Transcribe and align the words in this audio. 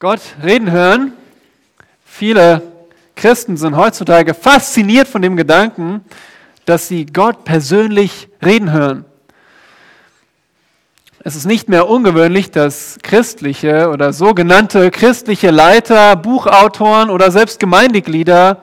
Gott 0.00 0.20
reden 0.44 0.70
hören. 0.70 1.12
Viele 2.04 2.62
Christen 3.16 3.56
sind 3.56 3.74
heutzutage 3.76 4.32
fasziniert 4.32 5.08
von 5.08 5.22
dem 5.22 5.36
Gedanken, 5.36 6.04
dass 6.66 6.86
sie 6.86 7.04
Gott 7.04 7.42
persönlich 7.42 8.28
reden 8.40 8.70
hören. 8.70 9.04
Es 11.24 11.34
ist 11.34 11.46
nicht 11.46 11.68
mehr 11.68 11.88
ungewöhnlich, 11.88 12.52
dass 12.52 12.98
christliche 13.02 13.88
oder 13.90 14.12
sogenannte 14.12 14.92
christliche 14.92 15.50
Leiter, 15.50 16.14
Buchautoren 16.14 17.10
oder 17.10 17.32
selbst 17.32 17.58
Gemeindeglieder 17.58 18.62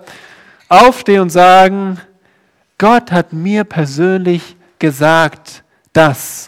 aufstehen 0.69 1.19
und 1.19 1.31
sagen, 1.31 1.99
Gott 2.77 3.11
hat 3.11 3.33
mir 3.33 3.65
persönlich 3.65 4.55
gesagt 4.79 5.65
das. 5.91 6.47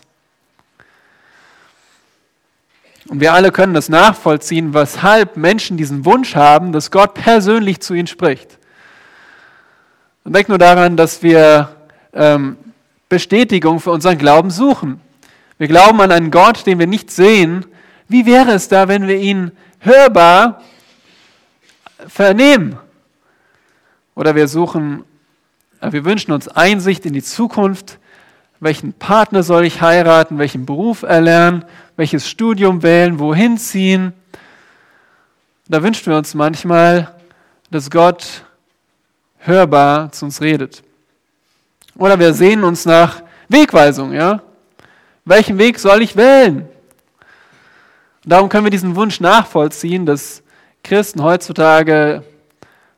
Und 3.10 3.22
wir 3.22 3.34
alle 3.34 3.52
können 3.52 3.74
das 3.74 3.88
nachvollziehen, 3.90 4.74
weshalb 4.74 5.38
Menschen 5.38 5.78
diesen 5.78 6.04
Wunsch 6.04 6.36
haben, 6.36 6.74
dass 6.74 6.92
Gott 6.92 7.14
persönlich 7.14 7.80
zu 7.80 7.94
ihnen 7.94 8.08
spricht. 8.08 8.58
Und 10.26 10.36
denkt 10.36 10.50
nur 10.50 10.58
daran, 10.58 10.98
dass 10.98 11.24
wir 11.24 11.70
ähm, 12.14 12.58
Bestätigung 13.08 13.80
für 13.80 13.92
unseren 13.92 14.18
Glauben 14.18 14.52
suchen. 14.52 15.00
Wir 15.58 15.70
glauben 15.70 16.02
an 16.02 16.12
einen 16.12 16.32
Gott, 16.32 16.66
den 16.66 16.80
wir 16.80 16.88
nicht 16.88 17.10
sehen. 17.10 17.66
Wie 18.10 18.26
wäre 18.26 18.52
es 18.52 18.68
da, 18.68 18.90
wenn 18.90 19.08
wir 19.08 19.18
ihn 19.18 19.52
hörbar 19.80 20.62
vernehmen? 22.08 22.78
Oder 24.16 24.36
wir 24.36 24.50
suchen, 24.50 25.06
äh, 25.80 25.94
wir 25.94 26.04
wünschen 26.04 26.34
uns 26.34 26.50
Einsicht 26.50 27.06
in 27.06 27.14
die 27.14 27.24
Zukunft. 27.24 28.00
Welchen 28.60 28.92
Partner 28.92 29.44
soll 29.44 29.64
ich 29.66 29.82
heiraten? 29.82 30.40
Welchen 30.40 30.66
Beruf 30.66 31.04
erlernen? 31.04 31.64
Welches 31.98 32.30
Studium 32.30 32.82
wählen, 32.84 33.20
wohin 33.20 33.58
ziehen. 33.58 34.14
Da 35.68 35.84
wünschen 35.84 36.06
wir 36.06 36.18
uns 36.18 36.34
manchmal, 36.34 37.14
dass 37.70 37.90
Gott 37.90 38.46
hörbar 39.40 40.12
zu 40.14 40.26
uns 40.26 40.40
redet. 40.40 40.84
Oder 41.98 42.18
wir 42.18 42.34
sehen 42.34 42.64
uns 42.64 42.86
nach 42.86 43.22
Wegweisung, 43.50 44.14
ja? 44.14 44.42
Welchen 45.26 45.58
Weg 45.58 45.80
soll 45.80 46.02
ich 46.02 46.16
wählen? 46.16 46.70
darum 48.24 48.50
können 48.50 48.66
wir 48.66 48.72
diesen 48.72 48.96
Wunsch 48.96 49.22
nachvollziehen, 49.22 50.06
dass 50.06 50.44
Christen 50.84 51.24
heutzutage 51.24 52.24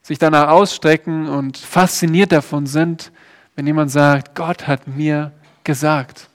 sich 0.01 0.17
danach 0.17 0.49
ausstrecken 0.49 1.27
und 1.27 1.57
fasziniert 1.57 2.31
davon 2.31 2.65
sind, 2.65 3.11
wenn 3.55 3.67
jemand 3.67 3.91
sagt, 3.91 4.33
Gott 4.33 4.67
hat 4.67 4.87
mir 4.87 5.31
gesagt. 5.63 6.28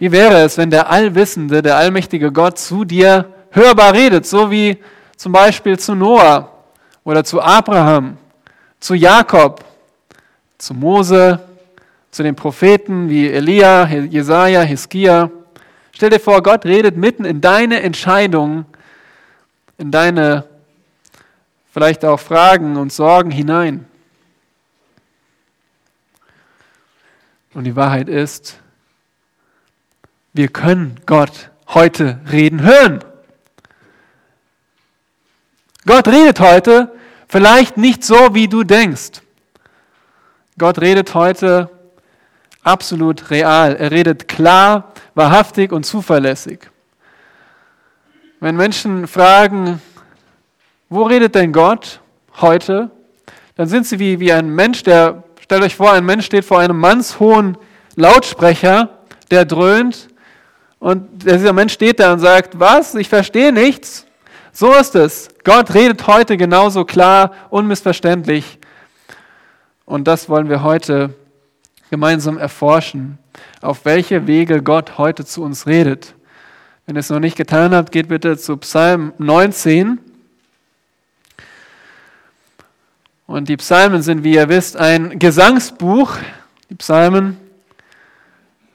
Wie 0.00 0.10
wäre 0.12 0.42
es, 0.44 0.56
wenn 0.56 0.70
der 0.70 0.88
allwissende, 0.88 1.60
der 1.60 1.76
allmächtige 1.76 2.32
Gott 2.32 2.58
zu 2.58 2.86
dir 2.86 3.34
hörbar 3.50 3.92
redet, 3.92 4.24
so 4.24 4.50
wie 4.50 4.78
zum 5.18 5.30
Beispiel 5.30 5.78
zu 5.78 5.94
Noah 5.94 6.50
oder 7.04 7.22
zu 7.22 7.42
Abraham, 7.42 8.16
zu 8.80 8.94
Jakob, 8.94 9.62
zu 10.56 10.72
Mose, 10.72 11.38
zu 12.10 12.22
den 12.22 12.34
Propheten 12.34 13.10
wie 13.10 13.28
Elia, 13.28 13.86
Jesaja, 13.86 14.62
Hiskia. 14.62 15.30
Stell 15.92 16.08
dir 16.08 16.18
vor, 16.18 16.42
Gott 16.42 16.64
redet 16.64 16.96
mitten 16.96 17.26
in 17.26 17.42
deine 17.42 17.82
Entscheidungen, 17.82 18.64
in 19.76 19.90
deine 19.90 20.44
vielleicht 21.74 22.06
auch 22.06 22.20
Fragen 22.20 22.78
und 22.78 22.90
Sorgen 22.90 23.30
hinein. 23.30 23.84
Und 27.52 27.64
die 27.64 27.76
Wahrheit 27.76 28.08
ist, 28.08 28.60
wir 30.32 30.48
können 30.48 31.00
Gott 31.06 31.50
heute 31.68 32.20
reden 32.30 32.62
hören. 32.62 33.00
Gott 35.86 36.08
redet 36.08 36.40
heute 36.40 36.92
vielleicht 37.28 37.76
nicht 37.76 38.04
so, 38.04 38.34
wie 38.34 38.48
du 38.48 38.64
denkst. 38.64 39.22
Gott 40.58 40.80
redet 40.80 41.14
heute 41.14 41.70
absolut 42.62 43.30
real. 43.30 43.74
Er 43.76 43.90
redet 43.90 44.28
klar, 44.28 44.92
wahrhaftig 45.14 45.72
und 45.72 45.84
zuverlässig. 45.84 46.70
Wenn 48.40 48.56
Menschen 48.56 49.06
fragen, 49.06 49.80
wo 50.88 51.04
redet 51.04 51.34
denn 51.34 51.52
Gott 51.52 52.00
heute, 52.40 52.90
dann 53.56 53.68
sind 53.68 53.86
sie 53.86 53.98
wie, 53.98 54.20
wie 54.20 54.32
ein 54.32 54.50
Mensch, 54.50 54.82
der, 54.82 55.24
stellt 55.40 55.62
euch 55.62 55.76
vor, 55.76 55.92
ein 55.92 56.04
Mensch 56.04 56.26
steht 56.26 56.44
vor 56.44 56.60
einem 56.60 56.78
mannshohen 56.78 57.56
Lautsprecher, 57.96 58.98
der 59.30 59.44
dröhnt 59.44 60.09
und 60.80 61.22
dieser 61.24 61.52
Mensch 61.52 61.74
steht 61.74 62.00
da 62.00 62.14
und 62.14 62.20
sagt, 62.20 62.58
was? 62.58 62.94
Ich 62.94 63.08
verstehe 63.08 63.52
nichts. 63.52 64.06
So 64.50 64.72
ist 64.72 64.94
es. 64.94 65.28
Gott 65.44 65.74
redet 65.74 66.06
heute 66.06 66.36
genauso 66.36 66.84
klar, 66.84 67.32
unmissverständlich. 67.50 68.58
Und 69.84 70.08
das 70.08 70.28
wollen 70.28 70.48
wir 70.48 70.62
heute 70.62 71.14
gemeinsam 71.90 72.38
erforschen, 72.38 73.18
auf 73.60 73.84
welche 73.84 74.26
Wege 74.26 74.62
Gott 74.62 74.96
heute 74.96 75.24
zu 75.24 75.42
uns 75.42 75.66
redet. 75.66 76.14
Wenn 76.86 76.96
ihr 76.96 77.00
es 77.00 77.10
noch 77.10 77.20
nicht 77.20 77.36
getan 77.36 77.74
habt, 77.74 77.92
geht 77.92 78.08
bitte 78.08 78.38
zu 78.38 78.56
Psalm 78.56 79.12
19. 79.18 79.98
Und 83.26 83.48
die 83.48 83.56
Psalmen 83.58 84.02
sind, 84.02 84.24
wie 84.24 84.34
ihr 84.34 84.48
wisst, 84.48 84.76
ein 84.76 85.18
Gesangsbuch. 85.18 86.16
Die 86.70 86.74
Psalmen 86.76 87.36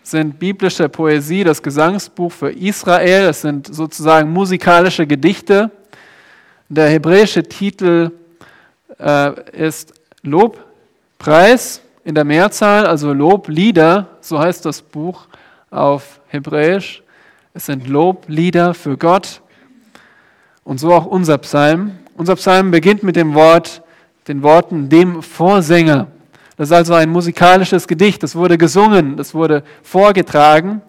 sind 0.08 0.38
biblische 0.38 0.88
Poesie, 0.88 1.44
das 1.44 1.62
Gesangsbuch 1.62 2.32
für 2.32 2.52
Israel. 2.52 3.30
Es 3.30 3.42
sind 3.42 3.74
sozusagen 3.74 4.32
musikalische 4.32 5.08
Gedichte. 5.08 5.72
Der 6.70 6.90
hebräische 6.90 7.42
Titel 7.42 8.12
äh, 9.00 9.34
ist 9.52 9.94
Lobpreis 10.22 11.82
in 12.04 12.14
der 12.14 12.24
Mehrzahl, 12.24 12.86
also 12.86 13.14
Loblieder, 13.14 14.08
so 14.22 14.40
heißt 14.40 14.66
das 14.66 14.82
Buch 14.84 15.28
auf 15.72 16.20
Hebräisch. 16.28 17.02
Es 17.54 17.66
sind 17.66 17.88
Loblieder 17.88 18.76
für 18.76 18.98
Gott. 18.98 19.42
Und 20.64 20.80
so 20.80 20.94
auch 20.94 21.06
unser 21.06 21.40
Psalm. 21.40 21.98
Unser 22.16 22.36
Psalm 22.36 22.70
beginnt 22.70 23.02
mit 23.02 23.16
dem 23.16 23.34
Wort, 23.34 23.82
den 24.28 24.44
Worten 24.44 24.88
dem 24.90 25.24
Vorsänger. 25.24 26.08
Das 26.58 26.70
ist 26.70 26.74
also 26.74 26.94
ein 26.94 27.10
musikalisches 27.10 27.88
Gedicht, 27.88 28.24
das 28.24 28.36
wurde 28.36 28.58
gesungen, 28.58 29.18
das 29.18 29.34
wurde 29.34 29.64
vorgetragen. 29.84 30.82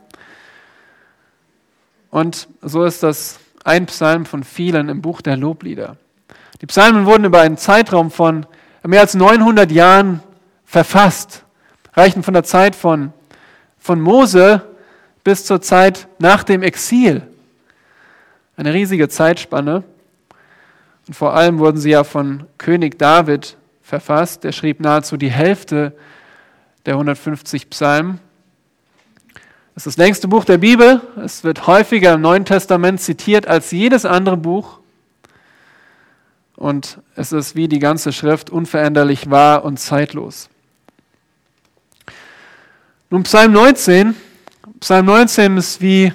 Und 2.11 2.49
so 2.63 2.85
ist 2.85 3.03
das 3.03 3.41
ein 3.65 3.87
Psalm 3.87 4.27
von 4.27 4.45
vielen 4.45 4.89
im 4.89 5.03
Buch 5.03 5.21
der 5.21 5.37
Loblieder. 5.37 5.97
Die 6.61 6.67
Psalmen 6.67 7.05
wurden 7.05 7.25
über 7.25 7.41
einen 7.41 7.57
Zeitraum 7.57 8.11
von 8.11 8.47
mehr 8.85 9.01
als 9.01 9.15
900 9.15 9.71
Jahren 9.73 10.23
verfasst, 10.65 11.45
reichen 11.95 12.23
von 12.23 12.33
der 12.33 12.45
Zeit 12.45 12.77
von, 12.77 13.13
von 13.79 14.01
Mose 14.01 14.63
bis 15.25 15.45
zur 15.45 15.61
Zeit 15.61 16.07
nach 16.19 16.45
dem 16.45 16.63
Exil. 16.63 17.23
Eine 18.57 18.73
riesige 18.73 19.09
Zeitspanne. 19.09 19.83
Und 21.09 21.15
vor 21.15 21.35
allem 21.35 21.59
wurden 21.59 21.79
sie 21.79 21.91
ja 21.91 22.05
von 22.05 22.45
König 22.59 22.99
David 22.99 23.57
verfasst. 23.87 24.45
Er 24.45 24.51
schrieb 24.51 24.81
nahezu 24.81 25.17
die 25.17 25.31
Hälfte 25.31 25.97
der 26.87 26.95
150 26.95 27.71
Psalmen. 27.71 28.19
Es 29.77 29.87
ist 29.87 29.87
das 29.87 29.97
längste 29.97 30.27
Buch 30.27 30.45
der 30.45 30.59
Bibel. 30.59 31.01
Es 31.23 31.45
wird 31.45 31.69
häufiger 31.69 32.15
im 32.15 32.21
Neuen 32.21 32.45
Testament 32.45 33.01
zitiert 33.01 33.47
als 33.47 33.71
jedes 33.71 34.05
andere 34.05 34.37
Buch. 34.37 34.81
Und 36.57 36.99
es 37.15 37.31
ist 37.31 37.55
wie 37.55 37.69
die 37.69 37.79
ganze 37.79 38.13
Schrift 38.13 38.51
unveränderlich 38.51 39.31
wahr 39.31 39.65
und 39.65 39.79
zeitlos. 39.79 40.49
Nun 43.11 43.23
Psalm 43.23 43.53
19. 43.53 44.17
Psalm 44.81 45.07
19 45.07 45.59
ist 45.59 45.81
wie, 45.81 46.07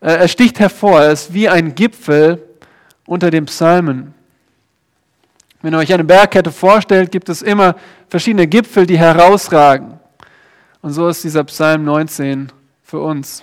äh, 0.00 0.16
er 0.16 0.28
sticht 0.28 0.60
hervor, 0.60 1.00
er 1.00 1.12
ist 1.12 1.32
wie 1.32 1.48
ein 1.48 1.74
Gipfel 1.74 2.42
unter 3.06 3.30
den 3.30 3.46
Psalmen. 3.46 4.12
Wenn 5.60 5.74
ihr 5.74 5.78
euch 5.78 5.92
eine 5.92 6.04
Bergkette 6.04 6.52
vorstellt, 6.52 7.10
gibt 7.10 7.28
es 7.28 7.42
immer 7.42 7.74
verschiedene 8.08 8.46
Gipfel, 8.46 8.86
die 8.86 8.96
herausragen. 8.96 9.98
Und 10.82 10.92
so 10.92 11.08
ist 11.08 11.24
dieser 11.24 11.42
Psalm 11.44 11.84
19 11.84 12.52
für 12.84 13.00
uns. 13.00 13.42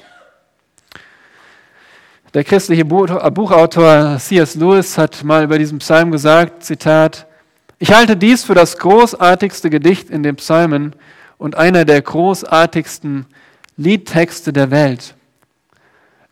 Der 2.33 2.45
christliche 2.45 2.85
Buchautor 2.85 4.17
C.S. 4.17 4.55
Lewis 4.55 4.97
hat 4.97 5.23
mal 5.25 5.43
über 5.43 5.57
diesen 5.57 5.79
Psalm 5.79 6.11
gesagt, 6.11 6.63
Zitat, 6.63 7.27
ich 7.79 7.93
halte 7.93 8.15
dies 8.15 8.45
für 8.45 8.55
das 8.55 8.77
großartigste 8.77 9.69
Gedicht 9.69 10.09
in 10.09 10.23
den 10.23 10.37
Psalmen 10.37 10.95
und 11.37 11.55
einer 11.55 11.83
der 11.83 12.01
großartigsten 12.01 13.25
Liedtexte 13.75 14.53
der 14.53 14.71
Welt. 14.71 15.15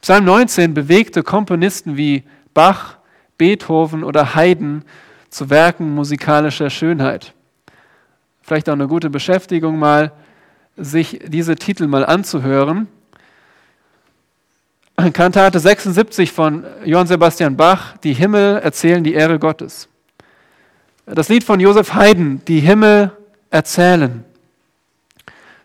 Psalm 0.02 0.24
19 0.24 0.74
bewegte 0.74 1.24
Komponisten 1.24 1.98
wie 1.98 2.24
Bach, 2.54 2.98
Beethoven 3.38 4.06
oder 4.06 4.36
Haydn 4.36 4.86
zu 5.34 5.50
Werken 5.50 5.96
musikalischer 5.96 6.70
Schönheit. 6.70 7.34
Vielleicht 8.44 8.70
auch 8.70 8.74
eine 8.74 8.88
gute 8.88 9.10
Beschäftigung 9.10 9.80
mal, 9.80 10.12
sich 10.78 11.20
diese 11.26 11.56
Titel 11.56 11.88
mal 11.88 12.06
anzuhören. 12.06 12.88
Kantate 14.96 15.60
76 15.60 16.32
von 16.32 16.64
Johann 16.86 17.08
Sebastian 17.08 17.58
Bach, 17.58 17.98
die 17.98 18.14
Himmel 18.14 18.60
erzählen 18.60 19.04
die 19.04 19.16
Ehre 19.16 19.40
Gottes. 19.40 19.90
Das 21.08 21.30
Lied 21.30 21.44
von 21.44 21.60
Josef 21.60 21.96
Haydn, 21.96 22.42
die 22.48 22.60
Himmel 22.60 23.12
erzählen. 23.50 24.24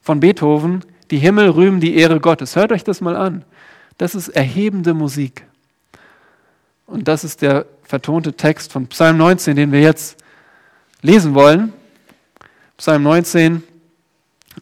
Von 0.00 0.20
Beethoven, 0.20 0.82
die 1.10 1.18
Himmel 1.18 1.50
rühmen 1.50 1.80
die 1.80 1.94
Ehre 1.96 2.20
Gottes. 2.20 2.56
Hört 2.56 2.72
euch 2.72 2.84
das 2.84 3.02
mal 3.02 3.16
an. 3.16 3.44
Das 3.98 4.14
ist 4.14 4.30
erhebende 4.30 4.94
Musik. 4.94 5.47
Und 6.88 7.06
das 7.06 7.22
ist 7.22 7.42
der 7.42 7.66
vertonte 7.82 8.32
Text 8.32 8.72
von 8.72 8.86
Psalm 8.86 9.18
19, 9.18 9.56
den 9.56 9.72
wir 9.72 9.82
jetzt 9.82 10.16
lesen 11.02 11.34
wollen. 11.34 11.74
Psalm 12.78 13.02
19, 13.02 13.62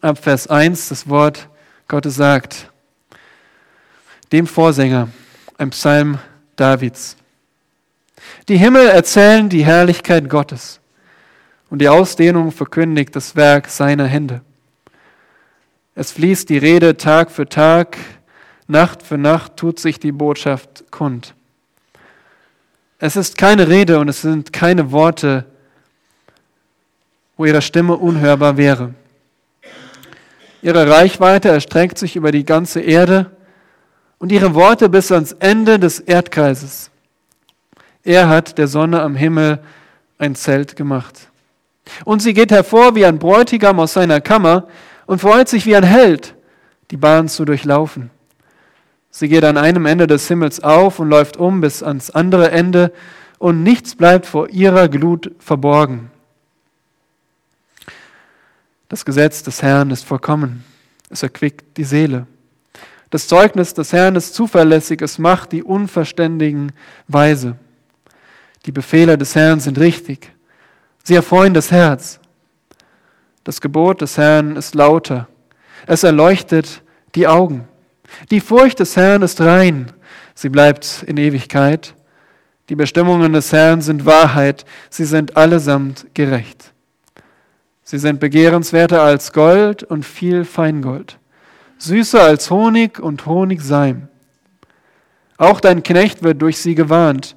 ab 0.01 0.19
Vers 0.19 0.49
1, 0.49 0.89
das 0.89 1.09
Wort 1.09 1.49
Gottes 1.87 2.17
sagt, 2.17 2.73
dem 4.33 4.49
Vorsänger, 4.49 5.09
ein 5.57 5.71
Psalm 5.71 6.19
Davids. 6.57 7.17
Die 8.49 8.59
Himmel 8.59 8.89
erzählen 8.89 9.49
die 9.49 9.65
Herrlichkeit 9.65 10.29
Gottes 10.29 10.81
und 11.71 11.79
die 11.79 11.89
Ausdehnung 11.89 12.51
verkündigt 12.51 13.15
das 13.15 13.37
Werk 13.37 13.69
seiner 13.69 14.07
Hände. 14.07 14.41
Es 15.95 16.11
fließt 16.11 16.49
die 16.49 16.59
Rede 16.59 16.97
Tag 16.97 17.31
für 17.31 17.49
Tag, 17.49 17.97
Nacht 18.67 19.05
für 19.05 19.17
Nacht 19.17 19.57
tut 19.57 19.79
sich 19.79 20.01
die 20.01 20.11
Botschaft 20.11 20.91
kund. 20.91 21.37
Es 22.99 23.17
ist 23.17 23.37
keine 23.37 23.69
Rede 23.69 23.99
und 23.99 24.09
es 24.09 24.23
sind 24.23 24.53
keine 24.53 24.91
Worte, 24.91 25.45
wo 27.37 27.45
ihre 27.45 27.61
Stimme 27.61 27.97
unhörbar 27.97 28.57
wäre. 28.57 28.95
Ihre 30.63 30.89
Reichweite 30.89 31.51
erstreckt 31.51 31.99
sich 31.99 32.17
über 32.17 32.33
die 32.33 32.45
ganze 32.45 32.81
Erde 32.81 33.31
und 34.19 34.33
ihre 34.33 34.55
Worte 34.55 34.89
bis 34.89 35.13
ans 35.13 35.33
Ende 35.33 35.79
des 35.79 36.01
Erdkreises. 36.01 36.91
Er 38.03 38.29
hat 38.29 38.57
der 38.57 38.67
Sonne 38.67 39.03
am 39.03 39.15
Himmel 39.15 39.59
ein 40.19 40.35
Zelt 40.35 40.75
gemacht. 40.75 41.29
Und 42.05 42.21
sie 42.21 42.33
geht 42.33 42.51
hervor 42.51 42.95
wie 42.95 43.05
ein 43.05 43.19
Bräutigam 43.19 43.79
aus 43.79 43.93
seiner 43.93 44.21
Kammer 44.21 44.67
und 45.07 45.21
freut 45.21 45.49
sich 45.49 45.67
wie 45.67 45.77
ein 45.77 45.85
Held, 45.85 46.35
die 46.91 46.97
Bahn 46.97 47.29
zu 47.29 47.45
durchlaufen. 47.45 48.11
Sie 49.19 49.29
geht 49.29 49.45
an 49.45 49.57
einem 49.57 49.87
Ende 49.87 50.07
des 50.07 50.29
Himmels 50.29 50.63
auf 50.63 50.99
und 50.99 51.09
läuft 51.09 51.39
um 51.39 51.63
bis 51.63 51.83
ans 51.83 52.11
andere 52.11 52.51
Ende, 52.51 52.93
und 53.39 53.63
nichts 53.63 53.95
bleibt 53.95 54.27
vor 54.27 54.51
ihrer 54.51 54.91
Glut 54.91 55.33
verborgen. 55.39 56.11
Das 58.91 59.07
Gesetz 59.07 59.43
des 59.43 59.63
Herrn 59.63 59.91
ist 59.91 60.05
vollkommen, 60.05 60.67
es 61.09 61.23
erquickt 61.23 61.79
die 61.79 61.85
Seele. 61.85 62.27
Das 63.09 63.27
Zeugnis 63.27 63.73
des 63.73 63.95
Herrn 63.95 64.17
ist 64.17 64.35
zuverlässig, 64.35 65.01
es 65.01 65.19
macht 65.19 65.53
die 65.53 65.63
Unverständigen 65.63 66.73
weise. 67.09 67.57
Die 68.67 68.73
Befehle 68.73 69.17
des 69.17 69.35
Herrn 69.35 69.61
sind 69.61 69.79
richtig, 69.79 70.31
sie 71.05 71.15
erfreuen 71.15 71.55
das 71.55 71.71
Herz. 71.71 72.21
Das 73.45 73.63
Gebot 73.63 74.03
des 74.03 74.19
Herrn 74.19 74.57
ist 74.57 74.75
lauter, 74.75 75.27
es 75.87 76.05
erleuchtet 76.05 76.83
die 77.15 77.27
Augen. 77.27 77.67
Die 78.31 78.41
Furcht 78.41 78.81
des 78.81 78.97
Herrn 78.97 79.23
ist 79.23 79.41
rein, 79.41 79.93
sie 80.35 80.49
bleibt 80.49 81.05
in 81.07 81.17
Ewigkeit. 81.17 81.95
Die 82.69 82.77
Bestimmungen 82.77 83.33
des 83.33 83.53
Herrn 83.53 83.81
sind 83.81 84.07
Wahrheit, 84.07 84.65
sie 84.91 85.05
sind 85.05 85.37
allesamt 85.37 86.07
gerecht. 86.15 86.73
Sie 87.83 87.99
sind 87.99 88.19
begehrenswerter 88.19 89.03
als 89.03 89.33
Gold 89.33 89.83
und 89.85 90.05
viel 90.05 90.45
Feingold 90.45 91.19
süßer 91.79 92.23
als 92.23 92.51
Honig 92.51 92.99
und 92.99 93.27
Honigseim. 93.27 94.09
Auch 95.37 95.61
dein 95.61 95.83
Knecht 95.83 96.23
wird 96.23 96.41
durch 96.41 96.59
sie 96.59 96.75
gewarnt, 96.75 97.37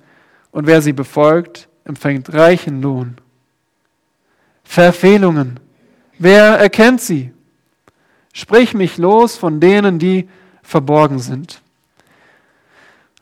und 0.52 0.66
wer 0.68 0.82
sie 0.82 0.94
befolgt, 0.94 1.68
empfängt 1.84 2.34
reichen 2.34 2.82
Lohn. 2.82 3.18
Verfehlungen, 4.64 5.60
wer 6.18 6.58
erkennt 6.58 7.02
sie? 7.02 7.32
Sprich 8.34 8.74
mich 8.74 8.98
los 8.98 9.38
von 9.38 9.60
denen, 9.60 10.00
die 10.00 10.30
verborgen 10.62 11.20
sind. 11.20 11.62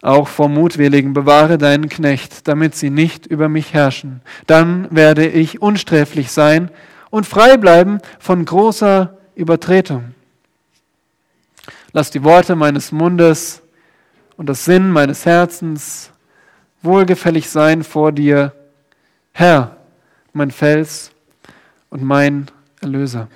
Auch 0.01 0.27
vor 0.27 0.47
Mutwilligen 0.47 1.13
bewahre 1.13 1.57
deinen 1.57 1.89
Knecht, 1.89 2.47
damit 2.47 2.75
sie 2.75 2.89
nicht 2.89 3.25
über 3.25 3.49
mich 3.49 3.73
herrschen. 3.73 4.21
Dann 4.45 4.87
werde 4.91 5.27
ich 5.27 5.61
unsträflich 5.61 6.31
sein 6.31 6.69
und 7.09 7.25
frei 7.25 7.57
bleiben 7.57 7.99
von 8.19 8.45
großer 8.45 9.17
Übertretung. 9.35 10.13
Lass 11.93 12.11
die 12.11 12.23
Worte 12.23 12.55
meines 12.55 12.91
Mundes 12.91 13.61
und 14.35 14.47
das 14.47 14.65
Sinn 14.65 14.91
meines 14.91 15.25
Herzens 15.25 16.11
wohlgefällig 16.81 17.49
sein 17.49 17.83
vor 17.83 18.11
dir, 18.11 18.53
Herr, 19.31 19.77
mein 20.33 20.51
Fels 20.51 21.11
und 21.89 22.03
mein 22.03 22.47
Erlöser. 22.81 23.27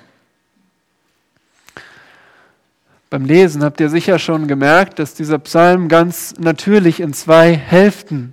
Beim 3.12 3.26
Lesen 3.26 3.62
habt 3.62 3.78
ihr 3.78 3.90
sicher 3.90 4.18
schon 4.18 4.48
gemerkt, 4.48 4.98
dass 4.98 5.12
dieser 5.12 5.38
Psalm 5.38 5.88
ganz 5.88 6.32
natürlich 6.38 6.98
in 6.98 7.12
zwei 7.12 7.54
Hälften 7.54 8.32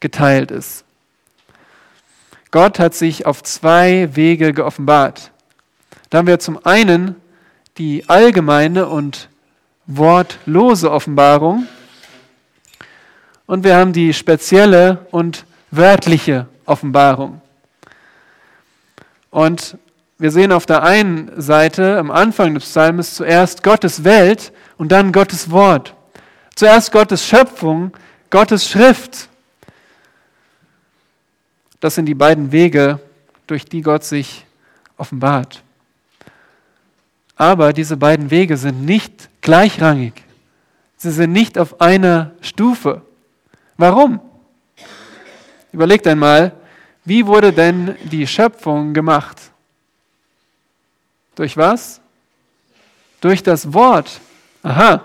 geteilt 0.00 0.50
ist. 0.50 0.86
Gott 2.50 2.78
hat 2.78 2.94
sich 2.94 3.26
auf 3.26 3.42
zwei 3.42 4.08
Wege 4.16 4.54
geoffenbart. 4.54 5.30
Da 6.08 6.16
haben 6.16 6.26
wir 6.26 6.38
zum 6.38 6.64
einen 6.64 7.16
die 7.76 8.08
allgemeine 8.08 8.86
und 8.86 9.28
wortlose 9.84 10.90
Offenbarung 10.90 11.66
und 13.44 13.62
wir 13.62 13.76
haben 13.76 13.92
die 13.92 14.14
spezielle 14.14 15.06
und 15.10 15.44
wörtliche 15.70 16.46
Offenbarung. 16.64 17.42
Und 19.28 19.76
wir 20.18 20.32
sehen 20.32 20.50
auf 20.50 20.66
der 20.66 20.82
einen 20.82 21.40
Seite 21.40 21.96
am 21.96 22.10
Anfang 22.10 22.54
des 22.54 22.64
Psalms 22.64 23.14
zuerst 23.14 23.62
Gottes 23.62 24.02
Welt 24.02 24.52
und 24.76 24.90
dann 24.90 25.12
Gottes 25.12 25.50
Wort. 25.50 25.94
Zuerst 26.56 26.90
Gottes 26.90 27.24
Schöpfung, 27.24 27.92
Gottes 28.30 28.68
Schrift. 28.68 29.28
Das 31.78 31.94
sind 31.94 32.06
die 32.06 32.16
beiden 32.16 32.50
Wege, 32.50 32.98
durch 33.46 33.64
die 33.64 33.80
Gott 33.80 34.02
sich 34.02 34.44
offenbart. 34.96 35.62
Aber 37.36 37.72
diese 37.72 37.96
beiden 37.96 38.32
Wege 38.32 38.56
sind 38.56 38.84
nicht 38.84 39.28
gleichrangig. 39.40 40.14
Sie 40.96 41.12
sind 41.12 41.30
nicht 41.30 41.56
auf 41.56 41.80
einer 41.80 42.32
Stufe. 42.40 43.02
Warum? 43.76 44.20
Überlegt 45.70 46.08
einmal, 46.08 46.52
wie 47.04 47.24
wurde 47.24 47.52
denn 47.52 47.94
die 48.10 48.26
Schöpfung 48.26 48.92
gemacht? 48.92 49.36
Durch 51.38 51.56
was? 51.56 52.00
Durch 53.20 53.44
das 53.44 53.72
Wort. 53.72 54.20
Aha. 54.64 55.02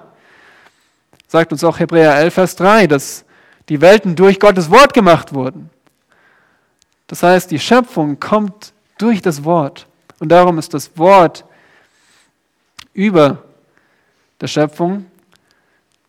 Sagt 1.27 1.51
uns 1.51 1.63
auch 1.63 1.77
Hebräer 1.77 2.15
11, 2.15 2.33
Vers 2.33 2.55
3, 2.55 2.87
dass 2.87 3.23
die 3.69 3.79
Welten 3.81 4.15
durch 4.15 4.39
Gottes 4.39 4.71
Wort 4.71 4.95
gemacht 4.95 5.35
wurden. 5.35 5.69
Das 7.05 7.21
heißt, 7.21 7.51
die 7.51 7.59
Schöpfung 7.59 8.19
kommt 8.19 8.73
durch 8.97 9.21
das 9.21 9.43
Wort. 9.43 9.85
Und 10.17 10.29
darum 10.29 10.57
ist 10.57 10.73
das 10.73 10.97
Wort 10.97 11.45
über 12.95 13.43
der 14.41 14.47
Schöpfung. 14.47 15.05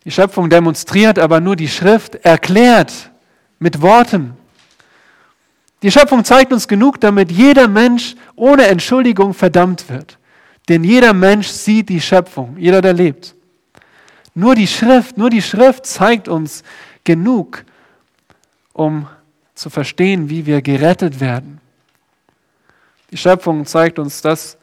Die 0.06 0.10
Schöpfung 0.10 0.48
demonstriert 0.48 1.18
aber 1.18 1.40
nur 1.40 1.54
die 1.54 1.68
Schrift, 1.68 2.14
erklärt 2.24 3.10
mit 3.58 3.82
Worten. 3.82 4.38
Die 5.84 5.92
Schöpfung 5.92 6.24
zeigt 6.24 6.50
uns 6.50 6.66
genug, 6.66 6.98
damit 6.98 7.30
jeder 7.30 7.68
Mensch 7.68 8.14
ohne 8.36 8.68
Entschuldigung 8.68 9.34
verdammt 9.34 9.90
wird. 9.90 10.18
Denn 10.70 10.82
jeder 10.82 11.12
Mensch 11.12 11.48
sieht 11.48 11.90
die 11.90 12.00
Schöpfung, 12.00 12.56
jeder, 12.56 12.80
der 12.80 12.94
lebt. 12.94 13.34
Nur 14.34 14.54
die 14.54 14.66
Schrift, 14.66 15.18
nur 15.18 15.28
die 15.28 15.42
Schrift 15.42 15.84
zeigt 15.84 16.26
uns 16.26 16.62
genug, 17.04 17.66
um 18.72 19.06
zu 19.54 19.68
verstehen, 19.68 20.30
wie 20.30 20.46
wir 20.46 20.62
gerettet 20.62 21.20
werden. 21.20 21.60
Die 23.10 23.18
Schöpfung 23.18 23.66
zeigt 23.66 23.98
uns 23.98 24.22
das, 24.22 24.56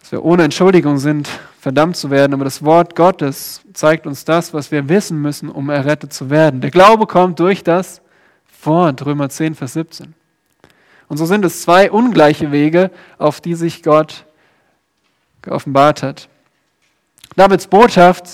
dass 0.00 0.12
wir 0.12 0.24
ohne 0.24 0.44
Entschuldigung 0.44 0.96
sind, 0.96 1.28
verdammt 1.60 1.98
zu 1.98 2.10
werden. 2.10 2.32
Aber 2.32 2.44
das 2.44 2.64
Wort 2.64 2.96
Gottes 2.96 3.60
zeigt 3.74 4.06
uns 4.06 4.24
das, 4.24 4.54
was 4.54 4.72
wir 4.72 4.88
wissen 4.88 5.20
müssen, 5.20 5.50
um 5.50 5.68
errettet 5.68 6.14
zu 6.14 6.30
werden. 6.30 6.62
Der 6.62 6.70
Glaube 6.70 7.06
kommt 7.06 7.38
durch 7.38 7.62
das 7.62 8.00
Wort, 8.66 9.04
Römer 9.04 9.28
10, 9.28 9.54
Vers 9.54 9.74
17. 9.74 10.14
Und 11.08 11.16
so 11.16 11.26
sind 11.26 11.44
es 11.44 11.62
zwei 11.62 11.90
ungleiche 11.90 12.52
Wege, 12.52 12.90
auf 13.18 13.40
die 13.40 13.54
sich 13.54 13.82
Gott 13.82 14.24
geoffenbart 15.42 16.02
hat. 16.02 16.28
Davids 17.36 17.66
Botschaft 17.66 18.28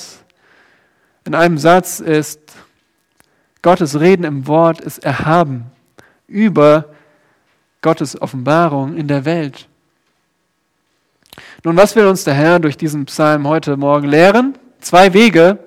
in 1.25 1.35
einem 1.35 1.59
Satz 1.59 2.00
ist, 2.00 2.40
Gottes 3.62 3.99
Reden 3.99 4.25
im 4.25 4.47
Wort 4.47 4.80
ist 4.80 4.99
erhaben 5.04 5.66
über 6.26 6.90
Gottes 7.83 8.21
Offenbarung 8.21 8.97
in 8.97 9.09
der 9.09 9.25
Welt. 9.25 9.68
Nun, 11.64 11.76
was 11.76 11.97
will 11.97 12.06
uns 12.06 12.25
der 12.25 12.35
Herr 12.35 12.61
durch 12.61 12.76
diesen 12.76 13.06
Psalm 13.06 13.47
heute 13.47 13.76
Morgen 13.76 14.09
lehren? 14.09 14.59
zwei 14.87 15.12
Wege, 15.12 15.59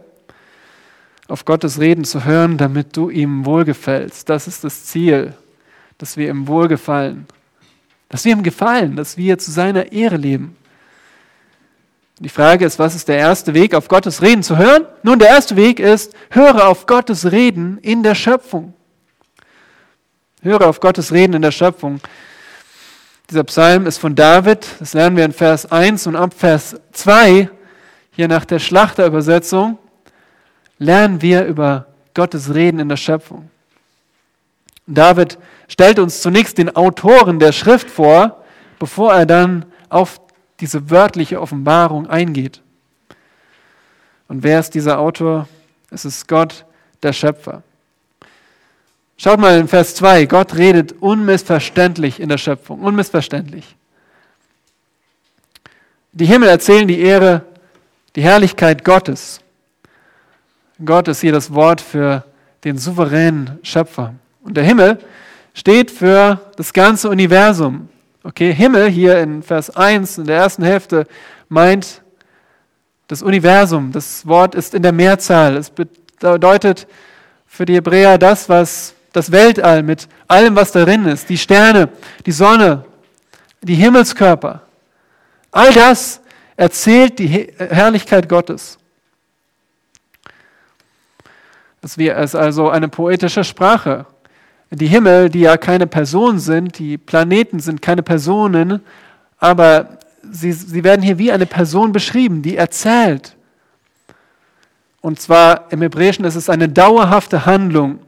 auf 1.29 1.45
Gottes 1.45 1.79
Reden 1.79 2.03
zu 2.03 2.25
hören, 2.25 2.57
damit 2.57 2.97
du 2.97 3.09
ihm 3.09 3.45
wohlgefällst. 3.45 4.27
Das 4.29 4.47
ist 4.47 4.63
das 4.63 4.85
Ziel, 4.85 5.33
dass 5.97 6.17
wir 6.17 6.29
ihm 6.29 6.47
wohlgefallen. 6.47 7.27
Dass 8.09 8.25
wir 8.25 8.33
ihm 8.33 8.43
gefallen, 8.43 8.95
dass 8.95 9.17
wir 9.17 9.37
zu 9.37 9.51
seiner 9.51 9.91
Ehre 9.91 10.17
leben. 10.17 10.55
Die 12.19 12.29
Frage 12.29 12.65
ist, 12.65 12.79
was 12.79 12.95
ist 12.95 13.07
der 13.07 13.17
erste 13.17 13.53
Weg, 13.53 13.73
auf 13.73 13.87
Gottes 13.87 14.21
Reden 14.21 14.43
zu 14.43 14.57
hören? 14.57 14.85
Nun, 15.03 15.19
der 15.19 15.29
erste 15.29 15.55
Weg 15.55 15.79
ist, 15.79 16.13
höre 16.31 16.67
auf 16.67 16.85
Gottes 16.85 17.31
Reden 17.31 17.77
in 17.77 18.03
der 18.03 18.15
Schöpfung. 18.15 18.73
Höre 20.41 20.67
auf 20.67 20.79
Gottes 20.79 21.13
Reden 21.13 21.33
in 21.33 21.41
der 21.41 21.51
Schöpfung. 21.51 22.01
Dieser 23.29 23.43
Psalm 23.43 23.85
ist 23.85 23.99
von 23.99 24.15
David, 24.15 24.67
das 24.79 24.93
lernen 24.93 25.15
wir 25.15 25.23
in 25.23 25.31
Vers 25.31 25.71
1 25.71 26.07
und 26.07 26.15
ab 26.15 26.33
Vers 26.35 26.75
2, 26.91 27.49
hier 28.11 28.27
nach 28.27 28.43
der 28.43 28.59
Schlachterübersetzung, 28.59 29.77
lernen 30.79 31.21
wir 31.21 31.45
über 31.45 31.87
Gottes 32.13 32.53
Reden 32.53 32.79
in 32.79 32.89
der 32.89 32.97
Schöpfung. 32.97 33.49
David 34.87 35.37
stellt 35.67 35.99
uns 35.99 36.21
zunächst 36.21 36.57
den 36.57 36.75
Autoren 36.75 37.37
der 37.37 37.51
Schrift 37.51 37.89
vor, 37.89 38.43
bevor 38.79 39.13
er 39.13 39.25
dann 39.25 39.65
auf 39.89 40.19
diese 40.59 40.89
wörtliche 40.89 41.39
Offenbarung 41.39 42.07
eingeht. 42.07 42.61
Und 44.27 44.43
wer 44.43 44.59
ist 44.59 44.73
dieser 44.73 44.99
Autor? 44.99 45.47
Es 45.91 46.05
ist 46.05 46.27
Gott, 46.27 46.65
der 47.03 47.13
Schöpfer. 47.13 47.63
Schaut 49.17 49.39
mal 49.39 49.59
in 49.59 49.67
Vers 49.67 49.95
2, 49.95 50.25
Gott 50.25 50.55
redet 50.55 50.93
unmissverständlich 51.01 52.19
in 52.19 52.29
der 52.29 52.37
Schöpfung, 52.37 52.79
unmissverständlich. 52.79 53.75
Die 56.13 56.25
Himmel 56.25 56.49
erzählen 56.49 56.87
die 56.87 56.99
Ehre, 56.99 57.43
die 58.15 58.21
Herrlichkeit 58.21 58.83
Gottes. 58.85 59.41
Gott 60.83 61.09
ist 61.09 61.19
hier 61.19 61.33
das 61.33 61.53
Wort 61.53 61.81
für 61.81 62.23
den 62.63 62.77
souveränen 62.77 63.59
Schöpfer. 63.63 64.13
Und 64.41 64.55
der 64.55 64.63
Himmel 64.63 64.99
steht 65.53 65.91
für 65.91 66.39
das 66.55 66.71
ganze 66.71 67.09
Universum. 67.09 67.89
Okay, 68.23 68.53
Himmel 68.53 68.87
hier 68.89 69.19
in 69.19 69.43
Vers 69.43 69.75
1 69.75 70.19
in 70.19 70.25
der 70.25 70.37
ersten 70.37 70.63
Hälfte 70.63 71.05
meint 71.49 72.01
das 73.07 73.21
Universum. 73.21 73.91
Das 73.91 74.25
Wort 74.25 74.55
ist 74.55 74.73
in 74.73 74.81
der 74.81 74.93
Mehrzahl. 74.93 75.57
Es 75.57 75.69
bedeutet 75.69 76.87
für 77.45 77.65
die 77.65 77.75
Hebräer 77.75 78.17
das, 78.17 78.47
was 78.47 78.93
das 79.11 79.31
Weltall 79.31 79.83
mit 79.83 80.07
allem, 80.27 80.55
was 80.55 80.71
darin 80.71 81.05
ist, 81.05 81.27
die 81.29 81.37
Sterne, 81.37 81.89
die 82.25 82.31
Sonne, 82.31 82.85
die 83.61 83.75
Himmelskörper. 83.75 84.61
All 85.51 85.73
das 85.73 86.21
erzählt 86.55 87.19
die 87.19 87.51
Herrlichkeit 87.57 88.29
Gottes. 88.29 88.78
Es 91.81 91.97
ist 91.97 92.35
also 92.35 92.69
eine 92.69 92.89
poetische 92.89 93.43
Sprache. 93.43 94.05
Die 94.71 94.87
Himmel, 94.87 95.29
die 95.29 95.41
ja 95.41 95.57
keine 95.57 95.87
Personen 95.87 96.39
sind, 96.39 96.77
die 96.77 96.97
Planeten 96.97 97.59
sind 97.59 97.81
keine 97.81 98.03
Personen, 98.03 98.81
aber 99.39 99.97
sie, 100.29 100.51
sie 100.51 100.83
werden 100.83 101.01
hier 101.01 101.17
wie 101.17 101.31
eine 101.31 101.45
Person 101.45 101.91
beschrieben, 101.91 102.41
die 102.41 102.57
erzählt. 102.57 103.35
Und 105.01 105.19
zwar 105.21 105.71
im 105.71 105.81
Hebräischen 105.81 106.25
ist 106.25 106.35
es 106.35 106.49
eine 106.49 106.67
dauerhafte 106.67 107.45
Handlung. 107.45 107.99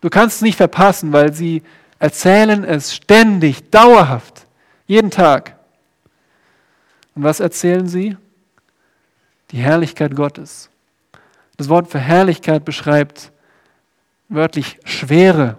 Du 0.00 0.10
kannst 0.10 0.36
es 0.36 0.42
nicht 0.42 0.56
verpassen, 0.56 1.12
weil 1.12 1.32
sie 1.32 1.62
erzählen 1.98 2.62
es 2.64 2.94
ständig, 2.94 3.70
dauerhaft, 3.70 4.46
jeden 4.86 5.10
Tag. 5.10 5.56
Und 7.14 7.22
was 7.22 7.40
erzählen 7.40 7.86
sie? 7.86 8.16
Die 9.50 9.58
Herrlichkeit 9.58 10.14
Gottes. 10.14 10.68
Das 11.56 11.68
Wort 11.68 11.90
für 11.90 11.98
Herrlichkeit 11.98 12.64
beschreibt 12.64 13.30
wörtlich 14.28 14.78
Schwere, 14.84 15.56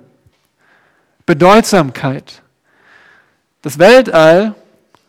Bedeutsamkeit. 1.25 2.41
Das 3.61 3.79
Weltall, 3.79 4.55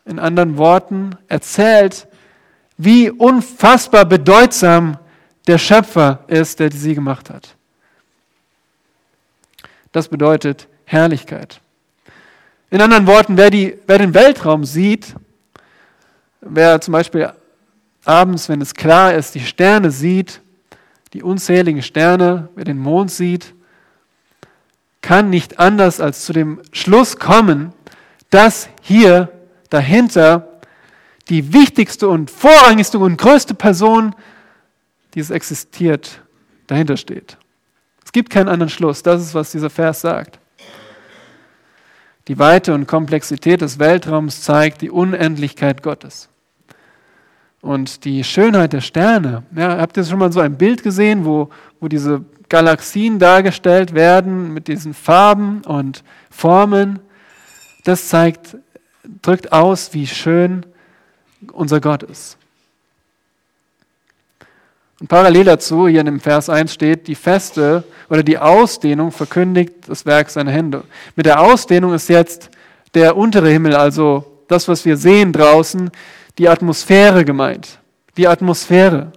in 0.05 0.19
anderen 0.19 0.57
Worten, 0.57 1.17
erzählt, 1.27 2.07
wie 2.77 3.09
unfassbar 3.09 4.05
bedeutsam 4.05 4.97
der 5.47 5.57
Schöpfer 5.57 6.23
ist, 6.27 6.59
der 6.59 6.71
sie 6.71 6.95
gemacht 6.95 7.29
hat. 7.29 7.55
Das 9.91 10.07
bedeutet 10.07 10.67
Herrlichkeit. 10.85 11.59
In 12.69 12.81
anderen 12.81 13.07
Worten, 13.07 13.37
wer, 13.37 13.49
die, 13.49 13.77
wer 13.87 13.97
den 13.97 14.13
Weltraum 14.13 14.63
sieht, 14.63 15.15
wer 16.41 16.79
zum 16.81 16.91
Beispiel 16.91 17.31
abends, 18.05 18.47
wenn 18.49 18.61
es 18.61 18.73
klar 18.73 19.13
ist, 19.13 19.35
die 19.35 19.41
Sterne 19.41 19.91
sieht, 19.91 20.41
die 21.17 21.23
unzähligen 21.23 21.81
Sterne, 21.81 22.49
wer 22.53 22.63
den 22.63 22.77
Mond 22.77 23.09
sieht, 23.09 23.55
kann 25.01 25.31
nicht 25.31 25.57
anders 25.57 25.99
als 25.99 26.25
zu 26.25 26.31
dem 26.31 26.61
Schluss 26.71 27.17
kommen, 27.17 27.73
dass 28.29 28.69
hier 28.83 29.31
dahinter 29.71 30.59
die 31.27 31.53
wichtigste 31.53 32.07
und 32.07 32.29
vorrangigste 32.29 32.99
und 32.99 33.17
größte 33.17 33.55
Person, 33.55 34.13
die 35.15 35.19
es 35.19 35.31
existiert, 35.31 36.21
dahinter 36.67 36.97
steht. 36.97 37.37
Es 38.05 38.11
gibt 38.11 38.29
keinen 38.29 38.47
anderen 38.47 38.69
Schluss. 38.69 39.01
Das 39.01 39.19
ist, 39.19 39.33
was 39.33 39.51
dieser 39.51 39.71
Vers 39.71 40.01
sagt. 40.01 40.37
Die 42.27 42.37
Weite 42.37 42.75
und 42.75 42.85
Komplexität 42.85 43.61
des 43.61 43.79
Weltraums 43.79 44.43
zeigt 44.43 44.83
die 44.83 44.91
Unendlichkeit 44.91 45.81
Gottes. 45.81 46.29
Und 47.61 48.05
die 48.05 48.23
Schönheit 48.23 48.73
der 48.73 48.81
Sterne. 48.81 49.43
Ja, 49.55 49.77
habt 49.77 49.97
ihr 49.97 50.03
schon 50.03 50.19
mal 50.19 50.31
so 50.31 50.39
ein 50.39 50.57
Bild 50.57 50.83
gesehen, 50.83 51.25
wo, 51.25 51.49
wo 51.79 51.87
diese 51.87 52.23
Galaxien 52.49 53.19
dargestellt 53.19 53.93
werden 53.93 54.53
mit 54.53 54.67
diesen 54.67 54.93
Farben 54.93 55.61
und 55.65 56.03
Formen? 56.29 56.99
Das 57.83 58.09
zeigt, 58.09 58.57
drückt 59.21 59.51
aus, 59.51 59.93
wie 59.93 60.07
schön 60.07 60.65
unser 61.51 61.81
Gott 61.81 62.03
ist. 62.03 62.37
Und 64.99 65.07
parallel 65.07 65.43
dazu, 65.43 65.87
hier 65.87 65.99
in 65.99 66.07
dem 66.07 66.19
Vers 66.19 66.49
1 66.49 66.73
steht, 66.73 67.07
die 67.07 67.15
Feste 67.15 67.83
oder 68.09 68.23
die 68.23 68.39
Ausdehnung 68.39 69.11
verkündigt 69.11 69.73
das 69.87 70.05
Werk 70.05 70.29
seiner 70.29 70.51
Hände. 70.51 70.83
Mit 71.15 71.27
der 71.27 71.39
Ausdehnung 71.39 71.93
ist 71.93 72.09
jetzt 72.09 72.49
der 72.95 73.15
untere 73.15 73.49
Himmel, 73.49 73.75
also 73.75 74.25
das, 74.47 74.67
was 74.67 74.85
wir 74.85 74.97
sehen 74.97 75.33
draußen, 75.33 75.91
die 76.37 76.49
Atmosphäre 76.49 77.25
gemeint. 77.25 77.79
Die 78.17 78.27
Atmosphäre. 78.27 79.11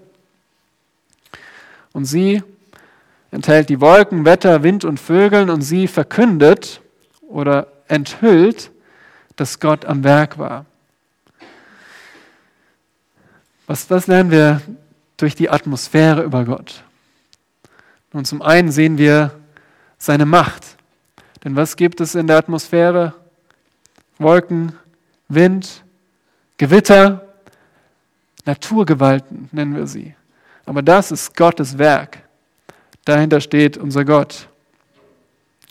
Und 1.92 2.04
sie 2.04 2.42
enthält 3.30 3.68
die 3.68 3.80
Wolken, 3.80 4.24
Wetter, 4.24 4.62
Wind 4.62 4.84
und 4.84 4.98
Vögeln 4.98 5.50
und 5.50 5.62
sie 5.62 5.86
verkündet 5.86 6.80
oder 7.22 7.68
enthüllt, 7.88 8.70
dass 9.36 9.60
Gott 9.60 9.84
am 9.84 10.04
Werk 10.04 10.38
war. 10.38 10.66
Was, 13.66 13.88
was 13.88 14.06
lernen 14.06 14.30
wir 14.30 14.60
durch 15.20 15.34
die 15.34 15.50
Atmosphäre 15.50 16.22
über 16.22 16.44
Gott. 16.44 16.82
Und 18.12 18.26
zum 18.26 18.42
einen 18.42 18.72
sehen 18.72 18.98
wir 18.98 19.32
seine 19.98 20.26
Macht. 20.26 20.76
Denn 21.44 21.56
was 21.56 21.76
gibt 21.76 22.00
es 22.00 22.14
in 22.14 22.26
der 22.26 22.38
Atmosphäre? 22.38 23.14
Wolken, 24.18 24.72
Wind, 25.28 25.84
Gewitter, 26.60 27.22
Naturgewalten 28.44 29.48
nennen 29.50 29.74
wir 29.74 29.86
sie. 29.86 30.14
Aber 30.66 30.82
das 30.82 31.10
ist 31.10 31.34
Gottes 31.34 31.78
Werk. 31.78 32.18
Dahinter 33.06 33.40
steht 33.40 33.78
unser 33.78 34.04
Gott. 34.04 34.46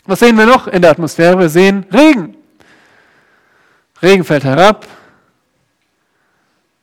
Was 0.06 0.18
sehen 0.18 0.36
wir 0.36 0.48
noch 0.48 0.66
in 0.66 0.82
der 0.82 0.90
Atmosphäre? 0.90 1.38
Wir 1.38 1.50
sehen 1.50 1.86
Regen. 1.94 2.36
Regen 4.02 4.24
fällt 4.24 4.44
herab, 4.44 4.88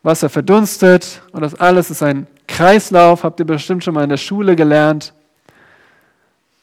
Wasser 0.04 0.28
verdunstet 0.28 1.20
und 1.32 1.40
das 1.40 1.56
alles 1.56 1.90
ist 1.90 2.04
ein 2.04 2.28
Kreislauf, 2.46 3.24
habt 3.24 3.40
ihr 3.40 3.46
bestimmt 3.46 3.82
schon 3.82 3.94
mal 3.94 4.04
in 4.04 4.10
der 4.10 4.18
Schule 4.18 4.54
gelernt. 4.54 5.12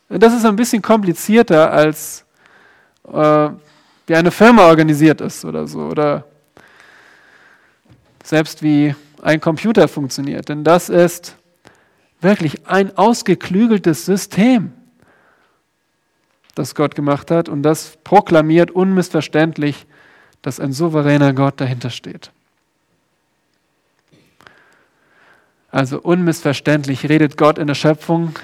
Das 0.07 0.33
ist 0.33 0.45
ein 0.45 0.55
bisschen 0.55 0.81
komplizierter, 0.81 1.73
als 1.73 2.23
äh, 3.12 3.50
wie 4.07 4.15
eine 4.15 4.31
Firma 4.31 4.65
organisiert 4.67 5.19
ist 5.19 5.43
oder 5.43 5.67
so. 5.67 5.79
Oder 5.79 6.23
selbst 8.24 8.63
wie 8.63 8.96
ein 9.22 9.39
Computer 9.39 9.88
funktioniert. 9.88 10.50
Denn 10.50 10.63
das 10.63 10.89
ist 10.89 11.36
wirklich 12.22 12.68
ein 12.68 12.98
ausgeklügeltes 12.98 14.06
System, 14.06 14.74
das 16.56 16.74
Gott 16.74 16.96
gemacht 16.96 17.30
hat. 17.30 17.50
Und 17.50 17.63
das 17.63 17.98
proklamiert 18.03 18.72
unmissverständlich, 18.72 19.86
dass 20.42 20.60
ein 20.60 20.74
souveräner 20.74 21.34
Gott 21.34 21.62
dahinter 21.62 21.89
steht. 21.89 22.32
Also 25.70 26.00
unmissverständlich 26.00 27.10
redet 27.10 27.36
Gott 27.36 27.58
in 27.58 27.68
der 27.68 27.74
Schöpfung. 27.74 28.36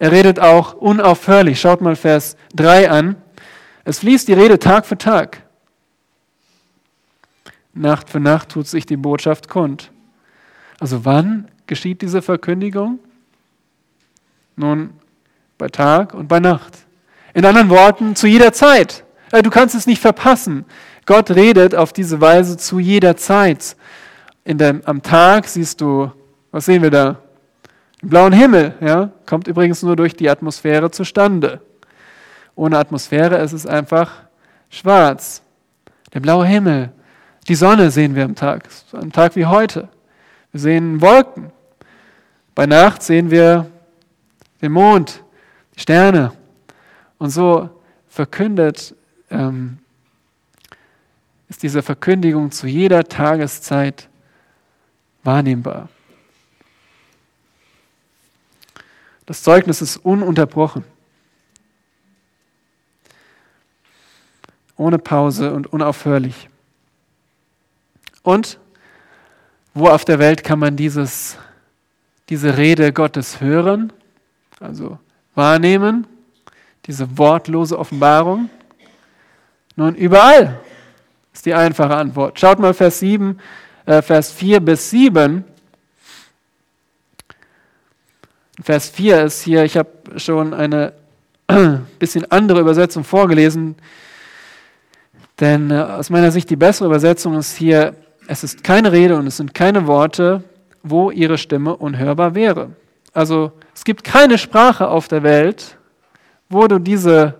Er 0.00 0.10
redet 0.10 0.40
auch 0.40 0.74
unaufhörlich. 0.74 1.60
Schaut 1.60 1.80
mal 1.80 1.94
Vers 1.94 2.36
3 2.56 2.90
an. 2.90 3.16
Es 3.84 4.00
fließt 4.00 4.26
die 4.26 4.32
Rede 4.32 4.58
Tag 4.58 4.86
für 4.86 4.98
Tag. 4.98 5.44
Nacht 7.74 8.10
für 8.10 8.20
Nacht 8.20 8.50
tut 8.50 8.66
sich 8.66 8.86
die 8.86 8.96
Botschaft 8.96 9.48
kund. 9.48 9.90
Also 10.78 11.04
wann 11.04 11.48
geschieht 11.66 12.02
diese 12.02 12.22
Verkündigung? 12.22 12.98
Nun, 14.56 14.90
bei 15.58 15.68
Tag 15.68 16.14
und 16.14 16.28
bei 16.28 16.40
Nacht. 16.40 16.78
In 17.34 17.44
anderen 17.44 17.70
Worten, 17.70 18.14
zu 18.14 18.26
jeder 18.26 18.52
Zeit. 18.52 19.04
Äh, 19.30 19.42
du 19.42 19.50
kannst 19.50 19.74
es 19.74 19.86
nicht 19.86 20.00
verpassen. 20.00 20.66
Gott 21.06 21.30
redet 21.30 21.74
auf 21.74 21.92
diese 21.92 22.20
Weise 22.20 22.56
zu 22.56 22.78
jeder 22.78 23.16
Zeit. 23.16 23.76
Dem, 24.44 24.82
am 24.84 25.02
Tag 25.02 25.46
siehst 25.48 25.80
du, 25.80 26.10
was 26.50 26.66
sehen 26.66 26.82
wir 26.82 26.90
da? 26.90 27.18
Den 28.02 28.08
blauen 28.08 28.32
Himmel, 28.32 28.74
ja, 28.80 29.10
kommt 29.24 29.48
übrigens 29.48 29.82
nur 29.82 29.96
durch 29.96 30.14
die 30.14 30.28
Atmosphäre 30.28 30.90
zustande. 30.90 31.60
Ohne 32.54 32.78
Atmosphäre 32.78 33.38
ist 33.38 33.52
es 33.52 33.66
einfach 33.66 34.10
schwarz. 34.68 35.42
Der 36.12 36.20
blaue 36.20 36.44
Himmel, 36.44 36.92
die 37.48 37.54
Sonne 37.54 37.90
sehen 37.90 38.14
wir 38.14 38.24
am 38.24 38.34
Tag, 38.34 38.68
am 38.92 39.10
Tag 39.12 39.34
wie 39.36 39.46
heute. 39.46 39.88
Wir 40.52 40.60
sehen 40.60 41.00
Wolken. 41.00 41.50
Bei 42.54 42.66
Nacht 42.66 43.02
sehen 43.02 43.30
wir 43.30 43.70
den 44.60 44.72
Mond, 44.72 45.24
die 45.74 45.80
Sterne. 45.80 46.32
Und 47.18 47.30
so 47.30 47.70
verkündet 48.08 48.94
ähm, 49.30 49.78
ist 51.48 51.62
diese 51.62 51.82
Verkündigung 51.82 52.50
zu 52.50 52.66
jeder 52.66 53.04
Tageszeit 53.04 54.08
wahrnehmbar. 55.24 55.88
Das 59.26 59.42
Zeugnis 59.42 59.80
ist 59.80 59.96
ununterbrochen. 59.98 60.84
Ohne 64.76 64.98
Pause 64.98 65.52
und 65.52 65.72
unaufhörlich. 65.72 66.48
Und 68.22 68.58
wo 69.74 69.88
auf 69.88 70.04
der 70.04 70.18
Welt 70.18 70.44
kann 70.44 70.58
man 70.58 70.76
dieses, 70.76 71.36
diese 72.28 72.56
Rede 72.56 72.92
Gottes 72.92 73.40
hören, 73.40 73.92
also 74.60 74.98
wahrnehmen, 75.34 76.06
diese 76.86 77.18
wortlose 77.18 77.78
Offenbarung? 77.78 78.50
Nun, 79.76 79.94
überall 79.94 80.60
ist 81.32 81.46
die 81.46 81.54
einfache 81.54 81.96
Antwort. 81.96 82.38
Schaut 82.38 82.58
mal 82.58 82.74
Vers 82.74 82.98
7, 83.00 83.40
äh, 83.86 84.02
Vers 84.02 84.30
4 84.32 84.60
bis 84.60 84.90
7. 84.90 85.44
Vers 88.62 88.90
4 88.90 89.24
ist 89.24 89.42
hier, 89.42 89.64
ich 89.64 89.76
habe 89.76 89.90
schon 90.16 90.52
eine 90.52 90.92
bisschen 91.98 92.30
andere 92.30 92.60
Übersetzung 92.60 93.02
vorgelesen, 93.02 93.76
denn 95.40 95.70
äh, 95.70 95.74
aus 95.74 96.10
meiner 96.10 96.30
Sicht 96.30 96.50
die 96.50 96.56
bessere 96.56 96.86
Übersetzung 96.86 97.36
ist 97.36 97.56
hier, 97.56 97.96
es 98.32 98.42
ist 98.42 98.64
keine 98.64 98.92
Rede 98.92 99.16
und 99.16 99.26
es 99.26 99.36
sind 99.36 99.52
keine 99.52 99.86
Worte, 99.86 100.42
wo 100.82 101.10
ihre 101.10 101.36
Stimme 101.36 101.76
unhörbar 101.76 102.34
wäre. 102.34 102.70
Also 103.12 103.52
es 103.74 103.84
gibt 103.84 104.04
keine 104.04 104.38
Sprache 104.38 104.88
auf 104.88 105.06
der 105.06 105.22
Welt, 105.22 105.76
wo 106.48 106.66
du 106.66 106.78
diese 106.78 107.34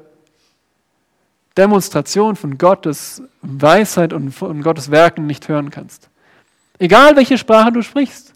Demonstration 1.56 2.36
von 2.36 2.58
Gottes 2.58 3.22
Weisheit 3.40 4.12
und 4.12 4.32
von 4.32 4.62
Gottes 4.62 4.90
Werken 4.90 5.26
nicht 5.26 5.48
hören 5.48 5.70
kannst. 5.70 6.10
Egal 6.78 7.16
welche 7.16 7.38
Sprache 7.38 7.72
du 7.72 7.80
sprichst, 7.80 8.34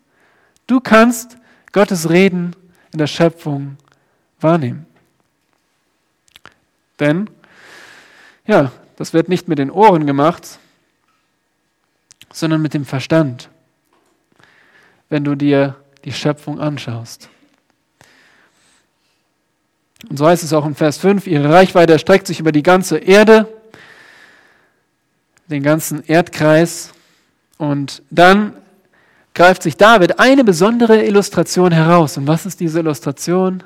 du 0.66 0.80
kannst 0.80 1.36
Gottes 1.72 2.08
Reden 2.08 2.56
in 2.90 2.98
der 2.98 3.06
Schöpfung 3.06 3.76
wahrnehmen. 4.40 4.86
Denn, 7.00 7.28
ja, 8.46 8.72
das 8.96 9.12
wird 9.12 9.28
nicht 9.28 9.46
mit 9.46 9.58
den 9.58 9.70
Ohren 9.70 10.06
gemacht, 10.06 10.58
sondern 12.32 12.62
mit 12.62 12.74
dem 12.74 12.84
Verstand, 12.84 13.48
wenn 15.08 15.24
du 15.24 15.34
dir 15.34 15.76
die 16.04 16.12
Schöpfung 16.12 16.60
anschaust. 16.60 17.28
Und 20.08 20.18
so 20.18 20.26
heißt 20.26 20.44
es 20.44 20.52
auch 20.52 20.66
in 20.66 20.74
Vers 20.74 20.98
5, 20.98 21.26
ihre 21.26 21.52
Reichweite 21.52 21.92
erstreckt 21.92 22.26
sich 22.26 22.40
über 22.40 22.52
die 22.52 22.62
ganze 22.62 22.98
Erde, 22.98 23.48
den 25.48 25.62
ganzen 25.62 26.04
Erdkreis. 26.04 26.92
Und 27.58 28.02
dann 28.10 28.56
greift 29.34 29.62
sich 29.62 29.76
David 29.76 30.18
eine 30.18 30.44
besondere 30.44 31.04
Illustration 31.04 31.72
heraus. 31.72 32.16
Und 32.16 32.26
was 32.26 32.46
ist 32.46 32.60
diese 32.60 32.80
Illustration? 32.80 33.62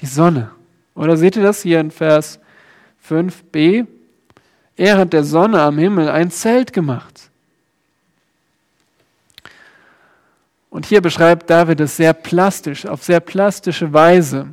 Die 0.00 0.06
Sonne. 0.06 0.50
Oder 0.94 1.16
seht 1.16 1.36
ihr 1.36 1.42
das 1.42 1.62
hier 1.62 1.80
in 1.80 1.90
Vers 1.90 2.38
5b? 3.08 3.86
Er 4.76 4.98
hat 4.98 5.12
der 5.12 5.24
Sonne 5.24 5.60
am 5.60 5.78
Himmel 5.78 6.08
ein 6.08 6.30
Zelt 6.30 6.72
gemacht. 6.72 7.27
Und 10.70 10.86
hier 10.86 11.00
beschreibt 11.00 11.48
David 11.48 11.80
es 11.80 11.96
sehr 11.96 12.12
plastisch, 12.12 12.86
auf 12.86 13.02
sehr 13.02 13.20
plastische 13.20 13.92
Weise. 13.92 14.48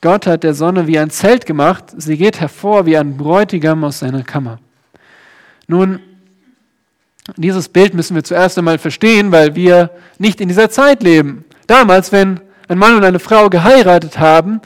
Gott 0.00 0.26
hat 0.26 0.42
der 0.42 0.54
Sonne 0.54 0.86
wie 0.86 0.98
ein 0.98 1.10
Zelt 1.10 1.46
gemacht, 1.46 1.84
sie 1.96 2.16
geht 2.16 2.40
hervor 2.40 2.84
wie 2.84 2.96
ein 2.96 3.16
Bräutigam 3.16 3.84
aus 3.84 4.00
seiner 4.00 4.22
Kammer. 4.22 4.58
Nun, 5.66 6.00
dieses 7.36 7.68
Bild 7.70 7.94
müssen 7.94 8.14
wir 8.14 8.24
zuerst 8.24 8.58
einmal 8.58 8.78
verstehen, 8.78 9.32
weil 9.32 9.54
wir 9.54 9.90
nicht 10.18 10.40
in 10.40 10.48
dieser 10.48 10.68
Zeit 10.68 11.02
leben. 11.02 11.44
Damals, 11.66 12.12
wenn 12.12 12.40
ein 12.68 12.76
Mann 12.78 12.96
und 12.96 13.04
eine 13.04 13.18
Frau 13.18 13.48
geheiratet 13.48 14.18
haben, 14.18 14.60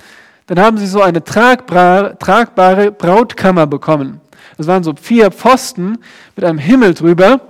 dann 0.46 0.58
haben 0.58 0.78
sie 0.78 0.86
so 0.86 1.02
eine 1.02 1.22
tragbare, 1.22 2.90
Brautkammer 2.90 3.66
bekommen. 3.66 4.20
Das 4.56 4.66
waren 4.66 4.82
so 4.82 4.94
vier 5.00 5.30
Pfosten 5.30 5.98
mit 6.34 6.44
einem 6.44 6.58
Himmel 6.58 6.94
drüber. 6.94 7.40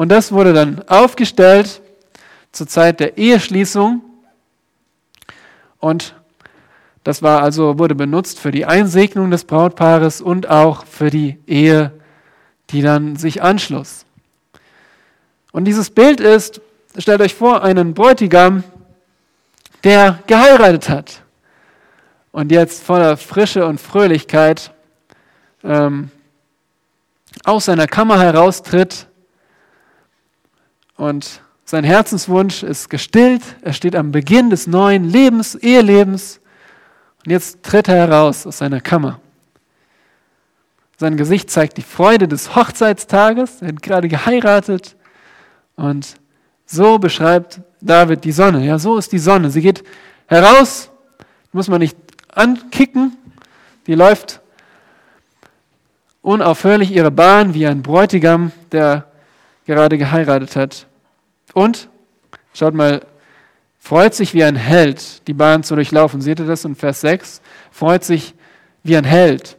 Und 0.00 0.08
das 0.08 0.32
wurde 0.32 0.54
dann 0.54 0.82
aufgestellt 0.88 1.82
zur 2.52 2.66
Zeit 2.66 3.00
der 3.00 3.18
Eheschließung. 3.18 4.00
Und 5.78 6.14
das 7.04 7.22
war 7.22 7.42
also, 7.42 7.78
wurde 7.78 7.94
benutzt 7.94 8.40
für 8.40 8.50
die 8.50 8.64
Einsegnung 8.64 9.30
des 9.30 9.44
Brautpaares 9.44 10.22
und 10.22 10.48
auch 10.48 10.86
für 10.86 11.10
die 11.10 11.38
Ehe, 11.46 11.92
die 12.70 12.80
dann 12.80 13.16
sich 13.16 13.42
anschloss. 13.42 14.06
Und 15.52 15.66
dieses 15.66 15.90
Bild 15.90 16.18
ist, 16.18 16.62
stellt 16.96 17.20
euch 17.20 17.34
vor, 17.34 17.62
einen 17.62 17.92
Bräutigam, 17.92 18.64
der 19.84 20.20
geheiratet 20.26 20.88
hat 20.88 21.20
und 22.32 22.50
jetzt 22.50 22.82
voller 22.82 23.18
Frische 23.18 23.66
und 23.66 23.78
Fröhlichkeit 23.78 24.72
ähm, 25.62 26.10
aus 27.44 27.66
seiner 27.66 27.86
Kammer 27.86 28.18
heraustritt 28.18 29.09
und 31.00 31.40
sein 31.64 31.82
Herzenswunsch 31.82 32.62
ist 32.62 32.90
gestillt. 32.90 33.42
Er 33.62 33.72
steht 33.72 33.96
am 33.96 34.12
Beginn 34.12 34.50
des 34.50 34.66
neuen 34.66 35.04
Lebens, 35.04 35.54
Ehelebens 35.54 36.40
und 37.24 37.32
jetzt 37.32 37.62
tritt 37.62 37.88
er 37.88 37.94
heraus 37.94 38.46
aus 38.46 38.58
seiner 38.58 38.82
Kammer. 38.82 39.18
Sein 40.98 41.16
Gesicht 41.16 41.50
zeigt 41.50 41.78
die 41.78 41.82
Freude 41.82 42.28
des 42.28 42.54
Hochzeitstages. 42.54 43.62
Er 43.62 43.68
hat 43.68 43.80
gerade 43.80 44.08
geheiratet. 44.08 44.94
Und 45.74 46.16
so 46.66 46.98
beschreibt 46.98 47.62
David 47.80 48.24
die 48.24 48.32
Sonne. 48.32 48.66
Ja, 48.66 48.78
so 48.78 48.98
ist 48.98 49.10
die 49.12 49.18
Sonne. 49.18 49.50
Sie 49.50 49.62
geht 49.62 49.82
heraus, 50.26 50.90
muss 51.52 51.68
man 51.68 51.80
nicht 51.80 51.96
ankicken. 52.34 53.16
Die 53.86 53.94
läuft 53.94 54.42
unaufhörlich 56.20 56.92
ihre 56.92 57.10
Bahn 57.10 57.54
wie 57.54 57.66
ein 57.66 57.80
Bräutigam, 57.80 58.52
der 58.70 59.06
gerade 59.64 59.96
geheiratet 59.96 60.56
hat. 60.56 60.86
Und, 61.54 61.88
schaut 62.54 62.74
mal 62.74 63.02
freut 63.80 64.14
sich 64.14 64.34
wie 64.34 64.44
ein 64.44 64.56
Held, 64.56 65.26
die 65.26 65.32
Bahn 65.32 65.64
zu 65.64 65.74
durchlaufen. 65.74 66.20
Seht 66.20 66.38
ihr 66.38 66.46
das 66.46 66.64
in 66.64 66.76
Vers 66.76 67.00
6? 67.00 67.40
Freut 67.72 68.04
sich 68.04 68.34
wie 68.84 68.96
ein 68.96 69.04
Held. 69.04 69.56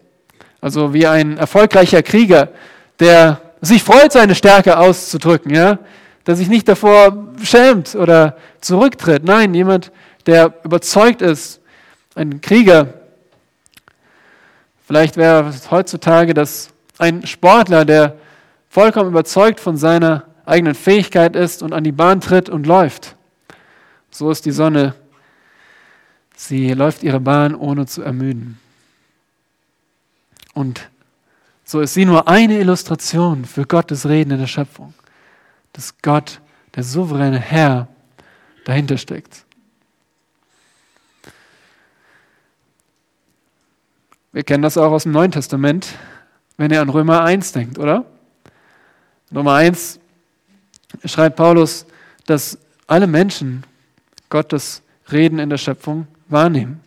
Also 0.62 0.94
wie 0.94 1.08
ein 1.08 1.38
erfolgreicher 1.38 2.04
Krieger, 2.04 2.50
der 3.00 3.42
sich 3.62 3.84
freut, 3.84 4.12
seine 4.12 4.36
Stärke 4.36 4.78
auszudrücken, 4.78 5.54
ja? 5.54 5.80
Der 6.28 6.36
sich 6.36 6.48
nicht 6.48 6.68
davor 6.68 7.30
schämt 7.44 7.96
oder 7.96 8.38
zurücktritt. 8.62 9.24
Nein, 9.24 9.56
jemand, 9.56 9.92
der 10.28 10.54
überzeugt 10.64 11.24
ist, 11.24 11.60
ein 12.14 12.42
Krieger. 12.42 12.94
Vielleicht 14.86 15.18
wäre 15.18 15.50
es 15.50 15.72
heutzutage 15.72 16.36
das 16.36 16.70
ein 17.00 17.26
Sportler, 17.26 17.86
der 17.86 18.18
vollkommen 18.70 19.10
überzeugt 19.10 19.60
von 19.60 19.78
seiner 19.78 20.26
eigenen 20.46 20.76
Fähigkeit 20.76 21.36
ist 21.36 21.64
und 21.64 21.74
an 21.74 21.84
die 21.84 21.92
Bahn 21.92 22.22
tritt 22.22 22.50
und 22.50 22.68
läuft. 22.68 23.16
So 24.10 24.30
ist 24.30 24.46
die 24.46 24.52
Sonne. 24.52 24.96
Sie 26.36 26.74
läuft 26.74 27.04
ihre 27.04 27.20
Bahn, 27.20 27.56
ohne 27.56 27.86
zu 27.86 28.02
ermüden. 28.02 28.60
Und 30.54 30.90
so 31.64 31.80
ist 31.80 31.94
sie 31.94 32.06
nur 32.06 32.28
eine 32.28 32.60
Illustration 32.60 33.46
für 33.46 33.66
Gottes 33.66 34.06
Reden 34.06 34.32
in 34.32 34.40
der 34.40 34.48
Schöpfung, 34.48 34.94
dass 35.72 36.02
Gott, 36.02 36.42
der 36.76 36.84
souveräne 36.84 37.40
Herr, 37.40 37.88
dahinter 38.66 38.98
steckt. 38.98 39.46
Wir 44.34 44.44
kennen 44.44 44.64
das 44.64 44.78
auch 44.78 44.92
aus 44.92 45.04
dem 45.04 45.14
Neuen 45.14 45.32
Testament, 45.32 45.88
wenn 46.58 46.72
ihr 46.72 46.82
an 46.82 46.90
Römer 46.90 47.24
1 47.24 47.54
denkt, 47.54 47.80
oder? 47.80 48.06
Römer 49.34 49.54
1 49.54 50.01
schreibt 51.06 51.36
Paulus, 51.36 51.86
dass 52.26 52.58
alle 52.88 53.08
Menschen 53.08 53.64
Gottes 54.30 54.82
Reden 55.12 55.40
in 55.40 55.50
der 55.50 55.58
Schöpfung 55.58 56.08
wahrnehmen. 56.30 56.82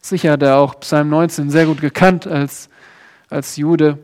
Sicher 0.00 0.32
hat 0.32 0.42
er 0.42 0.58
auch 0.58 0.80
Psalm 0.80 1.10
19 1.10 1.50
sehr 1.50 1.66
gut 1.66 1.80
gekannt 1.80 2.26
als, 2.26 2.68
als 3.28 3.56
Jude. 3.56 3.98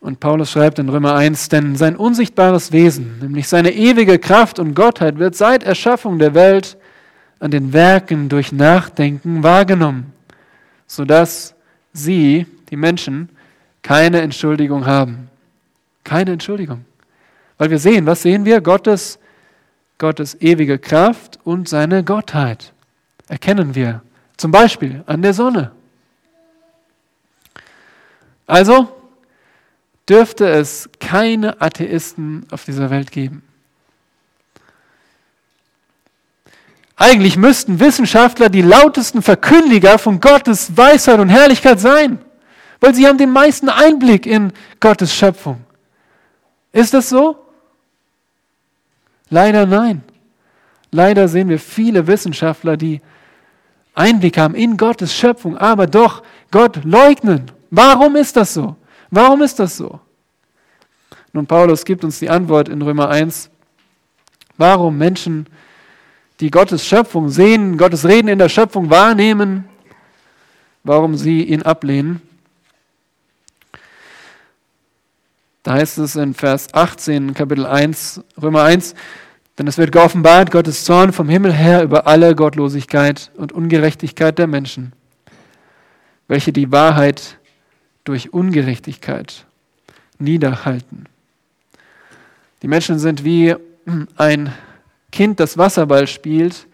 Und 0.00 0.20
Paulus 0.20 0.50
schreibt 0.50 0.78
in 0.78 0.88
Römer 0.88 1.14
1, 1.14 1.48
denn 1.48 1.76
sein 1.76 1.96
unsichtbares 1.96 2.72
Wesen, 2.72 3.18
nämlich 3.20 3.48
seine 3.48 3.72
ewige 3.72 4.18
Kraft 4.18 4.58
und 4.58 4.74
Gottheit, 4.74 5.18
wird 5.18 5.34
seit 5.34 5.62
Erschaffung 5.62 6.18
der 6.18 6.34
Welt 6.34 6.76
an 7.38 7.50
den 7.50 7.72
Werken 7.72 8.28
durch 8.28 8.52
Nachdenken 8.52 9.42
wahrgenommen, 9.42 10.12
sodass 10.86 11.54
sie, 11.92 12.46
die 12.70 12.76
Menschen, 12.76 13.30
keine 13.82 14.20
Entschuldigung 14.20 14.86
haben. 14.86 15.30
Keine 16.04 16.32
Entschuldigung. 16.32 16.84
Weil 17.58 17.70
wir 17.70 17.78
sehen, 17.78 18.06
was 18.06 18.22
sehen 18.22 18.44
wir? 18.44 18.60
Gottes, 18.60 19.18
Gottes 19.98 20.40
ewige 20.40 20.78
Kraft 20.78 21.38
und 21.44 21.68
seine 21.68 22.04
Gottheit 22.04 22.72
erkennen 23.28 23.74
wir. 23.74 24.02
Zum 24.36 24.50
Beispiel 24.50 25.02
an 25.06 25.22
der 25.22 25.32
Sonne. 25.32 25.72
Also, 28.46 28.94
dürfte 30.08 30.46
es 30.48 30.90
keine 31.00 31.60
Atheisten 31.62 32.46
auf 32.50 32.64
dieser 32.64 32.90
Welt 32.90 33.10
geben. 33.10 33.42
Eigentlich 36.96 37.36
müssten 37.36 37.80
Wissenschaftler 37.80 38.48
die 38.48 38.62
lautesten 38.62 39.22
Verkündiger 39.22 39.98
von 39.98 40.20
Gottes 40.20 40.76
Weisheit 40.76 41.18
und 41.18 41.28
Herrlichkeit 41.28 41.80
sein, 41.80 42.18
weil 42.80 42.94
sie 42.94 43.06
haben 43.06 43.18
den 43.18 43.30
meisten 43.30 43.68
Einblick 43.68 44.26
in 44.26 44.52
Gottes 44.78 45.14
Schöpfung. 45.14 45.63
Ist 46.74 46.92
das 46.92 47.08
so? 47.08 47.36
Leider 49.30 49.64
nein. 49.64 50.02
Leider 50.90 51.28
sehen 51.28 51.48
wir 51.48 51.60
viele 51.60 52.06
Wissenschaftler, 52.08 52.76
die 52.76 53.00
Einblick 53.94 54.36
haben 54.36 54.56
in 54.56 54.76
Gottes 54.76 55.14
Schöpfung, 55.14 55.56
aber 55.56 55.86
doch 55.86 56.24
Gott 56.50 56.84
leugnen. 56.84 57.50
Warum 57.70 58.16
ist 58.16 58.36
das 58.36 58.54
so? 58.54 58.74
Warum 59.10 59.40
ist 59.42 59.60
das 59.60 59.76
so? 59.76 60.00
Nun, 61.32 61.46
Paulus 61.46 61.84
gibt 61.84 62.02
uns 62.04 62.18
die 62.18 62.28
Antwort 62.28 62.68
in 62.68 62.82
Römer 62.82 63.08
1, 63.08 63.50
warum 64.56 64.98
Menschen, 64.98 65.46
die 66.40 66.50
Gottes 66.50 66.84
Schöpfung 66.84 67.28
sehen, 67.28 67.78
Gottes 67.78 68.04
Reden 68.04 68.26
in 68.26 68.38
der 68.40 68.48
Schöpfung 68.48 68.90
wahrnehmen, 68.90 69.68
warum 70.82 71.14
sie 71.14 71.44
ihn 71.44 71.62
ablehnen. 71.62 72.20
Da 75.64 75.72
heißt 75.72 75.96
es 75.96 76.14
in 76.14 76.34
Vers 76.34 76.74
18, 76.74 77.32
Kapitel 77.32 77.64
1, 77.64 78.20
Römer 78.40 78.64
1, 78.64 78.94
denn 79.56 79.66
es 79.66 79.78
wird 79.78 79.92
geoffenbart, 79.92 80.50
Gottes 80.50 80.84
Zorn 80.84 81.14
vom 81.14 81.30
Himmel 81.30 81.54
her 81.54 81.82
über 81.82 82.06
alle 82.06 82.34
Gottlosigkeit 82.34 83.30
und 83.38 83.52
Ungerechtigkeit 83.52 84.38
der 84.38 84.46
Menschen, 84.46 84.92
welche 86.28 86.52
die 86.52 86.70
Wahrheit 86.70 87.38
durch 88.04 88.34
Ungerechtigkeit 88.34 89.46
niederhalten. 90.18 91.06
Die 92.60 92.68
Menschen 92.68 92.98
sind 92.98 93.24
wie 93.24 93.56
ein 94.18 94.52
Kind, 95.10 95.40
das 95.40 95.56
Wasserball 95.56 96.06
spielt 96.06 96.66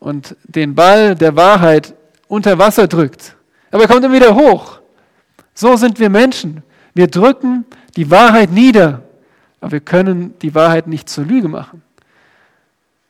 und 0.00 0.36
den 0.44 0.74
Ball 0.74 1.14
der 1.14 1.34
Wahrheit 1.34 1.94
unter 2.26 2.58
Wasser 2.58 2.88
drückt. 2.88 3.36
Aber 3.70 3.84
er 3.84 3.88
kommt 3.88 4.04
immer 4.04 4.14
wieder 4.14 4.34
hoch. 4.34 4.80
So 5.54 5.76
sind 5.76 5.98
wir 5.98 6.10
Menschen. 6.10 6.62
Wir 6.98 7.06
drücken 7.06 7.64
die 7.96 8.10
Wahrheit 8.10 8.50
nieder, 8.50 9.02
aber 9.60 9.72
wir 9.72 9.80
können 9.80 10.38
die 10.40 10.54
Wahrheit 10.54 10.86
nicht 10.86 11.08
zur 11.08 11.24
Lüge 11.24 11.48
machen. 11.48 11.82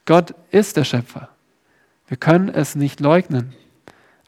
Gott 0.05 0.35
ist 0.51 0.77
der 0.77 0.85
Schöpfer. 0.85 1.29
Wir 2.07 2.16
können 2.16 2.48
es 2.48 2.74
nicht 2.74 3.01
leugnen 3.01 3.55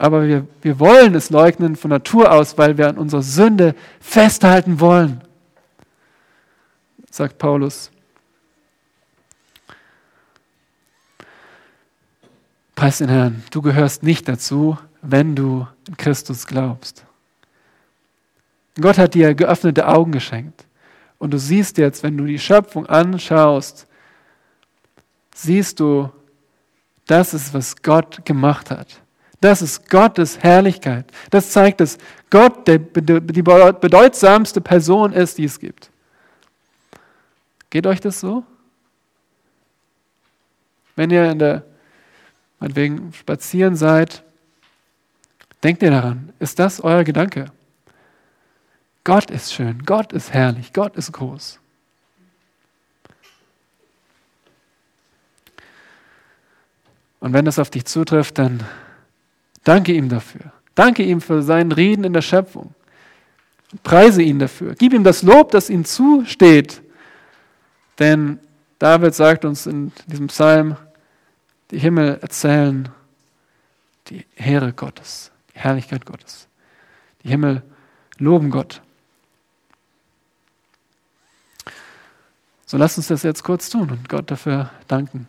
aber 0.01 0.27
wir, 0.27 0.47
wir 0.63 0.79
wollen 0.79 1.15
es 1.15 1.29
leugnen 1.29 1.77
von 1.77 1.91
Natur 1.91 2.33
aus, 2.33 2.57
weil 2.57 2.79
wir 2.79 2.89
an 2.89 2.97
unserer 2.97 3.23
Sünde 3.23 3.75
festhalten 4.01 4.81
wollen, 4.81 5.21
sagt 7.11 7.37
Paulus. 7.37 7.91
Preis 12.75 12.97
den 12.97 13.11
Herrn, 13.11 13.45
du 13.51 13.61
gehörst 13.61 14.03
nicht 14.03 14.27
dazu, 14.27 14.79
wenn 15.03 15.37
du 15.37 15.69
in 15.87 15.99
Christus 15.99 16.47
glaubst. 16.47 17.05
Gott 18.81 18.99
hat 18.99 19.15
dir 19.15 19.35
geöffnete 19.35 19.87
Augen 19.87 20.13
geschenkt. 20.13 20.67
Und 21.19 21.33
du 21.33 21.39
siehst 21.39 21.79
jetzt, 21.79 22.03
wenn 22.03 22.17
du 22.17 22.25
die 22.25 22.39
Schöpfung 22.39 22.87
anschaust, 22.87 23.87
siehst 25.35 25.81
du, 25.81 26.11
das 27.07 27.35
ist, 27.35 27.53
was 27.53 27.83
Gott 27.83 28.25
gemacht 28.25 28.71
hat. 28.71 29.01
Das 29.41 29.63
ist 29.63 29.89
Gottes 29.89 30.39
Herrlichkeit. 30.39 31.11
Das 31.31 31.51
zeigt, 31.51 31.81
dass 31.81 31.99
Gott 32.29 32.69
die 32.69 32.79
bedeutsamste 32.79 34.61
Person 34.61 35.13
ist, 35.13 35.39
die 35.39 35.45
es 35.45 35.59
gibt. 35.59 35.91
Geht 37.71 37.87
euch 37.87 38.01
das 38.01 38.21
so? 38.21 38.45
Wenn 40.95 41.11
ihr 41.11 41.31
in 41.31 41.39
der, 41.39 41.65
meinetwegen, 42.59 43.13
spazieren 43.13 43.77
seid, 43.77 44.23
denkt 45.63 45.83
ihr 45.83 45.91
daran, 45.91 46.33
ist 46.39 46.59
das 46.59 46.81
euer 46.81 47.05
Gedanke? 47.05 47.47
Gott 49.05 49.31
ist 49.31 49.53
schön, 49.53 49.85
Gott 49.85 50.13
ist 50.13 50.33
herrlich, 50.33 50.73
Gott 50.73 50.97
ist 50.97 51.13
groß. 51.13 51.59
Und 57.21 57.33
wenn 57.33 57.45
das 57.45 57.59
auf 57.59 57.71
dich 57.71 57.85
zutrifft, 57.85 58.39
dann 58.39 58.65
Danke 59.65 59.93
ihm 59.93 60.09
dafür. 60.09 60.53
Danke 60.75 61.03
ihm 61.03 61.21
für 61.21 61.43
seinen 61.43 61.73
Reden 61.73 62.05
in 62.05 62.13
der 62.13 62.23
Schöpfung. 62.23 62.75
Preise 63.83 64.23
ihn 64.23 64.39
dafür. 64.39 64.75
Gib 64.75 64.93
ihm 64.93 65.05
das 65.05 65.23
Lob, 65.23 65.51
das 65.53 65.71
ihm 65.71 65.85
zusteht. 65.85 66.83
Denn 67.99 68.41
David 68.79 69.15
sagt 69.15 69.45
uns 69.45 69.67
in 69.67 69.93
diesem 70.07 70.29
Psalm, 70.29 70.77
die 71.71 71.79
Himmel 71.79 72.19
erzählen 72.21 72.89
die 74.09 74.25
Heere 74.35 74.73
Gottes, 74.73 75.31
die 75.55 75.59
Herrlichkeit 75.59 76.07
Gottes. 76.07 76.49
Die 77.23 77.29
Himmel 77.29 77.63
loben 78.19 78.51
Gott. 78.51 78.81
So 82.71 82.77
lasst 82.77 82.99
uns 82.99 83.09
das 83.09 83.25
jetzt 83.25 83.43
kurz 83.43 83.69
tun 83.69 83.91
und 83.91 84.09
Gott 84.09 84.31
dafür 84.31 84.71
danken. 84.87 85.27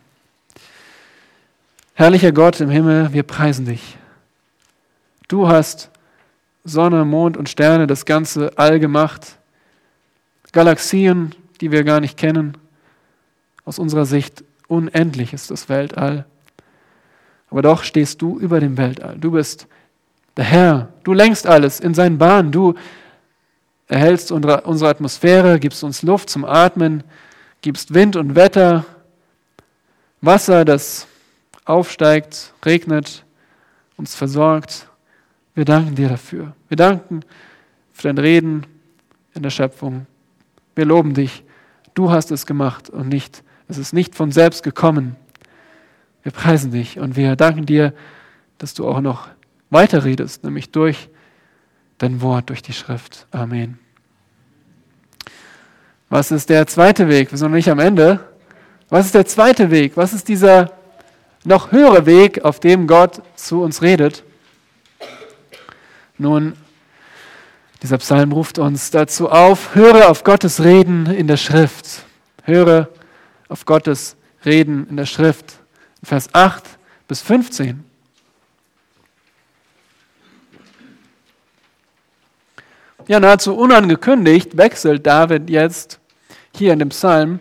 Herrlicher 1.94 2.30
Gott 2.30 2.60
im 2.60 2.70
Himmel, 2.70 3.12
wir 3.12 3.24
preisen 3.24 3.66
dich. 3.66 3.98
Du 5.26 5.48
hast 5.48 5.90
Sonne, 6.62 7.04
Mond 7.04 7.36
und 7.36 7.48
Sterne, 7.48 7.88
das 7.88 8.04
ganze 8.04 8.56
All 8.58 8.78
gemacht. 8.78 9.38
Galaxien, 10.52 11.34
die 11.60 11.72
wir 11.72 11.82
gar 11.82 11.98
nicht 11.98 12.16
kennen. 12.16 12.56
Aus 13.64 13.80
unserer 13.80 14.06
Sicht 14.06 14.44
unendlich 14.68 15.32
ist 15.32 15.50
das 15.50 15.68
Weltall. 15.68 16.26
Aber 17.50 17.62
doch 17.62 17.82
stehst 17.82 18.22
du 18.22 18.38
über 18.38 18.60
dem 18.60 18.76
Weltall. 18.76 19.16
Du 19.18 19.32
bist 19.32 19.66
der 20.36 20.44
Herr. 20.44 20.92
Du 21.02 21.12
lenkst 21.12 21.48
alles 21.48 21.80
in 21.80 21.92
seinen 21.92 22.18
Bahn. 22.18 22.52
Du 22.52 22.74
erhältst 23.88 24.30
unsere 24.30 24.88
Atmosphäre, 24.88 25.58
gibst 25.58 25.82
uns 25.82 26.02
Luft 26.02 26.30
zum 26.30 26.44
Atmen, 26.44 27.02
gibst 27.62 27.94
Wind 27.94 28.16
und 28.16 28.34
Wetter, 28.34 28.84
Wasser, 30.20 30.64
das 30.64 31.06
aufsteigt, 31.64 32.52
regnet, 32.64 33.24
uns 33.96 34.14
versorgt. 34.14 34.88
Wir 35.54 35.64
danken 35.64 35.94
dir 35.94 36.08
dafür. 36.08 36.54
Wir 36.68 36.76
danken 36.76 37.20
für 37.92 38.08
dein 38.08 38.18
Reden 38.18 38.66
in 39.34 39.42
der 39.42 39.50
Schöpfung. 39.50 40.06
Wir 40.74 40.84
loben 40.84 41.14
dich. 41.14 41.44
Du 41.94 42.10
hast 42.10 42.30
es 42.30 42.46
gemacht 42.46 42.90
und 42.90 43.08
nicht, 43.08 43.42
es 43.68 43.78
ist 43.78 43.92
nicht 43.92 44.14
von 44.14 44.32
selbst 44.32 44.62
gekommen. 44.62 45.16
Wir 46.22 46.32
preisen 46.32 46.72
dich 46.72 46.98
und 46.98 47.16
wir 47.16 47.36
danken 47.36 47.66
dir, 47.66 47.92
dass 48.58 48.74
du 48.74 48.88
auch 48.88 49.00
noch 49.00 49.28
weiterredest, 49.70 50.44
nämlich 50.44 50.70
durch 50.70 51.08
dein 51.98 52.20
Wort, 52.22 52.48
durch 52.48 52.62
die 52.62 52.72
Schrift. 52.72 53.26
Amen. 53.30 53.81
Was 56.12 56.30
ist 56.30 56.50
der 56.50 56.66
zweite 56.66 57.08
Weg? 57.08 57.30
Wir 57.30 57.38
sind 57.38 57.48
noch 57.48 57.56
nicht 57.56 57.70
am 57.70 57.78
Ende. 57.78 58.20
Was 58.90 59.06
ist 59.06 59.14
der 59.14 59.24
zweite 59.24 59.70
Weg? 59.70 59.96
Was 59.96 60.12
ist 60.12 60.28
dieser 60.28 60.70
noch 61.42 61.72
höhere 61.72 62.04
Weg, 62.04 62.44
auf 62.44 62.60
dem 62.60 62.86
Gott 62.86 63.22
zu 63.34 63.62
uns 63.62 63.80
redet? 63.80 64.22
Nun, 66.18 66.52
dieser 67.82 67.96
Psalm 67.96 68.30
ruft 68.32 68.58
uns 68.58 68.90
dazu 68.90 69.30
auf, 69.30 69.74
höre 69.74 70.10
auf 70.10 70.22
Gottes 70.22 70.62
Reden 70.62 71.06
in 71.06 71.28
der 71.28 71.38
Schrift. 71.38 72.04
Höre 72.42 72.90
auf 73.48 73.64
Gottes 73.64 74.14
Reden 74.44 74.86
in 74.90 74.98
der 74.98 75.06
Schrift. 75.06 75.60
Vers 76.02 76.28
8 76.34 76.62
bis 77.08 77.22
15. 77.22 77.82
Ja, 83.08 83.18
nahezu 83.18 83.56
unangekündigt 83.56 84.58
wechselt 84.58 85.06
David 85.06 85.48
jetzt 85.48 86.01
hier 86.56 86.72
in 86.72 86.78
dem 86.78 86.90
Psalm 86.90 87.40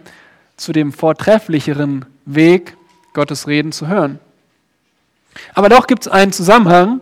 zu 0.58 0.72
dem 0.72 0.94
vortrefflicheren 0.94 2.06
Weg, 2.26 2.78
Gottes 3.14 3.48
Reden 3.48 3.72
zu 3.72 3.88
hören. 3.88 4.20
Aber 5.54 5.70
doch 5.70 5.88
gibt 5.88 6.06
es 6.06 6.12
einen 6.12 6.32
Zusammenhang 6.32 7.02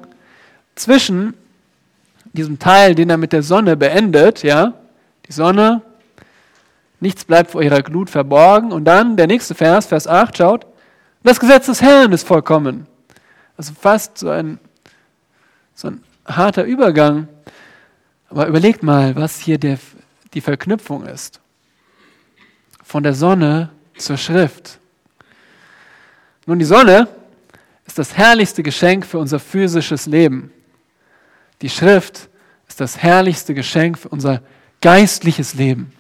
zwischen 0.75 1.33
diesem 2.33 2.59
Teil, 2.59 2.95
den 2.95 3.09
er 3.09 3.17
mit 3.17 3.33
der 3.33 3.43
Sonne 3.43 3.75
beendet, 3.75 4.43
ja, 4.43 4.73
die 5.27 5.31
Sonne, 5.31 5.81
nichts 6.99 7.25
bleibt 7.25 7.51
vor 7.51 7.61
ihrer 7.61 7.81
Glut 7.81 8.09
verborgen, 8.09 8.71
und 8.71 8.85
dann 8.85 9.17
der 9.17 9.27
nächste 9.27 9.55
Vers, 9.55 9.87
Vers 9.87 10.07
8, 10.07 10.37
schaut, 10.37 10.67
das 11.23 11.39
Gesetz 11.39 11.65
des 11.65 11.81
Herrn 11.81 12.11
ist 12.13 12.25
vollkommen. 12.25 12.87
Also 13.57 13.73
fast 13.79 14.17
so 14.17 14.29
ein, 14.29 14.57
so 15.75 15.89
ein 15.89 16.03
harter 16.25 16.63
Übergang. 16.63 17.27
Aber 18.29 18.47
überlegt 18.47 18.83
mal, 18.83 19.15
was 19.15 19.39
hier 19.39 19.57
der, 19.57 19.79
die 20.33 20.41
Verknüpfung 20.41 21.05
ist. 21.05 21.41
Von 22.89 23.03
der 23.03 23.13
Sonne 23.13 23.69
zur 23.99 24.17
Schrift. 24.17 24.79
Nun, 26.47 26.57
die 26.57 26.65
Sonne 26.65 27.07
ist 27.85 27.99
das 27.99 28.17
herrlichste 28.17 28.63
Geschenk 28.63 29.05
für 29.05 29.19
unser 29.19 29.39
physisches 29.39 30.07
Leben. 30.07 30.51
Die 31.61 31.69
Schrift 31.69 32.29
ist 32.67 32.81
das 32.81 32.97
herrlichste 32.97 33.53
Geschenk 33.53 33.99
für 33.99 34.09
unser 34.09 34.41
geistliches 34.81 35.53
Leben. 35.53 35.93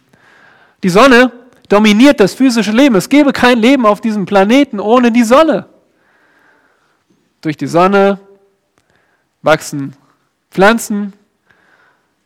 Die 0.81 0.89
Sonne 0.89 1.31
dominiert 1.67 2.19
das 2.19 2.33
physische 2.33 2.71
Leben. 2.71 2.95
Es 2.95 3.07
gäbe 3.07 3.33
kein 3.33 3.59
Leben 3.59 3.85
auf 3.85 4.01
diesem 4.01 4.25
Planeten 4.25 4.79
ohne 4.79 5.11
die 5.11 5.23
Sonne. 5.23 5.67
Durch 7.41 7.55
die 7.55 7.67
Sonne 7.67 8.19
wachsen 9.43 9.95
Pflanzen, 10.49 11.13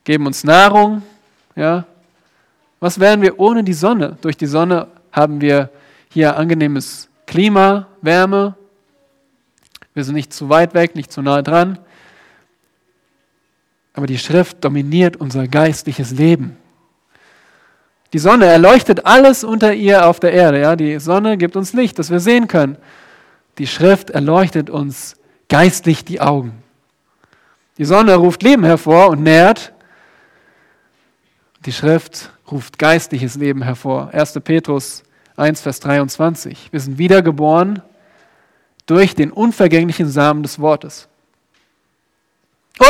geben 0.06 0.26
uns 0.26 0.46
Nahrung. 0.46 1.02
Ja. 1.54 1.86
Was 2.84 3.00
wären 3.00 3.22
wir 3.22 3.40
ohne 3.40 3.64
die 3.64 3.72
Sonne? 3.72 4.18
Durch 4.20 4.36
die 4.36 4.46
Sonne 4.46 4.88
haben 5.14 5.40
wir 5.40 5.70
hier 6.10 6.36
angenehmes 6.36 7.08
Klima, 7.26 7.88
Wärme, 8.02 8.58
wir 9.94 10.04
sind 10.04 10.16
nicht 10.16 10.34
zu 10.34 10.50
weit 10.50 10.74
weg, 10.74 10.94
nicht 10.94 11.10
zu 11.10 11.22
nahe 11.22 11.44
dran. 11.44 11.80
Aber 13.94 14.06
die 14.06 14.18
Schrift 14.18 14.66
dominiert 14.66 15.16
unser 15.16 15.48
geistliches 15.48 16.12
Leben. 16.12 16.58
Die 18.12 18.20
Sonne 18.20 18.48
erleuchtet 18.48 19.06
alles 19.06 19.46
unter 19.46 19.74
ihr 19.74 20.06
auf 20.06 20.20
der 20.20 20.34
Erde. 20.34 20.60
Ja? 20.60 20.76
Die 20.76 21.00
Sonne 21.00 21.38
gibt 21.38 21.56
uns 21.56 21.72
Licht, 21.72 21.98
das 22.00 22.12
wir 22.12 22.20
sehen 22.20 22.50
können. 22.50 22.76
Die 23.60 23.68
Schrift 23.68 24.10
erleuchtet 24.10 24.70
uns 24.70 25.16
geistlich 25.48 26.04
die 26.04 26.20
Augen. 26.20 26.62
Die 27.78 27.86
Sonne 27.86 28.16
ruft 28.16 28.44
Leben 28.44 28.66
hervor 28.66 29.08
und 29.08 29.24
nährt. 29.24 29.72
Die 31.66 31.72
Schrift 31.72 32.34
ruft 32.54 32.78
geistliches 32.78 33.36
Leben 33.36 33.64
hervor. 33.64 34.10
1. 34.14 34.40
Petrus 34.44 35.04
1, 35.36 35.62
Vers 35.62 35.80
23. 35.82 36.70
Wir 36.72 36.80
sind 36.80 36.98
wiedergeboren 36.98 37.82
durch 38.86 39.16
den 39.16 39.32
unvergänglichen 39.32 40.08
Samen 40.08 40.44
des 40.44 40.60
Wortes. 40.60 41.08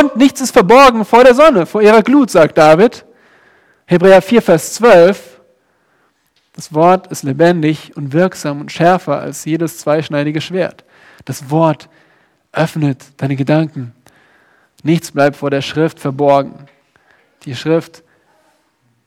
Und 0.01 0.15
nichts 0.17 0.41
ist 0.41 0.51
verborgen 0.51 1.05
vor 1.05 1.23
der 1.23 1.33
Sonne, 1.33 1.65
vor 1.65 1.81
ihrer 1.81 2.03
Glut, 2.03 2.29
sagt 2.29 2.57
David. 2.57 3.05
Hebräer 3.85 4.21
4, 4.21 4.41
Vers 4.41 4.73
12. 4.75 5.41
Das 6.55 6.73
Wort 6.73 7.07
ist 7.07 7.23
lebendig 7.23 7.95
und 7.95 8.13
wirksam 8.13 8.61
und 8.61 8.71
schärfer 8.71 9.19
als 9.19 9.45
jedes 9.45 9.79
zweischneidige 9.79 10.41
Schwert. 10.41 10.83
Das 11.25 11.49
Wort 11.49 11.89
öffnet 12.51 13.03
deine 13.17 13.35
Gedanken. 13.35 13.93
Nichts 14.83 15.11
bleibt 15.11 15.37
vor 15.37 15.49
der 15.49 15.61
Schrift 15.61 15.99
verborgen. 15.99 16.67
Die 17.45 17.55
Schrift 17.55 18.03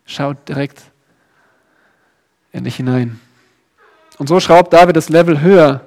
schaut 0.06 0.48
direkt 0.48 0.80
in 2.52 2.64
dich 2.64 2.76
hinein. 2.76 3.20
Und 4.18 4.28
so 4.28 4.40
schraubt 4.40 4.72
David 4.72 4.96
das 4.96 5.08
Level 5.08 5.40
höher 5.40 5.84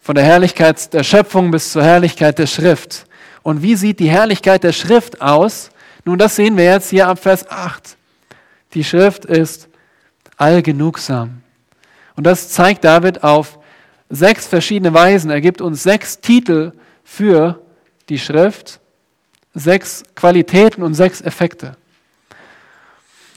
von 0.00 0.14
der 0.14 0.24
Herrlichkeit 0.24 0.92
der 0.92 1.04
Schöpfung 1.04 1.50
bis 1.50 1.72
zur 1.72 1.82
Herrlichkeit 1.82 2.38
der 2.38 2.46
Schrift. 2.46 3.06
Und 3.42 3.62
wie 3.62 3.76
sieht 3.76 4.00
die 4.00 4.10
Herrlichkeit 4.10 4.62
der 4.62 4.72
Schrift 4.72 5.22
aus? 5.22 5.70
Nun, 6.04 6.18
das 6.18 6.36
sehen 6.36 6.56
wir 6.58 6.64
jetzt 6.64 6.90
hier 6.90 7.08
ab 7.08 7.18
Vers 7.18 7.50
8. 7.50 7.96
Die 8.74 8.84
Schrift 8.84 9.24
ist 9.24 9.68
allgenugsam. 10.36 11.42
Und 12.16 12.24
das 12.24 12.50
zeigt 12.50 12.84
David 12.84 13.24
auf 13.24 13.58
sechs 14.10 14.46
verschiedene 14.46 14.92
Weisen. 14.92 15.30
Er 15.30 15.40
gibt 15.40 15.60
uns 15.60 15.82
sechs 15.82 16.20
Titel 16.20 16.72
für 17.02 17.60
die 18.08 18.18
Schrift, 18.18 18.80
sechs 19.54 20.02
Qualitäten 20.14 20.82
und 20.82 20.94
sechs 20.94 21.20
Effekte. 21.20 21.76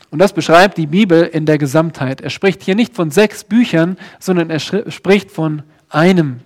Und 0.09 0.19
das 0.19 0.33
beschreibt 0.33 0.77
die 0.77 0.87
Bibel 0.87 1.23
in 1.23 1.45
der 1.45 1.57
Gesamtheit. 1.57 2.21
Er 2.21 2.29
spricht 2.29 2.63
hier 2.63 2.75
nicht 2.75 2.95
von 2.95 3.11
sechs 3.11 3.43
Büchern, 3.43 3.97
sondern 4.19 4.49
er 4.49 4.59
spricht 4.59 5.31
von 5.31 5.63
einem 5.89 6.39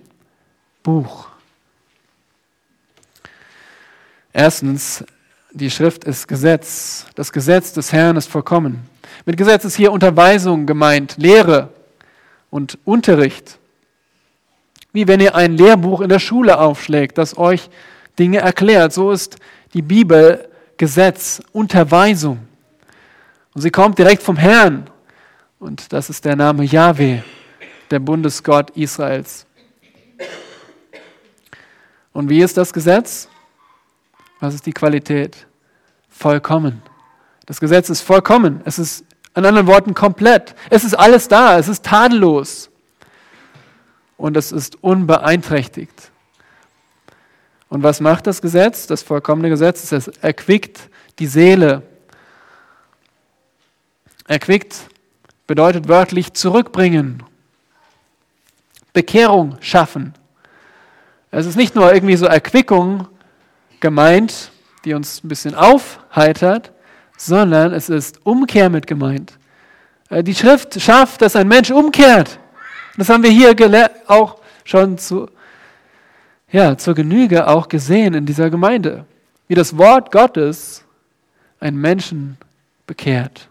Buch. 0.82 1.28
Erstens, 4.32 5.04
die 5.52 5.70
Schrift 5.70 6.04
ist 6.04 6.26
Gesetz. 6.26 7.06
Das 7.14 7.32
Gesetz 7.32 7.72
des 7.72 7.92
Herrn 7.92 8.16
ist 8.16 8.28
vollkommen. 8.28 8.88
Mit 9.26 9.36
Gesetz 9.36 9.64
ist 9.64 9.76
hier 9.76 9.92
Unterweisung 9.92 10.66
gemeint, 10.66 11.16
Lehre 11.18 11.68
und 12.50 12.78
Unterricht. 12.84 13.58
Wie 14.92 15.06
wenn 15.06 15.20
ihr 15.20 15.34
ein 15.34 15.56
Lehrbuch 15.56 16.00
in 16.00 16.08
der 16.08 16.18
Schule 16.18 16.58
aufschlägt, 16.58 17.18
das 17.18 17.36
euch 17.38 17.70
Dinge 18.18 18.38
erklärt. 18.38 18.92
So 18.92 19.12
ist 19.12 19.36
die 19.74 19.82
Bibel 19.82 20.48
Gesetz, 20.76 21.40
Unterweisung. 21.52 22.40
Und 23.54 23.60
sie 23.60 23.70
kommt 23.70 23.98
direkt 23.98 24.22
vom 24.22 24.36
Herrn. 24.36 24.88
Und 25.58 25.92
das 25.92 26.10
ist 26.10 26.24
der 26.24 26.36
Name 26.36 26.64
Yahweh, 26.64 27.20
der 27.90 27.98
Bundesgott 27.98 28.70
Israels. 28.70 29.46
Und 32.12 32.28
wie 32.28 32.42
ist 32.42 32.56
das 32.56 32.72
Gesetz? 32.72 33.28
Was 34.40 34.54
ist 34.54 34.66
die 34.66 34.72
Qualität? 34.72 35.46
Vollkommen. 36.08 36.82
Das 37.46 37.60
Gesetz 37.60 37.90
ist 37.90 38.02
vollkommen. 38.02 38.60
Es 38.64 38.78
ist 38.78 39.04
in 39.34 39.46
anderen 39.46 39.66
Worten 39.66 39.94
komplett. 39.94 40.54
Es 40.68 40.84
ist 40.84 40.94
alles 40.94 41.28
da. 41.28 41.58
Es 41.58 41.68
ist 41.68 41.84
tadellos. 41.84 42.70
Und 44.16 44.36
es 44.36 44.52
ist 44.52 44.82
unbeeinträchtigt. 44.82 46.10
Und 47.68 47.82
was 47.82 48.00
macht 48.00 48.26
das 48.26 48.42
Gesetz? 48.42 48.86
Das 48.86 49.02
vollkommene 49.02 49.48
Gesetz 49.48 49.90
es 49.90 50.08
erquickt 50.08 50.90
die 51.18 51.26
Seele. 51.26 51.82
Erquickt 54.26 54.88
bedeutet 55.46 55.88
wörtlich 55.88 56.32
zurückbringen, 56.32 57.22
Bekehrung 58.92 59.56
schaffen. 59.60 60.14
Es 61.30 61.46
ist 61.46 61.56
nicht 61.56 61.74
nur 61.74 61.92
irgendwie 61.92 62.16
so 62.16 62.26
Erquickung 62.26 63.08
gemeint, 63.80 64.50
die 64.84 64.94
uns 64.94 65.24
ein 65.24 65.28
bisschen 65.28 65.54
aufheitert, 65.54 66.72
sondern 67.16 67.72
es 67.72 67.88
ist 67.88 68.24
Umkehr 68.24 68.68
mit 68.68 68.86
gemeint. 68.86 69.38
Äh, 70.08 70.22
die 70.22 70.34
Schrift 70.34 70.80
schafft, 70.80 71.22
dass 71.22 71.36
ein 71.36 71.48
Mensch 71.48 71.70
umkehrt. 71.70 72.38
Das 72.96 73.08
haben 73.08 73.22
wir 73.22 73.30
hier 73.30 73.54
auch 74.06 74.38
schon 74.64 74.98
zu, 74.98 75.28
ja, 76.50 76.76
zur 76.76 76.94
Genüge 76.94 77.48
auch 77.48 77.68
gesehen 77.68 78.14
in 78.14 78.26
dieser 78.26 78.50
Gemeinde, 78.50 79.06
wie 79.48 79.54
das 79.54 79.76
Wort 79.78 80.12
Gottes 80.12 80.84
einen 81.60 81.80
Menschen 81.80 82.36
bekehrt. 82.86 83.48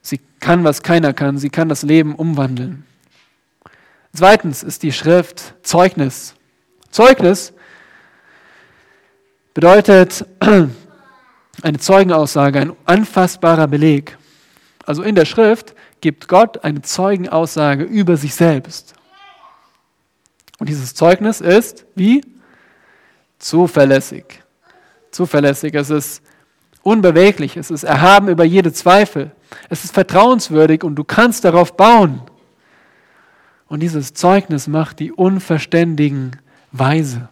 Sie 0.00 0.20
kann, 0.40 0.64
was 0.64 0.82
keiner 0.82 1.12
kann. 1.12 1.38
Sie 1.38 1.50
kann 1.50 1.68
das 1.68 1.82
Leben 1.82 2.14
umwandeln. 2.14 2.84
Zweitens 4.14 4.62
ist 4.62 4.82
die 4.82 4.92
Schrift 4.92 5.54
Zeugnis. 5.62 6.34
Zeugnis 6.90 7.52
bedeutet 9.52 10.24
eine 11.62 11.78
Zeugenaussage, 11.78 12.60
ein 12.60 12.72
anfassbarer 12.86 13.68
Beleg. 13.68 14.16
Also 14.86 15.02
in 15.02 15.14
der 15.14 15.26
Schrift 15.26 15.74
gibt 16.00 16.28
Gott 16.28 16.64
eine 16.64 16.82
Zeugenaussage 16.82 17.84
über 17.84 18.16
sich 18.16 18.34
selbst. 18.34 18.94
Und 20.58 20.68
dieses 20.68 20.94
Zeugnis 20.94 21.40
ist 21.40 21.84
wie? 21.94 22.22
Zuverlässig. 23.38 24.24
Zuverlässig. 25.10 25.74
Es 25.74 25.90
ist 25.90 26.22
unbeweglich. 26.82 27.56
Es 27.56 27.70
ist 27.70 27.84
erhaben 27.84 28.28
über 28.28 28.44
jede 28.44 28.72
Zweifel. 28.72 29.32
Es 29.68 29.84
ist 29.84 29.94
vertrauenswürdig 29.94 30.82
und 30.84 30.96
du 30.96 31.04
kannst 31.04 31.44
darauf 31.44 31.76
bauen. 31.76 32.22
Und 33.68 33.80
dieses 33.80 34.14
Zeugnis 34.14 34.66
macht 34.68 35.00
die 35.00 35.12
Unverständigen 35.12 36.36
weise. 36.72 37.28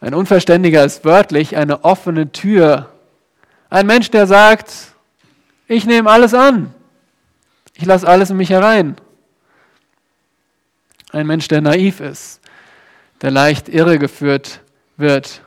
Ein 0.00 0.14
Unverständiger 0.14 0.84
ist 0.84 1.04
wörtlich 1.04 1.56
eine 1.56 1.84
offene 1.84 2.32
Tür. 2.32 2.88
Ein 3.70 3.86
Mensch, 3.86 4.10
der 4.10 4.26
sagt, 4.26 4.72
ich 5.68 5.86
nehme 5.86 6.10
alles 6.10 6.34
an. 6.34 6.74
Ich 7.74 7.84
lasse 7.84 8.06
alles 8.06 8.30
in 8.30 8.36
mich 8.36 8.50
herein. 8.50 8.96
Ein 11.12 11.26
Mensch, 11.26 11.46
der 11.46 11.60
naiv 11.60 12.00
ist, 12.00 12.40
der 13.20 13.30
leicht 13.30 13.68
irregeführt 13.68 14.60
wird. 14.96 15.42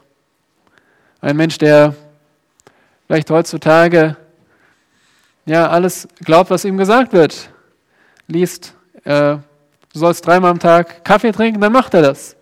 Ein 1.21 1.35
Mensch, 1.37 1.57
der 1.57 1.95
vielleicht 3.07 3.29
heutzutage 3.29 4.15
ja 5.45 5.69
alles 5.69 6.07
glaubt, 6.23 6.49
was 6.49 6.65
ihm 6.65 6.77
gesagt 6.77 7.13
wird. 7.13 7.49
Liest, 8.27 8.75
äh, 9.03 9.37
du 9.37 9.41
sollst 9.93 10.25
dreimal 10.25 10.51
am 10.51 10.59
Tag 10.59 11.03
Kaffee 11.03 11.31
trinken, 11.31 11.61
dann 11.61 11.71
macht 11.71 11.93
er 11.93 12.01
das. 12.01 12.35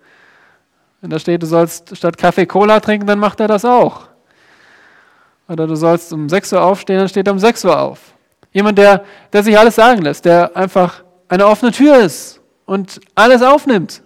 Wenn 1.01 1.09
da 1.09 1.19
steht, 1.19 1.43
du 1.43 1.47
sollst 1.47 1.97
statt 1.97 2.17
Kaffee 2.17 2.45
Cola 2.45 2.79
trinken, 2.79 3.05
dann 3.05 3.19
macht 3.19 3.39
er 3.39 3.47
das 3.47 3.65
auch. 3.65 4.07
Oder 5.49 5.67
du 5.67 5.75
sollst 5.75 6.13
um 6.13 6.29
6 6.29 6.53
Uhr 6.53 6.61
aufstehen, 6.61 6.99
dann 6.99 7.09
steht 7.09 7.27
er 7.27 7.33
um 7.33 7.39
6 7.39 7.65
Uhr 7.65 7.77
auf. 7.77 7.99
Jemand, 8.53 8.77
der, 8.77 9.03
der 9.33 9.43
sich 9.43 9.57
alles 9.57 9.75
sagen 9.75 10.01
lässt, 10.01 10.23
der 10.25 10.55
einfach 10.55 11.03
eine 11.27 11.45
offene 11.45 11.71
Tür 11.71 11.97
ist 11.97 12.39
und 12.65 13.01
alles 13.15 13.41
aufnimmt. 13.41 14.01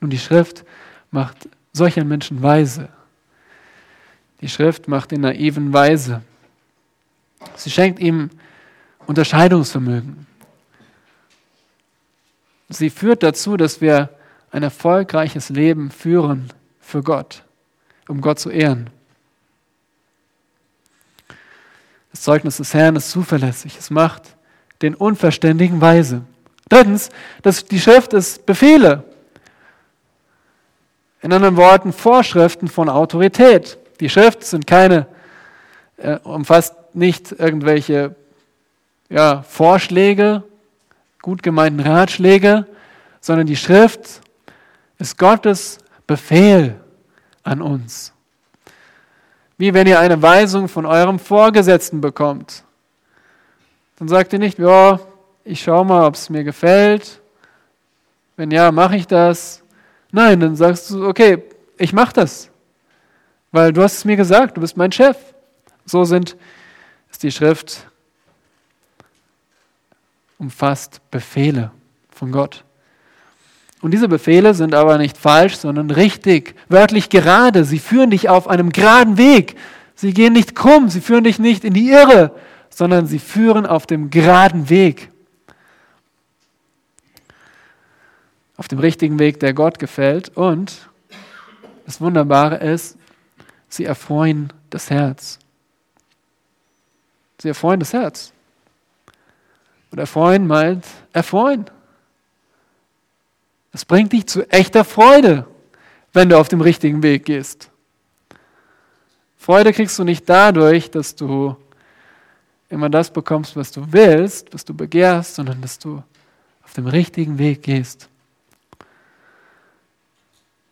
Nun, 0.00 0.10
die 0.10 0.18
Schrift 0.18 0.64
macht 1.10 1.48
solchen 1.72 2.06
Menschen 2.06 2.42
weise. 2.42 2.88
Die 4.40 4.48
Schrift 4.48 4.88
macht 4.88 5.10
ihn 5.12 5.22
naiven 5.22 5.72
weise. 5.72 6.22
Sie 7.56 7.70
schenkt 7.70 8.00
ihm 8.00 8.30
Unterscheidungsvermögen. 9.06 10.26
Sie 12.68 12.90
führt 12.90 13.22
dazu, 13.22 13.56
dass 13.56 13.80
wir 13.80 14.10
ein 14.50 14.62
erfolgreiches 14.62 15.48
Leben 15.48 15.90
führen 15.90 16.52
für 16.80 17.02
Gott, 17.02 17.42
um 18.08 18.20
Gott 18.20 18.38
zu 18.38 18.50
ehren. 18.50 18.90
Das 22.10 22.22
Zeugnis 22.22 22.58
des 22.58 22.72
Herrn 22.72 22.96
ist 22.96 23.10
zuverlässig. 23.10 23.76
Es 23.78 23.90
macht 23.90 24.36
den 24.82 24.94
Unverständigen 24.94 25.80
weise. 25.80 26.22
Drittens, 26.68 27.10
das, 27.42 27.64
die 27.64 27.80
Schrift 27.80 28.12
ist 28.12 28.46
Befehle. 28.46 29.04
In 31.20 31.32
anderen 31.32 31.56
Worten, 31.56 31.92
Vorschriften 31.92 32.68
von 32.68 32.88
Autorität. 32.88 33.78
Die 34.00 34.08
Schrift 34.08 34.44
sind 34.44 34.66
keine, 34.66 35.06
äh, 35.96 36.18
umfasst 36.18 36.74
nicht 36.94 37.32
irgendwelche 37.32 38.14
ja, 39.08 39.42
Vorschläge, 39.42 40.42
gut 41.22 41.42
gemeinten 41.42 41.80
Ratschläge, 41.80 42.66
sondern 43.20 43.46
die 43.46 43.56
Schrift 43.56 44.20
ist 44.98 45.18
Gottes 45.18 45.78
Befehl 46.06 46.80
an 47.42 47.62
uns. 47.62 48.12
Wie 49.56 49.72
wenn 49.72 49.86
ihr 49.86 50.00
eine 50.00 50.20
Weisung 50.20 50.68
von 50.68 50.84
eurem 50.84 51.18
Vorgesetzten 51.18 52.00
bekommt. 52.00 52.64
Dann 53.96 54.08
sagt 54.08 54.32
ihr 54.32 54.38
nicht, 54.38 54.58
ja, 54.58 54.98
ich 55.44 55.62
schaue 55.62 55.84
mal, 55.84 56.04
ob 56.06 56.14
es 56.14 56.28
mir 56.28 56.42
gefällt. 56.42 57.20
Wenn 58.36 58.50
ja, 58.50 58.72
mache 58.72 58.96
ich 58.96 59.06
das. 59.06 59.62
Nein, 60.10 60.40
dann 60.40 60.56
sagst 60.56 60.90
du, 60.90 61.06
okay, 61.06 61.44
ich 61.78 61.92
mache 61.92 62.12
das. 62.12 62.50
Weil 63.52 63.72
du 63.72 63.82
hast 63.82 63.98
es 63.98 64.04
mir 64.04 64.16
gesagt, 64.16 64.56
du 64.56 64.60
bist 64.60 64.76
mein 64.76 64.90
Chef. 64.90 65.16
So 65.86 66.04
sind, 66.04 66.36
ist 67.14 67.22
die 67.22 67.30
Schrift 67.30 67.86
umfasst 70.36 71.00
Befehle 71.12 71.70
von 72.10 72.32
Gott. 72.32 72.64
Und 73.80 73.92
diese 73.92 74.08
Befehle 74.08 74.52
sind 74.52 74.74
aber 74.74 74.98
nicht 74.98 75.16
falsch, 75.16 75.54
sondern 75.58 75.92
richtig, 75.92 76.56
wörtlich 76.68 77.10
gerade. 77.10 77.64
Sie 77.64 77.78
führen 77.78 78.10
dich 78.10 78.28
auf 78.28 78.48
einem 78.48 78.70
geraden 78.70 79.16
Weg. 79.16 79.56
Sie 79.94 80.12
gehen 80.12 80.32
nicht 80.32 80.56
krumm, 80.56 80.88
sie 80.88 81.00
führen 81.00 81.22
dich 81.22 81.38
nicht 81.38 81.62
in 81.62 81.72
die 81.72 81.88
Irre, 81.88 82.34
sondern 82.68 83.06
sie 83.06 83.20
führen 83.20 83.64
auf 83.64 83.86
dem 83.86 84.10
geraden 84.10 84.68
Weg. 84.68 85.08
Auf 88.56 88.66
dem 88.66 88.80
richtigen 88.80 89.20
Weg, 89.20 89.38
der 89.38 89.54
Gott 89.54 89.78
gefällt. 89.78 90.36
Und 90.36 90.88
das 91.86 92.00
Wunderbare 92.00 92.56
ist, 92.56 92.96
sie 93.68 93.84
erfreuen 93.84 94.52
das 94.70 94.90
Herz. 94.90 95.38
Sie 97.44 97.48
erfreuen 97.48 97.78
das 97.78 97.92
Herz. 97.92 98.32
Und 99.90 99.98
erfreuen 99.98 100.46
meint 100.46 100.86
erfreuen. 101.12 101.66
Es 103.70 103.84
bringt 103.84 104.14
dich 104.14 104.26
zu 104.26 104.50
echter 104.50 104.82
Freude, 104.82 105.46
wenn 106.14 106.30
du 106.30 106.38
auf 106.38 106.48
dem 106.48 106.62
richtigen 106.62 107.02
Weg 107.02 107.26
gehst. 107.26 107.70
Freude 109.36 109.74
kriegst 109.74 109.98
du 109.98 110.04
nicht 110.04 110.26
dadurch, 110.26 110.90
dass 110.90 111.16
du 111.16 111.54
immer 112.70 112.88
das 112.88 113.10
bekommst, 113.10 113.56
was 113.56 113.70
du 113.72 113.92
willst, 113.92 114.54
was 114.54 114.64
du 114.64 114.72
begehrst, 114.72 115.34
sondern 115.34 115.60
dass 115.60 115.78
du 115.78 116.02
auf 116.64 116.72
dem 116.72 116.86
richtigen 116.86 117.36
Weg 117.36 117.62
gehst. 117.62 118.08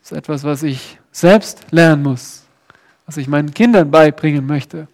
Das 0.00 0.12
ist 0.12 0.16
etwas, 0.16 0.42
was 0.42 0.62
ich 0.62 0.98
selbst 1.10 1.66
lernen 1.70 2.02
muss, 2.02 2.44
was 3.04 3.18
ich 3.18 3.28
meinen 3.28 3.52
Kindern 3.52 3.90
beibringen 3.90 4.46
möchte. 4.46 4.88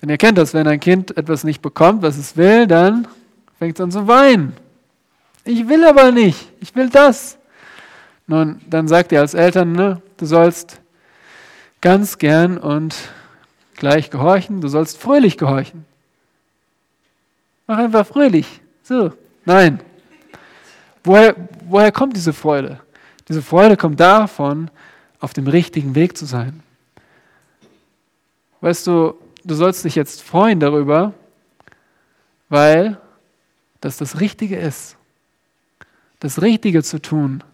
Denn 0.00 0.08
ihr 0.08 0.18
kennt 0.18 0.38
das, 0.38 0.54
wenn 0.54 0.68
ein 0.68 0.80
Kind 0.80 1.16
etwas 1.16 1.44
nicht 1.44 1.60
bekommt, 1.60 2.02
was 2.02 2.16
es 2.16 2.36
will, 2.36 2.66
dann 2.66 3.08
fängt 3.58 3.78
es 3.78 3.80
an 3.80 3.90
zu 3.90 4.06
weinen. 4.06 4.52
Ich 5.44 5.68
will 5.68 5.84
aber 5.84 6.12
nicht, 6.12 6.52
ich 6.60 6.74
will 6.76 6.88
das. 6.88 7.38
Nun, 8.26 8.60
dann 8.68 8.86
sagt 8.86 9.12
ihr 9.12 9.20
als 9.20 9.34
Eltern, 9.34 9.72
ne, 9.72 10.02
du 10.18 10.26
sollst 10.26 10.80
ganz 11.80 12.18
gern 12.18 12.58
und 12.58 12.94
gleich 13.74 14.10
gehorchen, 14.10 14.60
du 14.60 14.68
sollst 14.68 14.98
fröhlich 14.98 15.38
gehorchen. 15.38 15.84
Mach 17.66 17.78
einfach 17.78 18.06
fröhlich. 18.06 18.60
So, 18.82 19.12
nein. 19.44 19.80
Woher, 21.04 21.34
woher 21.66 21.92
kommt 21.92 22.16
diese 22.16 22.32
Freude? 22.32 22.80
Diese 23.28 23.42
Freude 23.42 23.76
kommt 23.76 24.00
davon, 24.00 24.70
auf 25.20 25.32
dem 25.32 25.46
richtigen 25.46 25.94
Weg 25.94 26.16
zu 26.16 26.26
sein. 26.26 26.62
Weißt 28.60 28.86
du, 28.86 29.14
du 29.44 29.54
sollst 29.54 29.84
dich 29.84 29.94
jetzt 29.94 30.22
freuen 30.22 30.60
darüber, 30.60 31.14
weil 32.48 33.00
das 33.80 33.96
das 33.96 34.20
Richtige 34.20 34.56
ist 34.56 34.98
das 36.20 36.42
Richtige 36.42 36.82
zu 36.82 37.00
tun, 37.00 37.44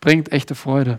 bringt 0.00 0.32
echte 0.32 0.54
Freude. 0.54 0.98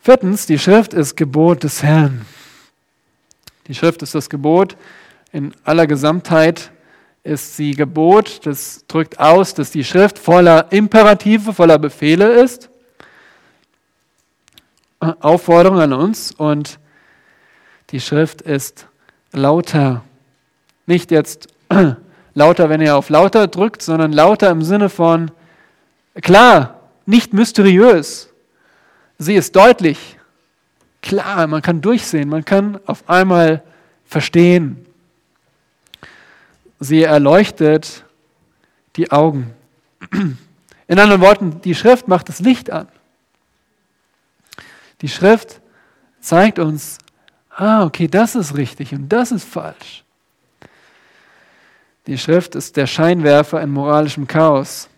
Viertens, 0.00 0.46
die 0.46 0.58
Schrift 0.58 0.94
ist 0.94 1.16
Gebot 1.16 1.64
des 1.64 1.82
Herrn. 1.82 2.24
Die 3.66 3.74
Schrift 3.74 4.00
ist 4.02 4.14
das 4.14 4.30
Gebot. 4.30 4.76
In 5.32 5.52
aller 5.64 5.86
Gesamtheit 5.86 6.70
ist 7.24 7.56
sie 7.56 7.72
Gebot. 7.72 8.46
Das 8.46 8.86
drückt 8.88 9.20
aus, 9.20 9.52
dass 9.52 9.70
die 9.70 9.84
Schrift 9.84 10.18
voller 10.18 10.72
Imperative, 10.72 11.52
voller 11.52 11.78
Befehle 11.78 12.32
ist. 12.42 12.70
Aufforderung 15.00 15.80
an 15.80 15.92
uns. 15.92 16.32
Und 16.32 16.78
die 17.90 18.00
Schrift 18.00 18.42
ist 18.42 18.86
lauter. 19.32 20.02
Nicht 20.86 21.10
jetzt 21.10 21.48
lauter, 22.34 22.68
wenn 22.68 22.80
ihr 22.80 22.96
auf 22.96 23.08
lauter 23.08 23.46
drückt, 23.46 23.82
sondern 23.82 24.12
lauter 24.12 24.50
im 24.50 24.62
Sinne 24.62 24.88
von 24.88 25.30
klar, 26.20 26.80
nicht 27.06 27.32
mysteriös. 27.32 28.28
Sie 29.18 29.34
ist 29.34 29.56
deutlich. 29.56 30.16
Klar, 31.02 31.46
man 31.46 31.62
kann 31.62 31.80
durchsehen, 31.80 32.28
man 32.28 32.44
kann 32.44 32.78
auf 32.86 33.08
einmal 33.08 33.62
verstehen. 34.04 34.84
Sie 36.80 37.02
erleuchtet 37.02 38.04
die 38.96 39.10
Augen. 39.10 39.52
In 40.88 40.98
anderen 40.98 41.20
Worten, 41.20 41.60
die 41.62 41.74
Schrift 41.74 42.08
macht 42.08 42.28
das 42.28 42.40
Licht 42.40 42.70
an. 42.70 42.88
Die 45.00 45.08
Schrift 45.08 45.60
zeigt 46.20 46.58
uns 46.58 46.98
ah, 47.58 47.84
okay, 47.84 48.08
das 48.08 48.34
ist 48.34 48.56
richtig 48.56 48.94
und 48.94 49.08
das 49.08 49.32
ist 49.32 49.44
falsch. 49.44 50.04
Die 52.06 52.16
Schrift 52.16 52.54
ist 52.54 52.76
der 52.76 52.86
Scheinwerfer 52.86 53.60
in 53.60 53.70
moralischem 53.70 54.26
Chaos. 54.26 54.88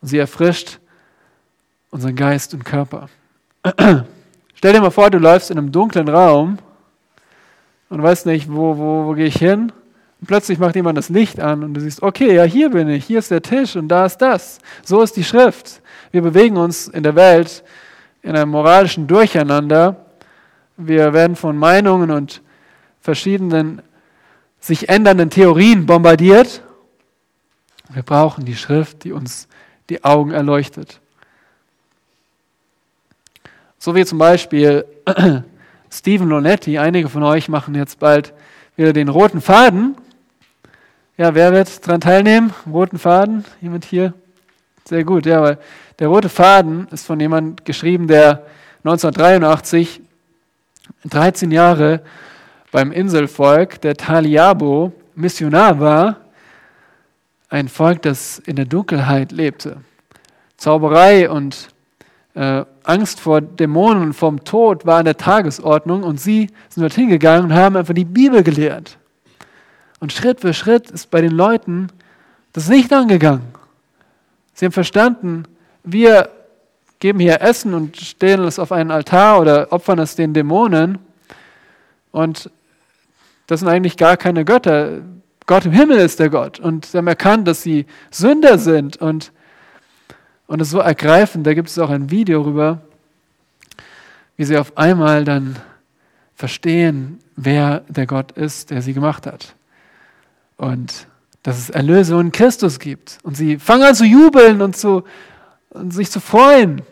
Und 0.00 0.08
sie 0.08 0.18
erfrischt 0.18 0.78
unseren 1.90 2.14
Geist 2.14 2.54
und 2.54 2.64
Körper. 2.64 3.08
Stell 4.54 4.72
dir 4.72 4.80
mal 4.80 4.90
vor, 4.90 5.10
du 5.10 5.18
läufst 5.18 5.50
in 5.50 5.58
einem 5.58 5.72
dunklen 5.72 6.08
Raum 6.08 6.58
und 7.88 8.02
weißt 8.02 8.26
nicht, 8.26 8.52
wo, 8.52 8.76
wo, 8.76 9.06
wo 9.06 9.12
gehe 9.14 9.26
ich 9.26 9.38
hin? 9.38 9.72
Und 10.20 10.26
plötzlich 10.26 10.58
macht 10.58 10.76
jemand 10.76 10.98
das 10.98 11.08
Licht 11.08 11.40
an 11.40 11.64
und 11.64 11.74
du 11.74 11.80
siehst, 11.80 12.02
okay, 12.02 12.34
ja, 12.34 12.44
hier 12.44 12.70
bin 12.70 12.88
ich, 12.88 13.04
hier 13.04 13.18
ist 13.18 13.30
der 13.30 13.42
Tisch 13.42 13.74
und 13.74 13.88
da 13.88 14.06
ist 14.06 14.18
das. 14.18 14.58
So 14.84 15.02
ist 15.02 15.16
die 15.16 15.24
Schrift. 15.24 15.80
Wir 16.10 16.22
bewegen 16.22 16.56
uns 16.56 16.88
in 16.88 17.02
der 17.02 17.14
Welt 17.14 17.62
in 18.22 18.36
einem 18.36 18.50
moralischen 18.50 19.06
Durcheinander 19.06 20.08
wir 20.80 21.12
werden 21.12 21.34
von 21.34 21.58
Meinungen 21.58 22.12
und 22.12 22.40
verschiedenen 23.00 23.82
sich 24.60 24.88
ändernden 24.88 25.28
Theorien 25.28 25.86
bombardiert. 25.86 26.62
Wir 27.88 28.04
brauchen 28.04 28.44
die 28.44 28.54
Schrift, 28.54 29.02
die 29.02 29.10
uns 29.10 29.48
die 29.90 30.04
Augen 30.04 30.30
erleuchtet. 30.30 31.00
So 33.80 33.96
wie 33.96 34.04
zum 34.04 34.18
Beispiel 34.18 34.84
Stephen 35.90 36.28
Lonetti, 36.28 36.78
einige 36.78 37.08
von 37.08 37.24
euch 37.24 37.48
machen 37.48 37.74
jetzt 37.74 37.98
bald 37.98 38.32
wieder 38.76 38.92
den 38.92 39.08
roten 39.08 39.40
Faden. 39.40 39.96
Ja, 41.16 41.34
wer 41.34 41.52
wird 41.52 41.84
daran 41.88 42.00
teilnehmen? 42.00 42.54
Roten 42.70 43.00
Faden? 43.00 43.44
Jemand 43.60 43.84
hier? 43.84 44.14
Sehr 44.84 45.02
gut, 45.02 45.26
ja, 45.26 45.42
weil 45.42 45.58
der 45.98 46.08
rote 46.08 46.28
Faden 46.28 46.86
ist 46.90 47.06
von 47.06 47.18
jemand 47.18 47.64
geschrieben, 47.64 48.06
der 48.06 48.46
1983 48.84 50.00
13 51.04 51.50
Jahre 51.50 52.02
beim 52.70 52.92
Inselvolk 52.92 53.80
der 53.80 53.96
Taliabo 53.96 54.92
Missionar 55.14 55.80
war, 55.80 56.16
ein 57.48 57.68
Volk, 57.68 58.02
das 58.02 58.38
in 58.40 58.56
der 58.56 58.66
Dunkelheit 58.66 59.32
lebte. 59.32 59.78
Zauberei 60.56 61.30
und 61.30 61.68
äh, 62.34 62.64
Angst 62.84 63.20
vor 63.20 63.40
Dämonen 63.40 64.02
und 64.02 64.12
vom 64.12 64.44
Tod 64.44 64.86
war 64.86 64.98
an 64.98 65.06
der 65.06 65.16
Tagesordnung 65.16 66.02
und 66.02 66.20
sie 66.20 66.50
sind 66.68 66.82
dorthin 66.82 67.08
gegangen 67.08 67.46
und 67.46 67.54
haben 67.54 67.76
einfach 67.76 67.94
die 67.94 68.04
Bibel 68.04 68.42
gelehrt. 68.42 68.98
Und 69.98 70.12
Schritt 70.12 70.40
für 70.40 70.52
Schritt 70.52 70.90
ist 70.90 71.10
bei 71.10 71.20
den 71.20 71.32
Leuten 71.32 71.88
das 72.52 72.68
Licht 72.68 72.92
angegangen. 72.92 73.46
Sie 74.54 74.64
haben 74.64 74.72
verstanden, 74.72 75.44
wir 75.84 76.30
geben 76.98 77.20
hier 77.20 77.40
Essen 77.40 77.74
und 77.74 77.96
stellen 77.96 78.44
es 78.44 78.58
auf 78.58 78.72
einen 78.72 78.90
Altar 78.90 79.40
oder 79.40 79.72
opfern 79.72 79.98
es 79.98 80.16
den 80.16 80.34
Dämonen. 80.34 80.98
Und 82.10 82.50
das 83.46 83.60
sind 83.60 83.68
eigentlich 83.68 83.96
gar 83.96 84.16
keine 84.16 84.44
Götter. 84.44 85.00
Gott 85.46 85.64
im 85.64 85.72
Himmel 85.72 85.98
ist 85.98 86.18
der 86.20 86.28
Gott. 86.28 86.60
Und 86.60 86.86
sie 86.86 86.98
haben 86.98 87.06
erkannt, 87.06 87.48
dass 87.48 87.62
sie 87.62 87.86
Sünder 88.10 88.58
sind. 88.58 88.96
Und, 88.98 89.32
es 90.48 90.60
ist 90.60 90.70
so 90.70 90.78
ergreifend, 90.78 91.46
da 91.46 91.54
gibt 91.54 91.68
es 91.68 91.78
auch 91.78 91.90
ein 91.90 92.10
Video 92.10 92.42
rüber, 92.42 92.80
wie 94.36 94.44
sie 94.44 94.56
auf 94.56 94.76
einmal 94.76 95.24
dann 95.24 95.56
verstehen, 96.34 97.18
wer 97.36 97.80
der 97.88 98.06
Gott 98.06 98.32
ist, 98.32 98.70
der 98.70 98.82
sie 98.82 98.94
gemacht 98.94 99.26
hat. 99.26 99.54
Und 100.56 101.06
dass 101.42 101.58
es 101.58 101.70
Erlösung 101.70 102.20
in 102.20 102.32
Christus 102.32 102.78
gibt. 102.78 103.18
Und 103.22 103.36
sie 103.36 103.58
fangen 103.58 103.84
an 103.84 103.94
zu 103.94 104.04
jubeln 104.04 104.60
und, 104.60 104.76
zu, 104.76 105.04
und 105.78 105.92
sich 105.92 106.10
zu 106.10 106.20
freuen. 106.20 106.82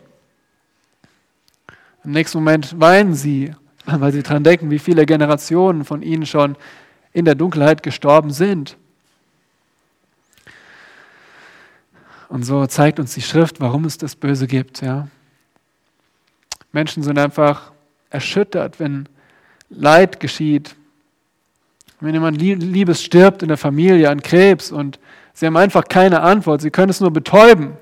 Im 2.03 2.11
nächsten 2.11 2.37
Moment 2.39 2.79
weinen 2.79 3.13
sie, 3.13 3.53
weil 3.85 4.11
sie 4.11 4.23
daran 4.23 4.43
denken, 4.43 4.71
wie 4.71 4.79
viele 4.79 5.05
Generationen 5.05 5.85
von 5.85 6.01
ihnen 6.01 6.25
schon 6.25 6.55
in 7.13 7.25
der 7.25 7.35
Dunkelheit 7.35 7.83
gestorben 7.83 8.31
sind. 8.31 8.77
Und 12.29 12.43
so 12.43 12.65
zeigt 12.67 12.99
uns 12.99 13.13
die 13.13 13.21
Schrift, 13.21 13.59
warum 13.61 13.85
es 13.85 13.97
das 13.97 14.15
Böse 14.15 14.47
gibt. 14.47 14.81
Ja? 14.81 15.07
Menschen 16.71 17.03
sind 17.03 17.17
einfach 17.17 17.71
erschüttert, 18.09 18.79
wenn 18.79 19.07
Leid 19.69 20.19
geschieht, 20.19 20.75
wenn 21.99 22.13
jemand 22.13 22.39
Liebes 22.39 23.01
stirbt 23.01 23.41
in 23.41 23.47
der 23.47 23.57
Familie 23.57 24.09
an 24.09 24.21
Krebs 24.21 24.71
und 24.71 24.99
sie 25.33 25.45
haben 25.45 25.57
einfach 25.57 25.85
keine 25.87 26.21
Antwort, 26.21 26.61
sie 26.61 26.69
können 26.69 26.89
es 26.89 26.99
nur 26.99 27.11
betäuben. 27.11 27.73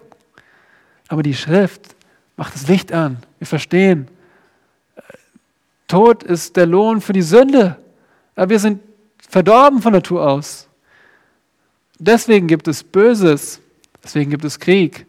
Aber 1.07 1.23
die 1.23 1.33
Schrift 1.33 1.95
macht 2.37 2.55
das 2.55 2.67
Licht 2.67 2.91
an. 2.91 3.17
Wir 3.39 3.47
verstehen, 3.47 4.07
Tod 5.87 6.23
ist 6.23 6.55
der 6.55 6.65
Lohn 6.65 7.01
für 7.01 7.13
die 7.13 7.21
Sünde. 7.21 7.77
Aber 8.35 8.49
wir 8.49 8.59
sind 8.59 8.81
verdorben 9.29 9.81
von 9.81 9.93
Natur 9.93 10.27
aus. 10.27 10.67
Deswegen 11.99 12.47
gibt 12.47 12.67
es 12.67 12.83
Böses, 12.83 13.61
deswegen 14.03 14.31
gibt 14.31 14.43
es 14.43 14.59
Krieg. 14.59 15.05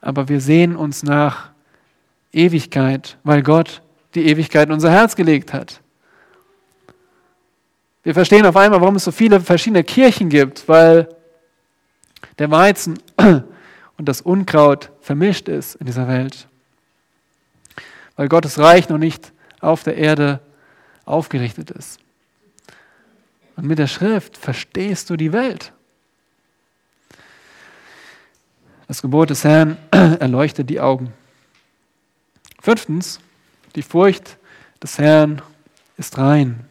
Aber 0.00 0.28
wir 0.28 0.40
sehen 0.40 0.76
uns 0.76 1.02
nach 1.02 1.50
Ewigkeit, 2.32 3.16
weil 3.24 3.42
Gott 3.42 3.82
die 4.14 4.26
Ewigkeit 4.26 4.68
in 4.68 4.72
unser 4.74 4.90
Herz 4.90 5.16
gelegt 5.16 5.52
hat. 5.52 5.80
Wir 8.02 8.14
verstehen 8.14 8.44
auf 8.44 8.56
einmal, 8.56 8.80
warum 8.80 8.96
es 8.96 9.04
so 9.04 9.12
viele 9.12 9.40
verschiedene 9.40 9.82
Kirchen 9.82 10.28
gibt, 10.28 10.68
weil 10.68 11.08
der 12.38 12.50
Weizen 12.50 12.98
und 13.96 14.06
das 14.06 14.20
Unkraut 14.20 14.90
vermischt 15.00 15.48
ist 15.48 15.76
in 15.76 15.86
dieser 15.86 16.08
Welt. 16.08 16.48
Weil 18.16 18.28
Gottes 18.28 18.58
Reich 18.58 18.88
noch 18.88 18.98
nicht 18.98 19.32
auf 19.60 19.82
der 19.82 19.96
Erde 19.96 20.40
aufgerichtet 21.04 21.70
ist. 21.70 21.98
Und 23.56 23.66
mit 23.66 23.78
der 23.78 23.86
Schrift 23.86 24.36
verstehst 24.36 25.10
du 25.10 25.16
die 25.16 25.32
Welt. 25.32 25.72
Das 28.88 29.00
Gebot 29.00 29.30
des 29.30 29.44
Herrn 29.44 29.76
erleuchtet 29.90 30.68
die 30.68 30.80
Augen. 30.80 31.12
Fünftens, 32.60 33.20
die 33.74 33.82
Furcht 33.82 34.38
des 34.82 34.98
Herrn 34.98 35.42
ist 35.96 36.18
rein 36.18 36.66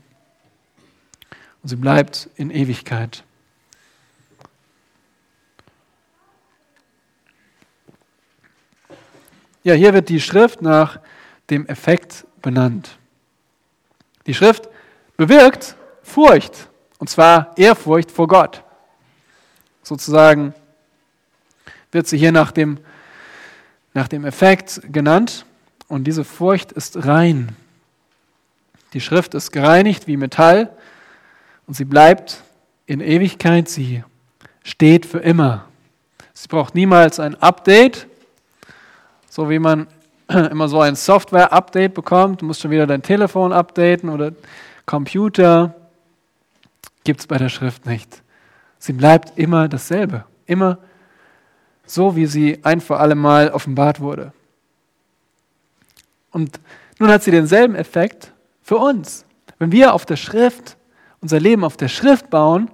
und 1.61 1.69
sie 1.69 1.76
bleibt 1.76 2.30
in 2.36 2.51
Ewigkeit. 2.51 3.24
Ja, 9.64 9.74
hier 9.74 9.93
wird 9.93 10.09
die 10.09 10.20
Schrift 10.20 10.61
nach 10.61 10.99
dem 11.49 11.66
Effekt 11.68 12.26
benannt. 12.41 12.97
Die 14.26 14.34
Schrift 14.34 14.70
bewirkt 15.18 15.76
Furcht, 16.01 16.70
und 16.97 17.09
zwar 17.09 17.57
Ehrfurcht 17.57 18.11
vor 18.11 18.28
Gott. 18.28 18.64
Sozusagen 19.82 20.53
wird 21.91 22.07
sie 22.07 22.18
hier 22.18 22.32
nach 22.32 22.51
dem, 22.51 22.78
nach 23.93 24.07
dem 24.07 24.26
Effekt 24.26 24.82
genannt, 24.91 25.45
und 25.88 26.05
diese 26.05 26.24
Furcht 26.24 26.72
ist 26.72 27.05
rein. 27.05 27.55
Die 28.93 29.01
Schrift 29.01 29.34
ist 29.34 29.51
gereinigt 29.51 30.07
wie 30.07 30.18
Metall 30.18 30.76
und 31.68 31.76
sie 31.76 31.86
bleibt 31.86 32.41
in 32.86 32.99
Ewigkeit, 32.99 33.70
sie 33.70 34.03
steht 34.64 35.05
für 35.05 35.20
immer. 35.20 35.66
Sie 36.34 36.47
braucht 36.47 36.74
niemals 36.74 37.20
ein 37.20 37.36
Update, 37.36 38.07
so 39.34 39.49
wie 39.49 39.57
man 39.57 39.88
immer 40.27 40.67
so 40.67 40.79
ein 40.79 40.95
Software-Update 40.95 41.95
bekommt. 41.95 42.43
Du 42.43 42.45
musst 42.45 42.61
schon 42.61 42.69
wieder 42.69 42.86
dein 42.86 43.01
Telefon 43.01 43.51
updaten 43.51 44.09
oder 44.09 44.31
Computer. 44.86 45.73
Gibt 47.03 47.21
es 47.21 47.25
bei 47.25 47.39
der 47.39 47.49
Schrift 47.49 47.88
nicht. 47.88 48.21
Sie 48.77 48.93
bleibt 48.93 49.36
immer 49.39 49.67
dasselbe. 49.67 50.25
Immer 50.45 50.77
so, 51.84 52.15
wie 52.15 52.27
sie 52.27 52.59
ein 52.61 52.79
für 52.79 52.97
alle 52.97 53.15
Mal 53.15 53.49
offenbart 53.49 53.99
wurde. 54.01 54.34
Und 56.29 56.59
nun 56.99 57.09
hat 57.09 57.23
sie 57.23 57.31
denselben 57.31 57.73
Effekt 57.73 58.31
für 58.61 58.77
uns. 58.77 59.25
Wenn 59.57 59.71
wir 59.71 59.95
auf 59.95 60.05
der 60.05 60.17
Schrift 60.17 60.77
unser 61.21 61.39
Leben 61.39 61.63
auf 61.63 61.75
der 61.75 61.88
Schrift 61.88 62.29
bauen, 62.29 62.69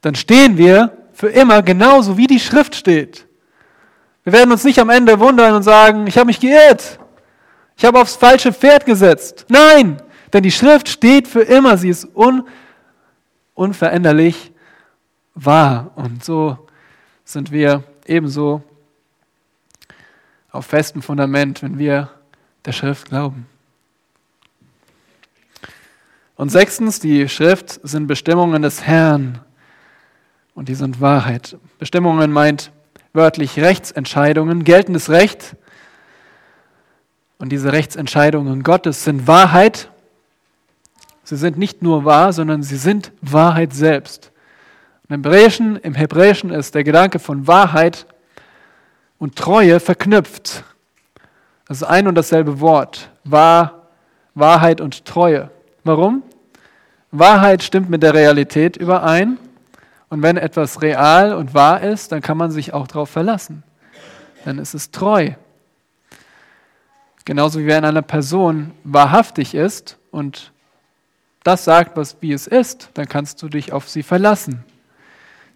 dann 0.00 0.16
stehen 0.16 0.58
wir 0.58 0.98
für 1.12 1.28
immer 1.28 1.62
genauso, 1.62 2.16
wie 2.16 2.26
die 2.26 2.40
Schrift 2.40 2.74
steht. 2.74 3.28
Wir 4.24 4.32
werden 4.32 4.50
uns 4.50 4.64
nicht 4.64 4.78
am 4.78 4.88
Ende 4.88 5.20
wundern 5.20 5.54
und 5.54 5.62
sagen, 5.62 6.06
ich 6.06 6.16
habe 6.16 6.26
mich 6.26 6.40
geirrt. 6.40 6.98
Ich 7.76 7.84
habe 7.84 8.00
aufs 8.00 8.16
falsche 8.16 8.52
Pferd 8.52 8.86
gesetzt. 8.86 9.44
Nein, 9.48 10.00
denn 10.32 10.42
die 10.42 10.50
Schrift 10.50 10.88
steht 10.88 11.28
für 11.28 11.42
immer. 11.42 11.76
Sie 11.76 11.90
ist 11.90 12.08
un 12.16 12.48
unveränderlich 13.54 14.52
wahr. 15.34 15.90
Und 15.94 16.24
so 16.24 16.58
sind 17.24 17.52
wir 17.52 17.84
ebenso 18.06 18.62
auf 20.50 20.66
festem 20.66 21.02
Fundament, 21.02 21.62
wenn 21.62 21.78
wir 21.78 22.10
der 22.64 22.72
Schrift 22.72 23.08
glauben. 23.08 23.46
Und 26.36 26.50
sechstens, 26.50 26.98
die 26.98 27.28
Schrift 27.28 27.80
sind 27.82 28.06
Bestimmungen 28.06 28.62
des 28.62 28.82
Herrn 28.82 29.40
und 30.54 30.68
die 30.68 30.74
sind 30.74 31.00
Wahrheit. 31.00 31.56
Bestimmungen 31.78 32.32
meint 32.32 32.72
wörtlich 33.14 33.58
Rechtsentscheidungen, 33.58 34.64
geltendes 34.64 35.08
Recht. 35.08 35.56
Und 37.38 37.50
diese 37.50 37.72
Rechtsentscheidungen 37.72 38.62
Gottes 38.62 39.04
sind 39.04 39.26
Wahrheit. 39.26 39.88
Sie 41.22 41.36
sind 41.36 41.56
nicht 41.56 41.80
nur 41.80 42.04
wahr, 42.04 42.32
sondern 42.32 42.62
sie 42.62 42.76
sind 42.76 43.12
Wahrheit 43.22 43.72
selbst. 43.72 44.30
Im 45.08 45.16
Hebräischen, 45.16 45.76
Im 45.76 45.94
Hebräischen 45.94 46.50
ist 46.50 46.74
der 46.74 46.84
Gedanke 46.84 47.18
von 47.18 47.46
Wahrheit 47.46 48.06
und 49.18 49.36
Treue 49.36 49.80
verknüpft. 49.80 50.64
Das 51.66 51.78
ist 51.78 51.84
ein 51.84 52.08
und 52.08 52.16
dasselbe 52.16 52.60
Wort. 52.60 53.10
Wahr, 53.22 53.88
Wahrheit 54.34 54.80
und 54.80 55.04
Treue. 55.04 55.50
Warum? 55.84 56.22
Wahrheit 57.10 57.62
stimmt 57.62 57.90
mit 57.90 58.02
der 58.02 58.12
Realität 58.12 58.76
überein. 58.76 59.38
Und 60.14 60.22
wenn 60.22 60.36
etwas 60.36 60.80
real 60.80 61.34
und 61.34 61.54
wahr 61.54 61.80
ist, 61.80 62.12
dann 62.12 62.20
kann 62.20 62.36
man 62.36 62.52
sich 62.52 62.72
auch 62.72 62.86
darauf 62.86 63.10
verlassen. 63.10 63.64
Dann 64.44 64.60
ist 64.60 64.72
es 64.72 64.92
treu. 64.92 65.32
Genauso 67.24 67.58
wie 67.58 67.66
wenn 67.66 67.84
eine 67.84 68.00
Person 68.00 68.70
wahrhaftig 68.84 69.56
ist 69.56 69.98
und 70.12 70.52
das 71.42 71.64
sagt, 71.64 71.96
was 71.96 72.16
wie 72.20 72.32
es 72.32 72.46
ist, 72.46 72.90
dann 72.94 73.08
kannst 73.08 73.42
du 73.42 73.48
dich 73.48 73.72
auf 73.72 73.88
sie 73.88 74.04
verlassen. 74.04 74.62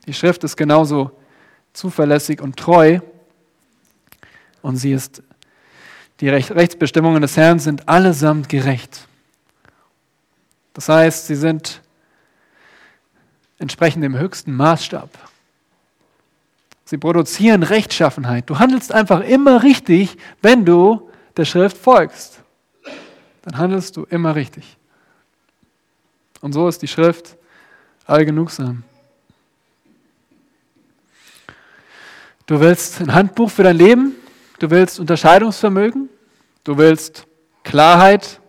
Die 0.09 0.13
Schrift 0.13 0.43
ist 0.43 0.57
genauso 0.57 1.13
zuverlässig 1.73 2.41
und 2.41 2.57
treu 2.57 2.99
und 4.61 4.75
sie 4.75 4.91
ist 4.91 5.23
die 6.19 6.31
Rechtsbestimmungen 6.31 7.23
des 7.23 7.37
Herrn 7.37 7.61
sind 7.61 7.89
allesamt 7.89 8.49
gerecht. 8.49 9.07
Das 10.73 10.89
heißt, 10.89 11.29
sie 11.29 11.37
sind 11.37 11.81
entsprechen 13.59 14.03
dem 14.03 14.19
höchsten 14.19 14.55
Maßstab. 14.55 15.11
Sie 16.85 16.97
produzieren 16.97 17.63
Rechtschaffenheit. 17.63 18.49
Du 18.49 18.59
handelst 18.59 18.93
einfach 18.93 19.21
immer 19.21 19.63
richtig, 19.63 20.17
wenn 20.41 20.65
du 20.65 21.11
der 21.37 21.45
Schrift 21.45 21.77
folgst. 21.77 22.41
Dann 23.43 23.59
handelst 23.59 23.97
du 23.97 24.05
immer 24.05 24.35
richtig. 24.35 24.77
Und 26.41 26.53
so 26.53 26.69
ist 26.69 26.81
die 26.81 26.89
Schrift 26.89 27.37
allgenugsam. 28.07 28.85
Du 32.47 32.61
willst 32.61 33.01
ein 33.01 33.13
Handbuch 33.13 33.51
für 33.51 33.63
dein 33.65 33.77
Leben, 33.77 34.15
du 34.59 34.71
willst 34.71 34.99
Unterscheidungsvermögen, 34.99 36.09
du 36.65 36.79
willst 36.79 37.27
Klarheit, 37.65 38.41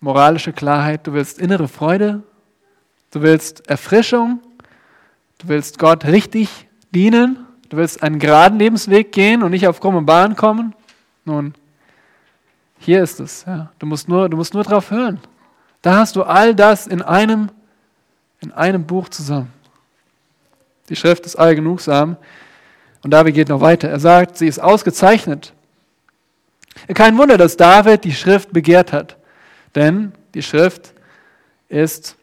moralische 0.00 0.54
Klarheit, 0.54 1.06
du 1.06 1.12
willst 1.12 1.38
innere 1.38 1.68
Freude, 1.68 2.22
du 3.10 3.22
willst 3.22 3.68
Erfrischung, 3.68 4.40
du 5.38 5.48
willst 5.48 5.78
Gott 5.78 6.04
richtig 6.04 6.68
dienen, 6.94 7.46
du 7.68 7.76
willst 7.76 8.02
einen 8.02 8.18
geraden 8.18 8.58
Lebensweg 8.58 9.12
gehen 9.12 9.42
und 9.42 9.50
nicht 9.50 9.66
auf 9.66 9.80
krumme 9.80 10.02
Bahn 10.02 10.36
kommen. 10.36 10.74
Nun, 11.24 11.54
hier 12.78 13.02
ist 13.02 13.20
es. 13.20 13.44
Ja. 13.46 13.70
Du 13.78 13.86
musst 13.86 14.08
nur, 14.08 14.28
du 14.28 14.36
musst 14.36 14.54
nur 14.54 14.62
drauf 14.62 14.90
hören. 14.90 15.20
Da 15.82 15.96
hast 15.96 16.16
du 16.16 16.22
all 16.22 16.54
das 16.54 16.86
in 16.86 17.02
einem, 17.02 17.50
in 18.40 18.52
einem 18.52 18.84
Buch 18.84 19.08
zusammen. 19.08 19.52
Die 20.88 20.96
Schrift 20.96 21.26
ist 21.26 21.36
allgenugsam. 21.36 22.16
Und 23.02 23.12
David 23.12 23.34
geht 23.34 23.48
noch 23.48 23.60
weiter. 23.60 23.88
Er 23.88 24.00
sagt, 24.00 24.38
sie 24.38 24.48
ist 24.48 24.58
ausgezeichnet. 24.58 25.52
Kein 26.94 27.16
Wunder, 27.18 27.36
dass 27.36 27.56
David 27.56 28.04
die 28.04 28.12
Schrift 28.12 28.52
begehrt 28.52 28.92
hat. 28.92 29.16
Denn 29.74 30.12
die 30.34 30.42
Schrift 30.42 30.94
ist 31.68 32.16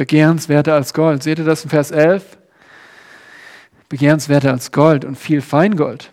begehrenswerter 0.00 0.72
als 0.72 0.94
Gold. 0.94 1.22
Seht 1.22 1.40
ihr 1.40 1.44
das 1.44 1.62
in 1.62 1.68
Vers 1.68 1.90
11? 1.90 2.24
Begehrenswerter 3.90 4.50
als 4.50 4.72
Gold 4.72 5.04
und 5.04 5.16
viel 5.16 5.42
Feingold. 5.42 6.10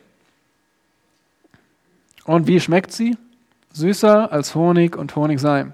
Und 2.26 2.48
wie 2.48 2.60
schmeckt 2.60 2.92
sie? 2.92 3.16
Süßer 3.72 4.30
als 4.30 4.56
Honig 4.56 4.98
und 4.98 5.16
Honigseim. 5.16 5.72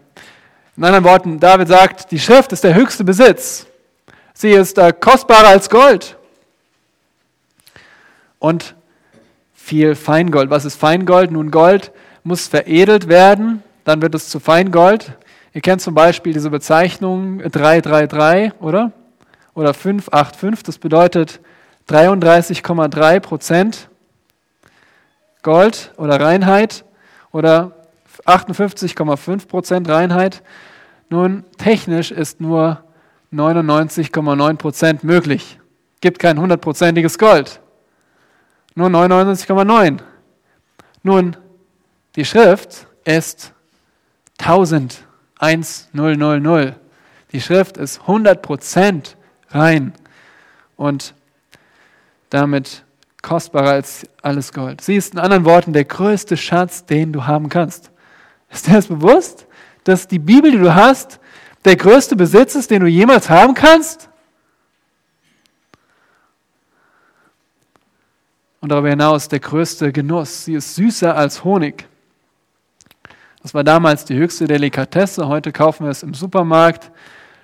In 0.78 0.84
anderen 0.84 1.06
Worten, 1.06 1.40
David 1.40 1.68
sagt, 1.70 2.12
die 2.12 2.20
Schrift 2.20 2.52
ist 2.52 2.64
der 2.64 2.76
höchste 2.76 3.04
Besitz. 3.04 3.66
Sie 4.36 4.52
ist 4.52 4.78
äh, 4.78 4.94
kostbarer 4.94 5.48
als 5.48 5.68
Gold. 5.72 6.16
Und 8.38 8.76
viel 9.56 9.96
Feingold. 9.96 10.52
Was 10.52 10.66
ist 10.66 10.76
Feingold? 10.76 11.32
Nun, 11.32 11.50
Gold 11.50 11.92
muss 12.24 12.48
veredelt 12.48 13.08
werden, 13.08 13.64
dann 13.86 14.04
wird 14.04 14.14
es 14.14 14.30
zu 14.30 14.40
Feingold. 14.40 15.14
Ihr 15.54 15.62
kennt 15.62 15.82
zum 15.82 15.94
Beispiel 15.94 16.34
diese 16.34 16.50
Bezeichnung 16.50 17.38
333, 17.40 18.60
oder? 18.60 18.92
Oder 19.54 19.76
585, 19.76 20.64
das 20.64 20.80
bedeutet 20.80 21.40
33,3 21.88 23.20
Prozent 23.20 23.90
Gold 25.44 25.94
oder 25.98 26.20
Reinheit 26.20 26.86
oder 27.32 27.74
58,5 28.26 29.48
Prozent 29.48 29.90
Reinheit. 29.90 30.42
Nun, 31.10 31.44
technisch 31.58 32.10
ist 32.10 32.42
nur 32.42 32.84
99,9 33.32 34.56
Prozent 34.56 35.04
möglich. 35.04 35.60
Gibt 36.02 36.18
kein 36.18 36.40
hundertprozentiges 36.40 37.20
Gold. 37.20 37.60
Nur 38.74 38.90
99,9. 38.90 40.00
Nun, 41.04 41.36
die 42.16 42.26
Schrift 42.26 42.88
ist 43.04 43.54
1000, 44.40 45.04
1000. 45.44 46.76
Die 47.32 47.42
Schrift 47.42 47.78
ist 47.78 48.02
100% 48.02 49.16
rein 49.50 49.94
und 50.78 51.14
damit 52.30 52.84
kostbarer 53.22 53.72
als 53.72 54.08
alles 54.22 54.54
Gold. 54.54 54.82
Sie 54.82 54.96
ist 54.96 55.14
in 55.14 55.20
anderen 55.20 55.46
Worten 55.46 55.74
der 55.74 55.86
größte 55.86 56.38
Schatz, 56.38 56.86
den 56.86 57.12
du 57.12 57.26
haben 57.26 57.50
kannst. 57.50 57.92
Ist 58.50 58.68
dir 58.68 58.74
das 58.74 58.88
bewusst, 58.88 59.48
dass 59.84 60.08
die 60.08 60.20
Bibel, 60.20 60.52
die 60.52 60.58
du 60.58 60.74
hast, 60.74 61.20
der 61.66 61.76
größte 61.76 62.16
Besitz 62.16 62.56
ist, 62.56 62.72
den 62.72 62.82
du 62.82 62.88
jemals 62.88 63.30
haben 63.30 63.54
kannst? 63.54 64.10
Und 68.62 68.70
darüber 68.70 68.90
hinaus 68.90 69.28
der 69.28 69.40
größte 69.40 69.92
Genuss. 69.92 70.46
Sie 70.46 70.54
ist 70.54 70.76
süßer 70.76 71.16
als 71.16 71.44
Honig. 71.44 71.88
Das 73.44 73.54
war 73.54 73.66
damals 73.66 74.06
die 74.06 74.16
höchste 74.16 74.48
Delikatesse. 74.48 75.28
Heute 75.28 75.52
kaufen 75.52 75.84
wir 75.84 75.92
es 75.92 76.02
im 76.02 76.14
Supermarkt 76.14 76.92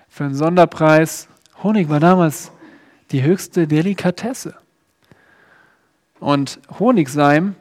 für 0.08 0.24
einen 0.24 0.34
Sonderpreis. 0.34 1.28
Honig 1.62 1.90
war 1.90 2.00
damals 2.00 2.54
die 3.12 3.22
höchste 3.22 3.68
Delikatesse. 3.68 4.56
Und 6.22 6.60
Honigseim 6.80 7.56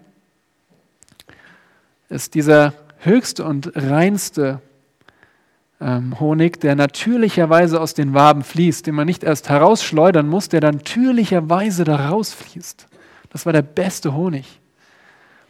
ist 2.08 2.34
dieser 2.34 2.74
höchste 2.98 3.44
und 3.44 3.72
reinste 3.74 4.60
ähm, 5.80 6.20
Honig, 6.20 6.60
der 6.60 6.76
natürlicherweise 6.76 7.80
aus 7.80 7.94
den 7.94 8.14
Waben 8.14 8.44
fließt, 8.44 8.86
den 8.86 8.94
man 8.94 9.06
nicht 9.06 9.24
erst 9.24 9.48
herausschleudern 9.48 10.28
muss, 10.28 10.48
der 10.48 10.60
natürlicherweise 10.60 11.82
da 11.82 12.08
rausfließt. 12.10 12.86
Das 13.30 13.46
war 13.46 13.52
der 13.52 13.62
beste 13.62 14.14
Honig. 14.14 14.60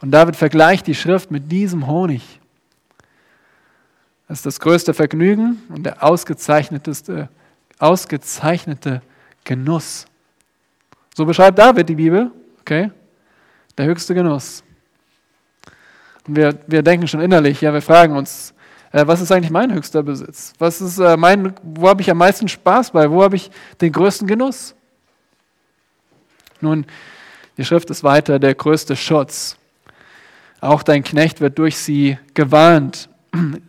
Und 0.01 0.11
David 0.11 0.36
vergleicht 0.36 0.86
die 0.86 0.95
Schrift 0.95 1.30
mit 1.30 1.53
diesem 1.53 1.86
Honig. 1.86 2.41
Das 4.29 4.39
ist 4.39 4.47
das 4.47 4.61
größte 4.61 4.93
Vergnügen 4.93 5.62
und 5.70 5.85
der 5.85 6.05
ausgezeichneteste, 6.05 7.31
ausgezeichnete 7.79 9.01
Genuss. 9.45 10.05
So 11.14 11.24
beschreibt 11.24 11.59
David 11.59 11.89
die 11.89 11.95
Bibel, 11.95 12.31
okay? 12.61 12.91
Der 13.79 13.87
höchste 13.87 14.14
Genuss. 14.14 14.62
Und 16.26 16.37
wir, 16.37 16.59
wir 16.66 16.83
denken 16.83 17.09
schon 17.09 17.20
innerlich, 17.20 17.62
ja, 17.62 17.72
wir 17.72 17.81
fragen 17.81 18.14
uns, 18.14 18.53
äh, 18.93 19.07
was 19.07 19.22
ist 19.22 19.33
eigentlich 19.33 19.51
mein 19.51 19.72
höchster 19.72 20.03
Besitz? 20.03 20.53
Was 20.59 20.83
ist 20.83 20.99
äh, 20.99 21.16
mein, 21.16 21.55
wo 21.62 21.89
habe 21.89 22.03
ich 22.03 22.11
am 22.11 22.18
meisten 22.18 22.49
Spaß 22.49 22.91
bei? 22.91 23.11
Wo 23.11 23.22
habe 23.22 23.37
ich 23.37 23.51
den 23.81 23.93
größten 23.93 24.29
Genuss? 24.29 24.74
Nun, 26.61 26.85
die 27.57 27.64
Schrift 27.64 27.89
ist 27.89 28.05
weiter 28.05 28.39
der 28.39 28.55
größte 28.55 28.95
Schutz. 28.95 29.57
Auch 30.61 30.83
dein 30.83 31.03
Knecht 31.03 31.41
wird 31.41 31.59
durch 31.59 31.79
sie 31.79 32.18
gewarnt 32.35 33.09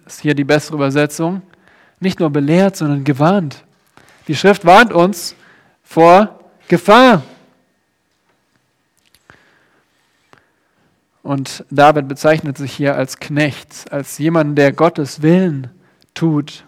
ist 0.05 0.21
hier 0.21 0.33
die 0.33 0.43
bessere 0.43 0.75
Übersetzung, 0.75 1.41
nicht 1.99 2.19
nur 2.19 2.29
belehrt, 2.29 2.75
sondern 2.75 3.03
gewarnt. 3.03 3.63
Die 4.27 4.35
Schrift 4.35 4.65
warnt 4.65 4.93
uns 4.93 5.35
vor 5.83 6.39
Gefahr. 6.67 7.23
Und 11.23 11.65
David 11.69 12.07
bezeichnet 12.07 12.57
sich 12.57 12.73
hier 12.73 12.95
als 12.95 13.17
Knecht, 13.17 13.91
als 13.91 14.17
jemand, 14.17 14.57
der 14.57 14.71
Gottes 14.71 15.21
Willen 15.21 15.69
tut. 16.13 16.65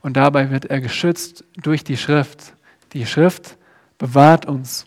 Und 0.00 0.16
dabei 0.16 0.50
wird 0.50 0.66
er 0.66 0.80
geschützt 0.80 1.44
durch 1.56 1.84
die 1.84 1.96
Schrift. 1.96 2.52
Die 2.94 3.04
Schrift 3.04 3.56
bewahrt 3.98 4.46
uns, 4.46 4.86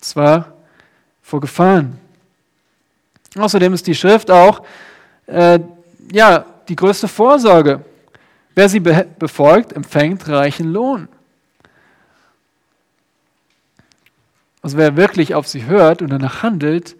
zwar 0.00 0.52
vor 1.22 1.40
Gefahren. 1.40 1.98
Außerdem 3.36 3.72
ist 3.72 3.86
die 3.86 3.94
Schrift 3.94 4.30
auch 4.30 4.62
äh, 5.26 5.58
ja, 6.12 6.44
die 6.68 6.76
größte 6.76 7.08
Vorsorge. 7.08 7.84
Wer 8.54 8.68
sie 8.68 8.80
befolgt, 8.80 9.72
empfängt 9.72 10.28
reichen 10.28 10.72
Lohn. 10.72 11.08
Also 14.60 14.76
wer 14.76 14.96
wirklich 14.96 15.34
auf 15.34 15.48
sie 15.48 15.64
hört 15.64 16.02
und 16.02 16.10
danach 16.10 16.42
handelt, 16.42 16.96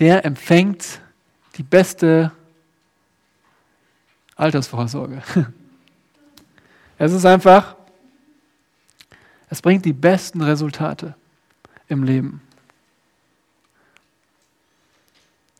der 0.00 0.24
empfängt 0.24 1.00
die 1.56 1.62
beste 1.62 2.32
Altersvorsorge. 4.36 5.22
Es 6.98 7.12
ist 7.12 7.26
einfach, 7.26 7.76
es 9.50 9.60
bringt 9.60 9.84
die 9.84 9.92
besten 9.92 10.40
Resultate 10.40 11.14
im 11.88 12.04
Leben. 12.04 12.40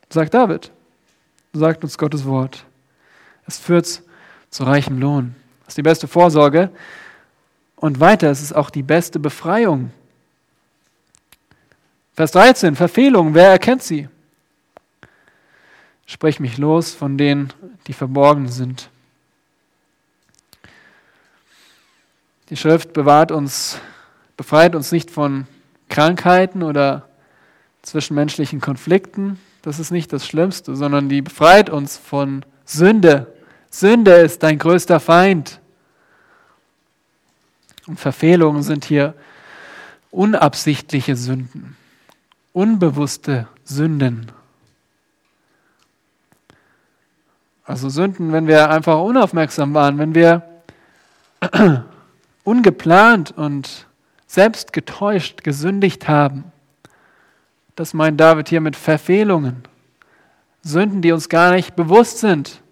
Sagt 0.09 0.33
David, 0.33 0.73
sagt 1.53 1.85
uns 1.85 1.99
Gottes 1.99 2.25
Wort. 2.25 2.65
Es 3.47 3.59
führt 3.59 4.03
zu 4.51 4.65
reichem 4.65 4.99
Lohn. 4.99 5.35
Das 5.61 5.73
ist 5.73 5.79
die 5.79 5.83
beste 5.83 6.09
Vorsorge. 6.09 6.71
Und 7.77 8.01
weiter, 8.01 8.31
es 8.31 8.43
ist 8.43 8.55
auch 8.55 8.71
die 8.71 8.83
beste 8.83 9.19
Befreiung. 9.19 9.91
Vers 12.15 12.33
13, 12.33 12.77
Verfehlung, 12.77 13.35
wer 13.35 13.51
erkennt 13.51 13.83
sie? 13.83 14.09
Sprich 16.07 16.41
mich 16.41 16.57
los 16.57 16.95
von 16.95 17.19
denen, 17.19 17.53
die 17.87 17.93
verborgen 17.93 18.49
sind. 18.49 18.89
Die 22.49 22.57
Schrift 22.57 22.93
bewahrt 22.93 23.33
uns, 23.33 23.79
befreit 24.37 24.75
uns 24.75 24.93
nicht 24.93 25.11
von 25.11 25.47
Krankheiten 25.89 26.63
oder 26.63 27.09
zwischenmenschlichen 27.83 28.61
Konflikten. 28.61 29.39
Das 29.63 29.79
ist 29.79 29.91
nicht 29.91 30.13
das 30.13 30.27
Schlimmste, 30.27 30.77
sondern 30.77 31.09
die 31.09 31.23
befreit 31.23 31.69
uns 31.69 31.99
von 31.99 32.45
Sünde, 32.65 33.27
Sünde 33.79 34.13
ist 34.13 34.43
dein 34.43 34.59
größter 34.59 35.01
Feind. 35.01 35.61
Und 37.87 38.01
Verfehlungen 38.01 38.63
sind 38.63 38.87
hier 38.87 39.13
unabsichtliche 40.11 41.15
Sünden, 41.15 41.77
unbewusste 42.55 43.49
Sünden. 43.65 44.33
Also 47.65 47.91
Sünden, 47.91 48.33
wenn 48.33 48.47
wir 48.47 48.71
einfach 48.71 48.99
unaufmerksam 48.99 49.75
waren, 49.75 49.99
wenn 49.99 50.15
wir 50.15 50.43
ungeplant 52.45 53.33
und 53.37 53.87
selbst 54.27 54.73
getäuscht 54.73 55.45
gesündigt 55.45 56.09
haben. 56.09 56.45
Das 57.75 57.93
meint 57.93 58.19
David 58.19 58.49
hier 58.49 58.63
mit 58.63 58.75
Verfehlungen. 58.75 59.65
Sünden, 60.63 61.03
die 61.03 61.13
uns 61.13 61.29
gar 61.29 61.53
nicht 61.53 61.77
bewusst 61.77 62.21
sind. 62.21 62.63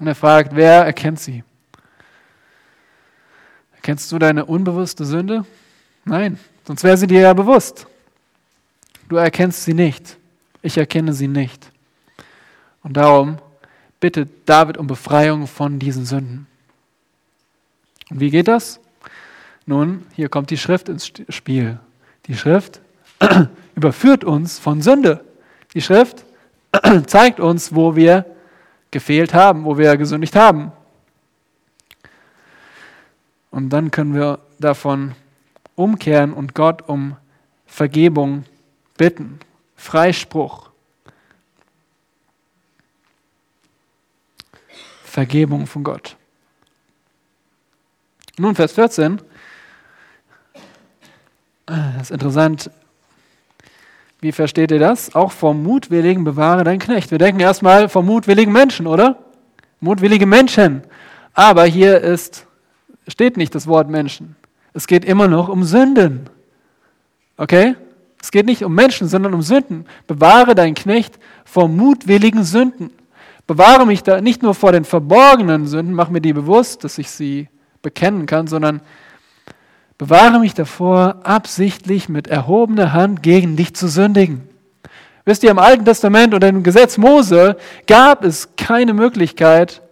Und 0.00 0.06
er 0.06 0.14
fragt, 0.14 0.56
wer 0.56 0.86
erkennt 0.86 1.20
sie? 1.20 1.44
Erkennst 3.74 4.10
du 4.10 4.18
deine 4.18 4.46
unbewusste 4.46 5.04
Sünde? 5.04 5.44
Nein, 6.06 6.38
sonst 6.66 6.82
wäre 6.84 6.96
sie 6.96 7.06
dir 7.06 7.20
ja 7.20 7.34
bewusst. 7.34 7.86
Du 9.08 9.16
erkennst 9.16 9.64
sie 9.64 9.74
nicht. 9.74 10.16
Ich 10.62 10.78
erkenne 10.78 11.12
sie 11.12 11.28
nicht. 11.28 11.70
Und 12.82 12.96
darum 12.96 13.38
bittet 14.00 14.30
David 14.46 14.78
um 14.78 14.86
Befreiung 14.86 15.46
von 15.46 15.78
diesen 15.78 16.06
Sünden. 16.06 16.46
Und 18.10 18.20
wie 18.20 18.30
geht 18.30 18.48
das? 18.48 18.80
Nun, 19.66 20.06
hier 20.14 20.30
kommt 20.30 20.50
die 20.50 20.58
Schrift 20.58 20.88
ins 20.88 21.12
Spiel. 21.28 21.78
Die 22.26 22.36
Schrift 22.36 22.80
überführt 23.74 24.24
uns 24.24 24.58
von 24.58 24.80
Sünde. 24.80 25.24
Die 25.74 25.82
Schrift 25.82 26.24
zeigt 27.06 27.38
uns, 27.38 27.74
wo 27.74 27.96
wir 27.96 28.24
gefehlt 28.90 29.34
haben, 29.34 29.64
wo 29.64 29.78
wir 29.78 29.96
gesündigt 29.96 30.36
haben. 30.36 30.72
Und 33.50 33.70
dann 33.70 33.90
können 33.90 34.14
wir 34.14 34.38
davon 34.58 35.14
umkehren 35.74 36.32
und 36.32 36.54
Gott 36.54 36.88
um 36.88 37.16
Vergebung 37.66 38.44
bitten, 38.96 39.40
Freispruch. 39.76 40.70
Vergebung 45.04 45.66
von 45.66 45.82
Gott. 45.82 46.16
Nun, 48.38 48.54
Vers 48.54 48.72
14. 48.72 49.20
Das 51.66 52.02
ist 52.02 52.10
interessant. 52.10 52.70
Wie 54.20 54.32
versteht 54.32 54.70
ihr 54.70 54.78
das? 54.78 55.14
Auch 55.14 55.32
vom 55.32 55.62
Mutwilligen 55.62 56.24
bewahre 56.24 56.62
dein 56.62 56.78
Knecht. 56.78 57.10
Wir 57.10 57.18
denken 57.18 57.40
erstmal 57.40 57.88
vom 57.88 58.06
mutwilligen 58.06 58.52
Menschen, 58.52 58.86
oder? 58.86 59.18
Mutwillige 59.80 60.26
Menschen. 60.26 60.82
Aber 61.32 61.64
hier 61.64 62.00
ist, 62.00 62.46
steht 63.08 63.38
nicht 63.38 63.54
das 63.54 63.66
Wort 63.66 63.88
Menschen. 63.88 64.36
Es 64.74 64.86
geht 64.86 65.06
immer 65.06 65.26
noch 65.26 65.48
um 65.48 65.64
Sünden. 65.64 66.28
Okay? 67.38 67.76
Es 68.20 68.30
geht 68.30 68.44
nicht 68.44 68.62
um 68.62 68.74
Menschen, 68.74 69.08
sondern 69.08 69.32
um 69.32 69.40
Sünden. 69.40 69.86
Bewahre 70.06 70.54
dein 70.54 70.74
Knecht 70.74 71.18
vor 71.46 71.68
mutwilligen 71.68 72.44
Sünden. 72.44 72.90
Bewahre 73.46 73.86
mich 73.86 74.02
da 74.02 74.20
nicht 74.20 74.42
nur 74.42 74.54
vor 74.54 74.72
den 74.72 74.84
verborgenen 74.84 75.66
Sünden, 75.66 75.94
mach 75.94 76.10
mir 76.10 76.20
die 76.20 76.34
bewusst, 76.34 76.84
dass 76.84 76.98
ich 76.98 77.10
sie 77.10 77.48
bekennen 77.82 78.26
kann, 78.26 78.46
sondern 78.46 78.82
Bewahre 80.00 80.40
mich 80.40 80.54
davor, 80.54 81.20
absichtlich 81.24 82.08
mit 82.08 82.26
erhobener 82.26 82.94
Hand 82.94 83.22
gegen 83.22 83.56
dich 83.56 83.74
zu 83.74 83.86
sündigen. 83.86 84.48
Wisst 85.26 85.42
ihr, 85.42 85.50
im 85.50 85.58
Alten 85.58 85.84
Testament 85.84 86.32
und 86.32 86.42
im 86.42 86.62
Gesetz 86.62 86.96
Mose 86.96 87.58
gab 87.86 88.24
es 88.24 88.56
keine 88.56 88.94
Möglichkeit, 88.94 89.82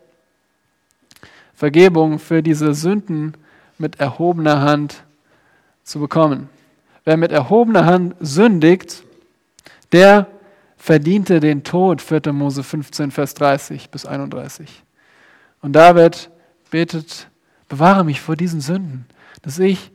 Vergebung 1.55 2.19
für 2.19 2.43
diese 2.43 2.73
Sünden 2.73 3.35
mit 3.77 4.01
erhobener 4.01 4.63
Hand 4.63 5.05
zu 5.85 6.01
bekommen. 6.01 6.49
Wer 7.05 7.19
mit 7.19 7.31
erhobener 7.31 7.85
Hand 7.85 8.17
sündigt, 8.19 9.03
der 9.93 10.27
verdiente 10.79 11.39
den 11.39 11.65
Tod, 11.65 12.01
4. 12.01 12.33
Mose 12.33 12.63
15, 12.63 13.11
Vers 13.11 13.35
30 13.35 13.91
bis 13.91 14.07
31. 14.07 14.85
Und 15.61 15.75
David 15.75 16.31
betet, 16.71 17.29
bewahre 17.69 18.05
mich 18.05 18.23
vor 18.23 18.37
diesen 18.37 18.63
Sünden, 18.63 19.05
dass 19.43 19.59
ich 19.59 19.91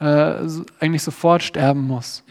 äh, 0.00 0.34
eigentlich 0.80 1.02
sofort 1.02 1.42
sterben 1.42 1.86
muss. 1.86 2.22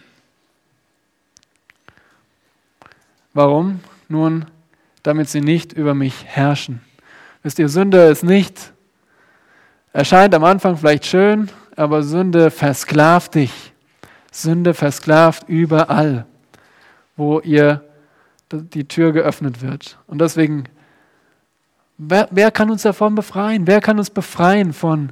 Warum? 3.34 3.82
Nun, 4.10 4.46
damit 5.04 5.30
sie 5.30 5.42
nicht 5.42 5.74
über 5.74 5.94
mich 5.94 6.26
herrschen. 6.26 6.82
Wisst 7.44 7.60
ihr, 7.60 7.70
Sünde 7.70 8.06
ist 8.06 8.24
nicht, 8.24 8.74
erscheint 9.94 10.34
am 10.34 10.44
Anfang 10.44 10.76
vielleicht 10.78 11.06
schön, 11.06 11.50
aber 11.76 12.04
Sünde 12.04 12.52
versklavt 12.52 13.36
dich. 13.36 13.74
Sünde 14.32 14.74
versklavt 14.74 15.48
überall, 15.48 16.26
wo 17.16 17.40
ihr 17.40 17.84
die 18.52 18.88
Tür 18.88 19.12
geöffnet 19.12 19.62
wird. 19.62 19.98
Und 20.08 20.20
deswegen, 20.20 20.66
wer, 21.98 22.28
wer 22.32 22.52
kann 22.52 22.70
uns 22.70 22.82
davon 22.82 23.16
befreien? 23.16 23.68
Wer 23.68 23.82
kann 23.82 24.00
uns 24.00 24.10
befreien 24.10 24.74
von 24.74 25.12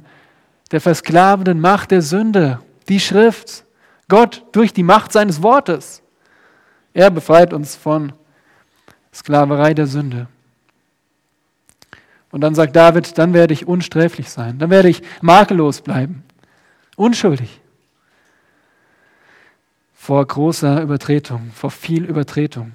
der 0.72 0.80
versklavenden 0.80 1.60
Macht 1.60 1.90
der 1.90 2.02
Sünde, 2.02 2.60
die 2.88 3.00
Schrift, 3.00 3.64
Gott 4.08 4.44
durch 4.52 4.72
die 4.72 4.82
Macht 4.82 5.12
seines 5.12 5.42
Wortes. 5.42 6.02
Er 6.94 7.10
befreit 7.10 7.52
uns 7.52 7.76
von 7.76 8.12
Sklaverei 9.12 9.74
der 9.74 9.86
Sünde. 9.86 10.28
Und 12.30 12.40
dann 12.40 12.54
sagt 12.54 12.76
David, 12.76 13.16
dann 13.18 13.32
werde 13.32 13.54
ich 13.54 13.66
unsträflich 13.66 14.30
sein, 14.30 14.58
dann 14.58 14.70
werde 14.70 14.88
ich 14.88 15.02
makellos 15.22 15.80
bleiben, 15.80 16.24
unschuldig 16.96 17.60
vor 20.06 20.24
großer 20.24 20.82
Übertretung, 20.82 21.50
vor 21.52 21.72
viel 21.72 22.04
Übertretung. 22.04 22.70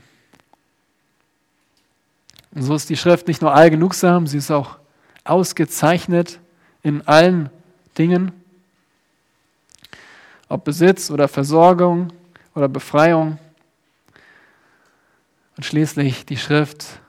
Und 2.53 2.63
so 2.63 2.75
ist 2.75 2.89
die 2.89 2.97
Schrift 2.97 3.29
nicht 3.29 3.41
nur 3.41 3.53
allgenugsam, 3.53 4.27
sie 4.27 4.37
ist 4.37 4.51
auch 4.51 4.79
ausgezeichnet 5.23 6.41
in 6.83 7.07
allen 7.07 7.49
Dingen, 8.01 8.31
ob 10.49 10.63
Besitz 10.65 11.11
oder 11.11 11.27
Versorgung 11.27 12.11
oder 12.55 12.67
Befreiung. 12.67 13.37
Und 15.55 15.63
schließlich 15.63 16.25
die 16.25 16.37
Schrift 16.37 16.99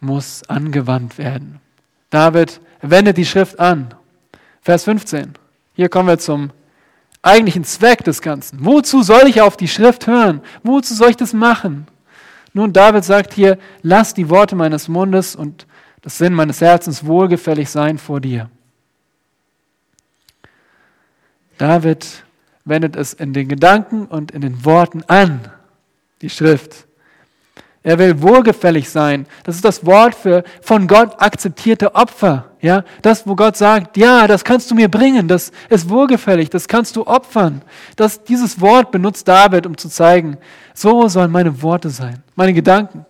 muss 0.00 0.42
angewandt 0.48 1.18
werden. 1.18 1.60
David 2.08 2.60
wendet 2.80 3.18
die 3.18 3.26
Schrift 3.26 3.60
an. 3.60 3.94
Vers 4.62 4.84
15. 4.84 5.34
Hier 5.74 5.90
kommen 5.90 6.08
wir 6.08 6.18
zum 6.18 6.50
eigentlichen 7.20 7.64
Zweck 7.64 8.02
des 8.04 8.22
Ganzen. 8.22 8.64
Wozu 8.64 9.02
soll 9.02 9.28
ich 9.28 9.42
auf 9.42 9.58
die 9.58 9.68
Schrift 9.68 10.06
hören? 10.06 10.40
Wozu 10.62 10.94
soll 10.94 11.10
ich 11.10 11.18
das 11.18 11.34
machen? 11.34 11.86
Nun, 12.54 12.72
David 12.72 13.04
sagt 13.04 13.34
hier, 13.34 13.58
lass 13.82 14.14
die 14.14 14.30
Worte 14.30 14.56
meines 14.56 14.88
Mundes 14.88 15.36
und 15.36 15.66
das 16.00 16.16
Sinn 16.16 16.32
meines 16.32 16.62
Herzens 16.62 17.04
wohlgefällig 17.04 17.68
sein 17.68 17.98
vor 17.98 18.20
dir. 18.20 18.48
David 21.60 22.24
wendet 22.64 22.96
es 22.96 23.12
in 23.12 23.34
den 23.34 23.46
Gedanken 23.46 24.06
und 24.06 24.30
in 24.30 24.40
den 24.40 24.64
Worten 24.64 25.02
an, 25.08 25.40
die 26.22 26.30
Schrift. 26.30 26.86
Er 27.82 27.98
will 27.98 28.22
wohlgefällig 28.22 28.88
sein. 28.88 29.26
Das 29.44 29.56
ist 29.56 29.64
das 29.64 29.84
Wort 29.84 30.14
für 30.14 30.42
von 30.62 30.86
Gott 30.86 31.20
akzeptierte 31.20 31.94
Opfer. 31.94 32.46
Ja, 32.62 32.84
das, 33.02 33.26
wo 33.26 33.36
Gott 33.36 33.58
sagt, 33.58 33.98
ja, 33.98 34.26
das 34.26 34.42
kannst 34.42 34.70
du 34.70 34.74
mir 34.74 34.88
bringen, 34.88 35.28
das 35.28 35.52
ist 35.68 35.90
wohlgefällig, 35.90 36.48
das 36.48 36.66
kannst 36.66 36.96
du 36.96 37.06
opfern. 37.06 37.60
Das, 37.96 38.24
dieses 38.24 38.60
Wort 38.62 38.90
benutzt 38.90 39.28
David, 39.28 39.66
um 39.66 39.76
zu 39.76 39.90
zeigen, 39.90 40.38
so 40.72 41.08
sollen 41.08 41.30
meine 41.30 41.62
Worte 41.62 41.90
sein, 41.90 42.22
meine 42.36 42.54
Gedanken. 42.54 43.04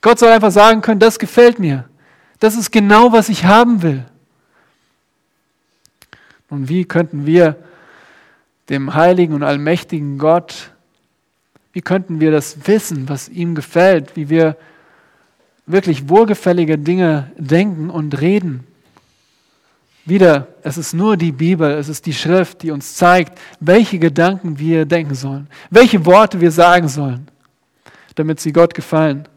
Gott 0.00 0.18
soll 0.18 0.30
einfach 0.30 0.52
sagen 0.52 0.80
können, 0.80 1.00
das 1.00 1.18
gefällt 1.18 1.58
mir. 1.58 1.84
Das 2.40 2.56
ist 2.56 2.72
genau, 2.72 3.12
was 3.12 3.28
ich 3.28 3.44
haben 3.44 3.82
will. 3.82 4.04
Und 6.48 6.68
wie 6.68 6.84
könnten 6.84 7.26
wir 7.26 7.56
dem 8.68 8.94
heiligen 8.94 9.34
und 9.34 9.42
allmächtigen 9.42 10.18
Gott, 10.18 10.70
wie 11.72 11.82
könnten 11.82 12.20
wir 12.20 12.30
das 12.30 12.66
wissen, 12.66 13.08
was 13.08 13.28
ihm 13.28 13.54
gefällt, 13.54 14.16
wie 14.16 14.30
wir 14.30 14.56
wirklich 15.66 16.08
wohlgefällige 16.08 16.78
Dinge 16.78 17.30
denken 17.36 17.90
und 17.90 18.20
reden? 18.20 18.66
Wieder, 20.04 20.46
es 20.62 20.78
ist 20.78 20.94
nur 20.94 21.16
die 21.16 21.32
Bibel, 21.32 21.70
es 21.72 21.88
ist 21.88 22.06
die 22.06 22.14
Schrift, 22.14 22.62
die 22.62 22.70
uns 22.70 22.94
zeigt, 22.94 23.38
welche 23.60 23.98
Gedanken 23.98 24.58
wir 24.58 24.86
denken 24.86 25.14
sollen, 25.14 25.48
welche 25.68 26.06
Worte 26.06 26.40
wir 26.40 26.52
sagen 26.52 26.88
sollen, 26.88 27.28
damit 28.14 28.40
sie 28.40 28.52
Gott 28.52 28.72
gefallen. 28.72 29.28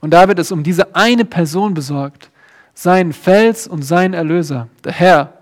Und 0.00 0.10
David 0.10 0.38
ist 0.38 0.52
um 0.52 0.62
diese 0.62 0.94
eine 0.94 1.24
Person 1.24 1.74
besorgt, 1.74 2.30
seinen 2.74 3.12
Fels 3.12 3.66
und 3.66 3.82
seinen 3.82 4.14
Erlöser, 4.14 4.68
der 4.84 4.92
Herr, 4.92 5.41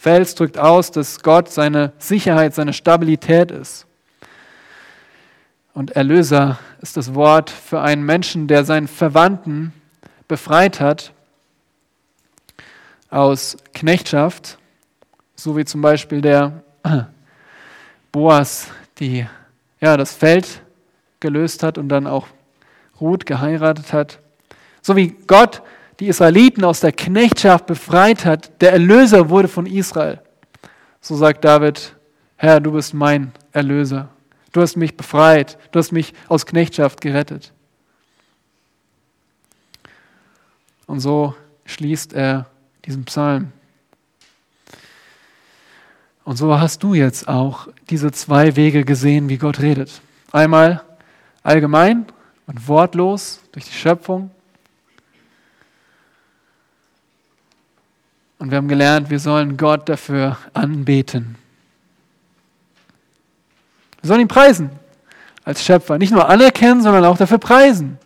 Fels 0.00 0.34
drückt 0.34 0.56
aus, 0.56 0.90
dass 0.90 1.22
Gott 1.22 1.50
seine 1.50 1.92
Sicherheit, 1.98 2.54
seine 2.54 2.72
Stabilität 2.72 3.50
ist. 3.50 3.84
Und 5.74 5.90
Erlöser 5.90 6.58
ist 6.80 6.96
das 6.96 7.14
Wort 7.14 7.50
für 7.50 7.82
einen 7.82 8.02
Menschen, 8.06 8.48
der 8.48 8.64
seinen 8.64 8.88
Verwandten 8.88 9.74
befreit 10.26 10.80
hat 10.80 11.12
aus 13.10 13.58
Knechtschaft, 13.74 14.56
so 15.36 15.54
wie 15.58 15.66
zum 15.66 15.82
Beispiel 15.82 16.22
der 16.22 16.62
Boas, 18.10 18.68
die 19.00 19.26
ja, 19.82 19.98
das 19.98 20.14
Feld 20.14 20.62
gelöst 21.20 21.62
hat 21.62 21.76
und 21.76 21.90
dann 21.90 22.06
auch 22.06 22.26
Ruth 23.02 23.26
geheiratet 23.26 23.92
hat. 23.92 24.18
So 24.80 24.96
wie 24.96 25.08
Gott 25.26 25.60
die 26.00 26.08
Israeliten 26.08 26.64
aus 26.64 26.80
der 26.80 26.92
Knechtschaft 26.92 27.66
befreit 27.66 28.24
hat, 28.24 28.60
der 28.62 28.72
Erlöser 28.72 29.28
wurde 29.28 29.48
von 29.48 29.66
Israel. 29.66 30.20
So 31.00 31.14
sagt 31.14 31.44
David, 31.44 31.94
Herr, 32.36 32.58
du 32.58 32.72
bist 32.72 32.94
mein 32.94 33.32
Erlöser. 33.52 34.08
Du 34.52 34.62
hast 34.62 34.76
mich 34.76 34.96
befreit, 34.96 35.58
du 35.70 35.78
hast 35.78 35.92
mich 35.92 36.14
aus 36.26 36.46
Knechtschaft 36.46 37.02
gerettet. 37.02 37.52
Und 40.86 41.00
so 41.00 41.34
schließt 41.66 42.14
er 42.14 42.46
diesen 42.84 43.04
Psalm. 43.04 43.52
Und 46.24 46.36
so 46.36 46.58
hast 46.58 46.82
du 46.82 46.94
jetzt 46.94 47.28
auch 47.28 47.68
diese 47.90 48.10
zwei 48.10 48.56
Wege 48.56 48.84
gesehen, 48.84 49.28
wie 49.28 49.36
Gott 49.36 49.60
redet. 49.60 50.00
Einmal 50.32 50.82
allgemein 51.42 52.06
und 52.46 52.68
wortlos 52.68 53.40
durch 53.52 53.66
die 53.66 53.72
Schöpfung. 53.72 54.30
Und 58.40 58.50
wir 58.50 58.56
haben 58.56 58.68
gelernt, 58.68 59.10
wir 59.10 59.18
sollen 59.18 59.58
Gott 59.58 59.86
dafür 59.90 60.38
anbeten. 60.54 61.36
Wir 64.00 64.08
sollen 64.08 64.22
ihn 64.22 64.28
preisen 64.28 64.70
als 65.44 65.62
Schöpfer. 65.62 65.98
Nicht 65.98 66.10
nur 66.10 66.26
anerkennen, 66.26 66.80
sondern 66.80 67.04
auch 67.04 67.18
dafür 67.18 67.36
preisen. 67.36 67.98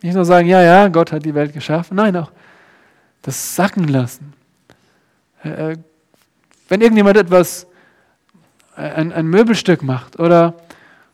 Nicht 0.00 0.14
nur 0.14 0.24
sagen, 0.24 0.46
ja, 0.46 0.62
ja, 0.62 0.86
Gott 0.86 1.10
hat 1.10 1.24
die 1.24 1.34
Welt 1.34 1.52
geschaffen. 1.52 1.96
Nein, 1.96 2.16
auch 2.16 2.30
das 3.22 3.56
sacken 3.56 3.88
lassen. 3.88 4.32
Äh, 5.42 5.72
äh, 5.72 5.76
wenn 6.68 6.80
irgendjemand 6.80 7.16
etwas, 7.16 7.66
äh, 8.76 8.82
ein, 8.82 9.12
ein 9.12 9.26
Möbelstück 9.26 9.82
macht 9.82 10.20
oder, 10.20 10.54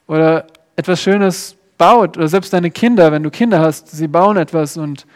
oder 0.06 0.46
etwas 0.76 1.00
Schönes 1.00 1.56
baut, 1.78 2.18
oder 2.18 2.28
selbst 2.28 2.52
deine 2.52 2.70
Kinder, 2.70 3.10
wenn 3.10 3.22
du 3.22 3.30
Kinder 3.30 3.58
hast, 3.60 3.88
sie 3.88 4.06
bauen 4.06 4.36
etwas 4.36 4.76
und 4.76 5.06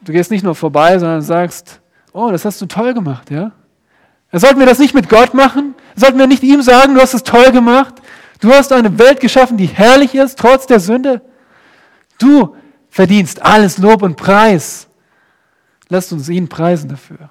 du 0.00 0.12
gehst 0.12 0.30
nicht 0.30 0.42
nur 0.42 0.54
vorbei, 0.54 0.98
sondern 0.98 1.20
sagst, 1.20 1.79
oh, 2.12 2.30
das 2.30 2.44
hast 2.44 2.60
du 2.60 2.66
toll 2.66 2.94
gemacht, 2.94 3.30
ja? 3.30 3.52
Sollten 4.32 4.60
wir 4.60 4.66
das 4.66 4.78
nicht 4.78 4.94
mit 4.94 5.08
Gott 5.08 5.34
machen? 5.34 5.74
Sollten 5.96 6.18
wir 6.18 6.26
nicht 6.26 6.42
ihm 6.42 6.62
sagen, 6.62 6.94
du 6.94 7.00
hast 7.00 7.14
es 7.14 7.24
toll 7.24 7.50
gemacht? 7.50 7.94
Du 8.40 8.52
hast 8.52 8.72
eine 8.72 8.98
Welt 8.98 9.20
geschaffen, 9.20 9.56
die 9.56 9.66
herrlich 9.66 10.14
ist, 10.14 10.38
trotz 10.38 10.66
der 10.66 10.80
Sünde. 10.80 11.20
Du 12.18 12.56
verdienst 12.88 13.42
alles 13.42 13.78
Lob 13.78 14.02
und 14.02 14.16
Preis. 14.16 14.86
Lasst 15.88 16.12
uns 16.12 16.28
ihn 16.28 16.48
preisen 16.48 16.88
dafür. 16.88 17.30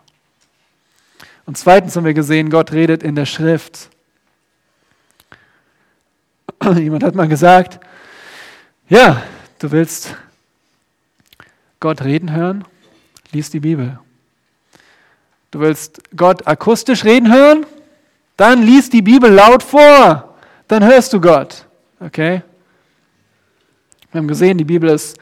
Und 1.45 1.57
zweitens 1.57 1.95
haben 1.95 2.05
wir 2.05 2.13
gesehen, 2.13 2.49
Gott 2.49 2.73
redet 2.73 3.01
in 3.01 3.15
der 3.15 3.25
Schrift. 3.25 3.89
Jemand 6.75 7.03
hat 7.03 7.15
mal 7.15 7.27
gesagt, 7.27 7.79
ja, 8.89 9.23
du 9.59 9.71
willst 9.71 10.15
Gott 11.79 12.01
reden 12.03 12.33
hören, 12.33 12.65
lies 13.31 13.49
die 13.49 13.61
Bibel. 13.61 13.99
Du 15.51 15.59
willst 15.59 16.01
Gott 16.15 16.47
akustisch 16.47 17.03
reden 17.03 17.33
hören, 17.33 17.65
dann 18.37 18.61
lies 18.61 18.89
die 18.89 19.01
Bibel 19.01 19.31
laut 19.31 19.63
vor, 19.63 20.37
dann 20.67 20.83
hörst 20.85 21.11
du 21.13 21.19
Gott. 21.19 21.65
Okay? 21.99 22.43
Wir 24.11 24.19
haben 24.19 24.27
gesehen, 24.27 24.57
die 24.57 24.63
Bibel 24.63 24.89
ist 24.89 25.17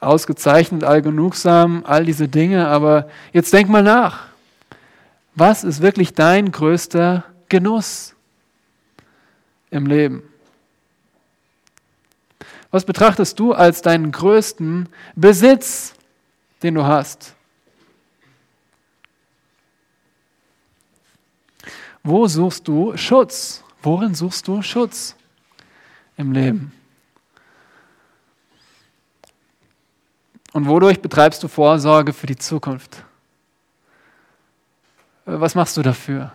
ausgezeichnet, 0.00 0.84
allgenugsam, 0.84 1.84
all 1.86 2.04
diese 2.04 2.28
Dinge, 2.28 2.68
aber 2.68 3.08
jetzt 3.32 3.52
denk 3.52 3.68
mal 3.68 3.82
nach. 3.82 4.26
Was 5.34 5.64
ist 5.64 5.82
wirklich 5.82 6.14
dein 6.14 6.50
größter 6.50 7.24
Genuss 7.48 8.14
im 9.70 9.86
Leben? 9.86 10.22
Was 12.70 12.84
betrachtest 12.84 13.38
du 13.38 13.52
als 13.52 13.80
deinen 13.82 14.12
größten 14.12 14.88
Besitz, 15.14 15.94
den 16.62 16.74
du 16.74 16.84
hast? 16.84 17.34
Wo 22.06 22.28
suchst 22.28 22.68
du 22.68 22.96
Schutz? 22.96 23.64
Worin 23.82 24.14
suchst 24.14 24.46
du 24.46 24.62
Schutz 24.62 25.16
im 26.16 26.30
Leben? 26.30 26.70
Und 30.52 30.68
wodurch 30.68 31.02
betreibst 31.02 31.42
du 31.42 31.48
Vorsorge 31.48 32.12
für 32.12 32.28
die 32.28 32.36
Zukunft? 32.36 33.04
Was 35.24 35.56
machst 35.56 35.76
du 35.76 35.82
dafür? 35.82 36.32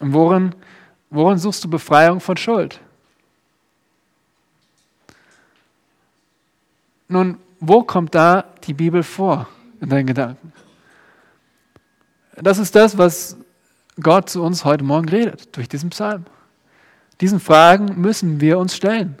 Und 0.00 0.14
worin, 0.14 0.54
worin 1.10 1.36
suchst 1.36 1.62
du 1.64 1.68
Befreiung 1.68 2.18
von 2.18 2.38
Schuld? 2.38 2.80
Nun, 7.08 7.38
wo 7.60 7.82
kommt 7.82 8.14
da 8.14 8.46
die 8.64 8.72
Bibel 8.72 9.02
vor 9.02 9.46
in 9.82 9.90
deinen 9.90 10.06
Gedanken? 10.06 10.50
Das 12.42 12.58
ist 12.58 12.74
das, 12.74 12.96
was 12.96 13.36
Gott 14.00 14.30
zu 14.30 14.42
uns 14.42 14.64
heute 14.64 14.84
Morgen 14.84 15.08
redet, 15.08 15.56
durch 15.56 15.68
diesen 15.68 15.90
Psalm. 15.90 16.24
Diesen 17.20 17.40
Fragen 17.40 18.00
müssen 18.00 18.40
wir 18.40 18.58
uns 18.58 18.76
stellen. 18.76 19.16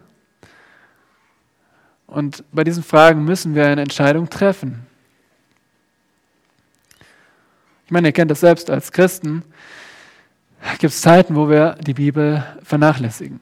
Und 2.06 2.44
bei 2.52 2.64
diesen 2.64 2.82
Fragen 2.82 3.24
müssen 3.24 3.54
wir 3.54 3.66
eine 3.66 3.82
Entscheidung 3.82 4.30
treffen. 4.30 4.86
Ich 7.86 7.90
meine, 7.90 8.08
ihr 8.08 8.12
kennt 8.12 8.30
das 8.30 8.40
selbst 8.40 8.70
als 8.70 8.92
Christen. 8.92 9.42
Gibt 10.78 10.92
es 10.92 11.00
Zeiten, 11.00 11.34
wo 11.34 11.48
wir 11.48 11.72
die 11.74 11.94
Bibel 11.94 12.44
vernachlässigen. 12.62 13.40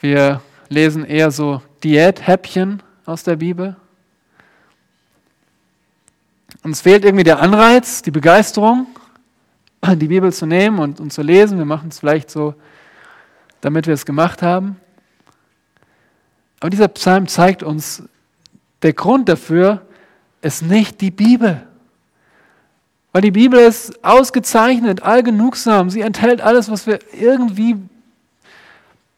Wir 0.00 0.42
lesen 0.68 1.04
eher 1.04 1.30
so 1.30 1.62
Diäthäppchen 1.82 2.82
aus 3.04 3.24
der 3.24 3.36
Bibel. 3.36 3.76
Uns 6.62 6.80
fehlt 6.80 7.04
irgendwie 7.04 7.24
der 7.24 7.40
Anreiz, 7.40 8.02
die 8.02 8.12
Begeisterung, 8.12 8.86
die 9.96 10.06
Bibel 10.06 10.32
zu 10.32 10.46
nehmen 10.46 10.78
und, 10.78 11.00
und 11.00 11.12
zu 11.12 11.22
lesen. 11.22 11.58
Wir 11.58 11.64
machen 11.64 11.88
es 11.88 11.98
vielleicht 11.98 12.30
so, 12.30 12.54
damit 13.60 13.86
wir 13.86 13.94
es 13.94 14.06
gemacht 14.06 14.42
haben. 14.42 14.76
Aber 16.60 16.70
dieser 16.70 16.88
Psalm 16.88 17.26
zeigt 17.26 17.64
uns, 17.64 18.04
der 18.82 18.92
Grund 18.92 19.28
dafür 19.28 19.84
ist 20.40 20.62
nicht 20.62 21.00
die 21.00 21.10
Bibel. 21.10 21.66
Weil 23.10 23.22
die 23.22 23.30
Bibel 23.32 23.58
ist 23.58 24.04
ausgezeichnet, 24.04 25.02
allgenugsam. 25.02 25.90
Sie 25.90 26.00
enthält 26.00 26.40
alles, 26.40 26.70
was 26.70 26.86
wir 26.86 27.00
irgendwie 27.12 27.76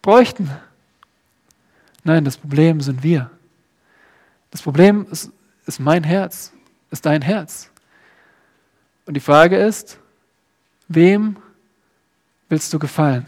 bräuchten. 0.01 0.51
Nein, 2.03 2.25
das 2.25 2.39
Problem 2.39 2.81
sind 2.81 3.03
wir. 3.03 3.31
Das 4.51 4.63
Problem 4.63 5.07
ist, 5.11 5.31
ist 5.67 5.81
mein 5.81 6.05
Herz, 6.05 6.53
ist 6.95 7.05
dein 7.05 7.23
Herz. 7.23 7.71
Und 9.05 9.15
die 9.15 9.21
Frage 9.21 9.57
ist, 9.57 9.99
wem 10.89 11.37
willst 12.49 12.73
du 12.73 12.79
gefallen? 12.79 13.27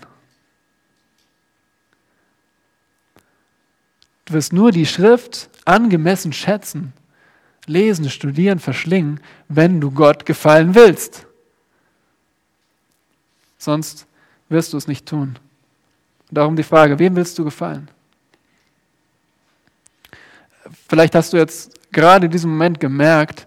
Du 4.25 4.35
wirst 4.35 4.53
nur 4.53 4.71
die 4.71 4.87
Schrift 4.87 5.51
angemessen 5.65 6.33
schätzen, 6.33 6.93
lesen, 7.67 8.09
studieren, 8.09 8.61
verschlingen, 8.61 9.21
wenn 9.49 9.81
du 9.81 9.91
Gott 9.91 10.25
gefallen 10.25 10.75
willst. 10.75 11.27
Sonst 13.59 14.07
wirst 14.49 14.73
du 14.73 14.77
es 14.77 14.87
nicht 14.87 15.07
tun. 15.07 15.39
Darum 16.31 16.55
die 16.55 16.63
Frage, 16.63 16.99
wem 17.01 17.17
willst 17.17 17.37
du 17.39 17.45
gefallen? 17.45 17.89
Vielleicht 20.89 21.17
hast 21.17 21.33
du 21.33 21.37
jetzt 21.37 21.73
gerade 21.93 22.27
in 22.27 22.33
diesem 22.33 22.51
Moment 22.51 22.79
gemerkt, 22.79 23.47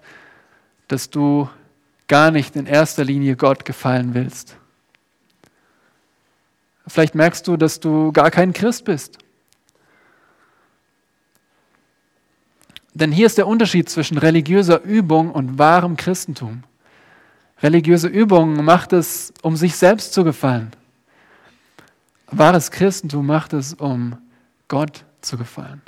dass 0.90 1.10
du 1.10 1.48
gar 2.08 2.32
nicht 2.32 2.58
in 2.58 2.66
erster 2.66 3.06
Linie 3.06 3.38
Gott 3.38 3.64
gefallen 3.64 4.14
willst. 4.14 4.58
Vielleicht 6.88 7.16
merkst 7.16 7.48
du, 7.48 7.56
dass 7.56 7.80
du 7.80 8.12
gar 8.12 8.32
kein 8.32 8.52
Christ 8.52 8.84
bist. 8.84 9.20
Denn 12.94 13.12
hier 13.12 13.28
ist 13.28 13.38
der 13.38 13.48
Unterschied 13.48 13.90
zwischen 13.90 14.18
religiöser 14.18 14.82
Übung 14.82 15.32
und 15.32 15.60
wahrem 15.60 15.96
Christentum. 15.96 16.64
Religiöse 17.62 18.08
Übung 18.08 18.66
macht 18.66 18.92
es, 18.92 19.32
um 19.44 19.56
sich 19.56 19.76
selbst 19.76 20.14
zu 20.14 20.24
gefallen. 20.24 20.72
Wahres 22.28 22.72
Christentum 22.72 23.28
macht 23.28 23.54
es, 23.54 23.74
um 23.76 24.18
Gott 24.68 25.06
zu 25.22 25.38
gefallen. 25.38 25.82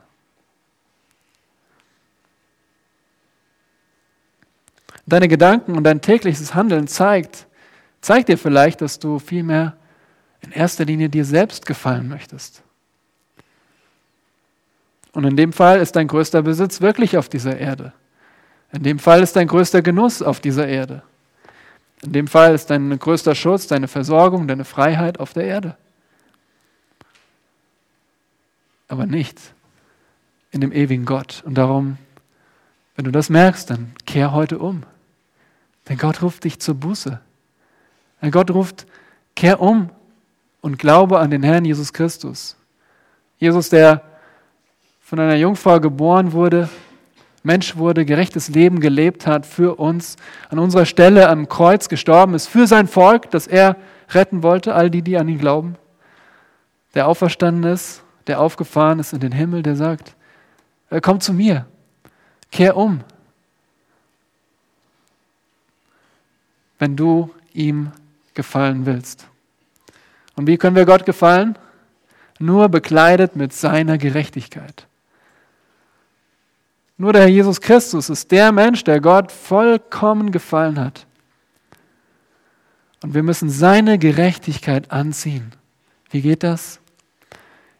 Deine 5.06 5.28
Gedanken 5.28 5.76
und 5.76 5.84
dein 5.84 6.02
tägliches 6.02 6.54
Handeln 6.54 6.88
zeigt, 6.88 7.48
zeigt 8.02 8.30
dir 8.30 8.38
vielleicht, 8.38 8.82
dass 8.82 9.00
du 9.00 9.20
vielmehr 9.20 9.76
in 10.42 10.52
erster 10.52 10.86
Linie 10.86 11.10
dir 11.10 11.26
selbst 11.26 11.66
gefallen 11.66 12.08
möchtest. 12.08 12.64
Und 15.14 15.26
in 15.26 15.36
dem 15.36 15.54
Fall 15.54 15.80
ist 15.80 15.96
dein 15.96 16.08
größter 16.08 16.42
Besitz 16.42 16.82
wirklich 16.82 17.18
auf 17.18 17.30
dieser 17.30 17.58
Erde. 17.58 17.94
In 18.72 18.84
dem 18.84 19.00
Fall 19.00 19.22
ist 19.22 19.36
dein 19.36 19.48
größter 19.48 19.82
Genuss 19.82 20.22
auf 20.22 20.40
dieser 20.40 20.68
Erde. 20.68 21.04
In 22.02 22.14
dem 22.14 22.28
Fall 22.28 22.56
ist 22.56 22.70
dein 22.70 22.98
größter 22.98 23.36
Schutz, 23.36 23.68
deine 23.68 23.88
Versorgung, 23.88 24.48
deine 24.48 24.66
Freiheit 24.66 25.20
auf 25.20 25.34
der 25.34 25.44
Erde. 25.44 25.78
Aber 28.88 29.06
nicht 29.06 29.38
in 30.52 30.62
dem 30.62 30.72
ewigen 30.72 31.06
Gott. 31.06 31.44
Und 31.46 31.56
darum, 31.56 31.98
wenn 32.96 33.06
du 33.06 33.12
das 33.12 33.30
merkst, 33.30 33.70
dann 33.70 33.94
kehr 34.06 34.34
heute 34.34 34.60
um. 34.60 34.84
Denn 35.90 35.98
Gott 35.98 36.22
ruft 36.22 36.44
dich 36.44 36.60
zur 36.60 36.76
Buße. 36.76 37.20
Denn 38.22 38.32
Gott 38.32 38.52
ruft, 38.52 38.86
kehr 39.36 39.62
um 39.62 39.90
und 40.62 40.78
glaube 40.78 41.20
an 41.20 41.32
den 41.32 41.44
Herrn 41.44 41.66
Jesus 41.66 41.94
Christus. 41.94 42.56
Jesus, 43.40 43.70
der 43.70 44.04
von 45.00 45.20
einer 45.20 45.36
Jungfrau 45.36 45.80
geboren 45.80 46.32
wurde, 46.32 46.70
Mensch 47.44 47.76
wurde, 47.76 48.06
gerechtes 48.06 48.50
Leben 48.50 48.80
gelebt 48.80 49.26
hat 49.26 49.48
für 49.48 49.80
uns, 49.80 50.16
an 50.50 50.60
unserer 50.60 50.86
Stelle 50.86 51.28
am 51.28 51.50
Kreuz 51.50 51.90
gestorben 51.90 52.36
ist, 52.36 52.48
für 52.48 52.68
sein 52.68 52.88
Volk, 52.88 53.32
das 53.32 53.48
er 53.48 53.78
retten 54.10 54.44
wollte, 54.44 54.76
all 54.76 54.92
die, 54.92 55.02
die 55.02 55.18
an 55.18 55.28
ihn 55.28 55.40
glauben. 55.40 55.76
Der 56.94 57.08
auferstanden 57.08 57.72
ist, 57.72 58.04
der 58.28 58.40
aufgefahren 58.40 59.00
ist 59.00 59.14
in 59.14 59.22
den 59.22 59.32
Himmel, 59.32 59.64
der 59.64 59.76
sagt, 59.76 60.16
komm 61.02 61.20
zu 61.20 61.34
mir, 61.34 61.66
kehr 62.52 62.78
um, 62.78 63.02
wenn 66.80 66.96
du 66.96 67.34
ihm 67.54 67.92
gefallen 68.34 68.86
willst. 68.86 69.28
Und 70.36 70.48
wie 70.48 70.58
können 70.58 70.76
wir 70.76 70.86
Gott 70.86 71.06
gefallen? 71.06 71.58
Nur 72.40 72.70
bekleidet 72.70 73.36
mit 73.36 73.54
seiner 73.54 73.98
Gerechtigkeit. 73.98 74.88
Nur 76.98 77.14
der 77.14 77.24
Herr 77.24 77.30
Jesus 77.30 77.62
Christus 77.62 78.10
ist 78.10 78.32
der 78.32 78.52
Mensch, 78.52 78.84
der 78.84 79.02
Gott 79.02 79.32
vollkommen 79.32 80.32
gefallen 80.32 80.80
hat. 80.80 81.06
Und 83.04 83.14
wir 83.14 83.24
müssen 83.24 83.50
seine 83.50 83.98
Gerechtigkeit 83.98 84.92
anziehen. 84.92 85.52
Wie 86.12 86.22
geht 86.22 86.44
das? 86.44 86.80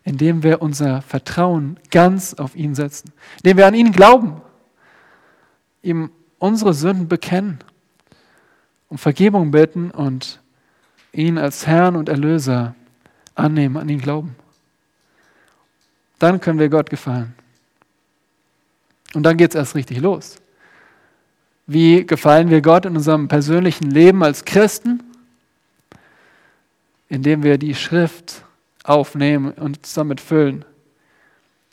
Indem 0.04 0.42
wir 0.42 0.62
unser 0.62 1.02
Vertrauen 1.04 1.80
ganz 1.92 2.34
auf 2.34 2.56
ihn 2.56 2.74
setzen, 2.74 3.12
indem 3.38 3.58
wir 3.58 3.68
an 3.68 3.76
ihn 3.76 3.92
glauben, 3.92 4.42
ihm 5.84 6.12
unsere 6.40 6.74
Sünden 6.74 7.08
bekennen, 7.08 7.60
um 8.90 8.98
Vergebung 8.98 9.52
bitten 9.52 9.92
und 9.92 10.40
ihn 11.14 11.38
als 11.38 11.68
Herrn 11.68 11.96
und 11.96 12.10
Erlöser 12.10 12.76
annehmen, 13.36 13.78
an 13.78 13.90
ihn 13.90 14.02
glauben. 14.02 14.36
Dann 16.20 16.40
können 16.40 16.60
wir 16.60 16.70
Gott 16.70 16.90
gefallen. 16.90 17.34
Und 19.14 19.24
dann 19.24 19.38
geht 19.38 19.52
es 19.52 19.56
erst 19.56 19.76
richtig 19.76 20.00
los. 20.00 20.38
Wie 21.68 22.06
gefallen 22.06 22.50
wir 22.50 22.62
Gott 22.62 22.86
in 22.86 22.96
unserem 22.96 23.28
persönlichen 23.28 23.90
Leben 23.90 24.24
als 24.24 24.46
Christen? 24.46 25.02
Indem 27.10 27.44
wir 27.44 27.58
die 27.58 27.76
Schrift 27.76 28.44
aufnehmen 28.84 29.52
und 29.52 29.80
damit 29.96 30.22
füllen. 30.22 30.66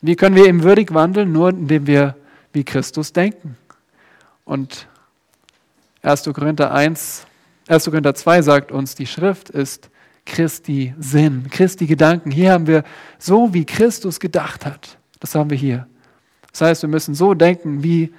Wie 0.01 0.15
können 0.15 0.35
wir 0.35 0.47
ihm 0.47 0.63
würdig 0.63 0.93
wandeln? 0.93 1.31
Nur 1.31 1.49
indem 1.49 1.87
wir 1.87 2.15
wie 2.53 2.63
Christus 2.63 3.13
denken. 3.13 3.57
Und 4.49 4.87
1. 6.01 6.23
Korinther 6.33 6.71
1 6.71 7.27
1. 7.69 7.85
Korinther 7.85 8.15
2 8.15 8.41
sagt 8.41 8.71
uns, 8.71 8.95
die 8.95 9.05
Schrift 9.05 9.51
ist 9.51 9.91
Christi 10.25 10.95
Sinn, 10.97 11.47
Christi 11.51 11.85
Gedanken. 11.85 12.31
Hier 12.31 12.53
haben 12.53 12.65
wir 12.65 12.83
so, 13.19 13.53
wie 13.53 13.63
Christus 13.63 14.19
gedacht 14.19 14.65
hat. 14.65 14.97
Das 15.19 15.35
haben 15.35 15.51
wir 15.51 15.57
hier. 15.57 15.87
Das 16.51 16.61
heißt, 16.61 16.81
wir 16.81 16.89
müssen 16.89 17.13
so 17.13 17.35
denken, 17.35 17.83
wie 17.83 18.11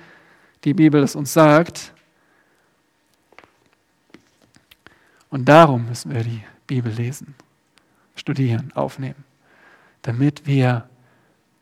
die 0.62 0.72
Bibel 0.72 1.03
es 1.03 1.16
uns 1.16 1.33
sagt. 1.33 1.93
Und 5.31 5.49
darum 5.49 5.87
müssen 5.87 6.14
wir 6.14 6.22
die 6.22 6.45
Bibel 6.68 6.93
lesen, 6.93 7.35
studieren, 8.14 8.70
aufnehmen, 8.76 9.24
damit 10.03 10.47
wir 10.47 10.89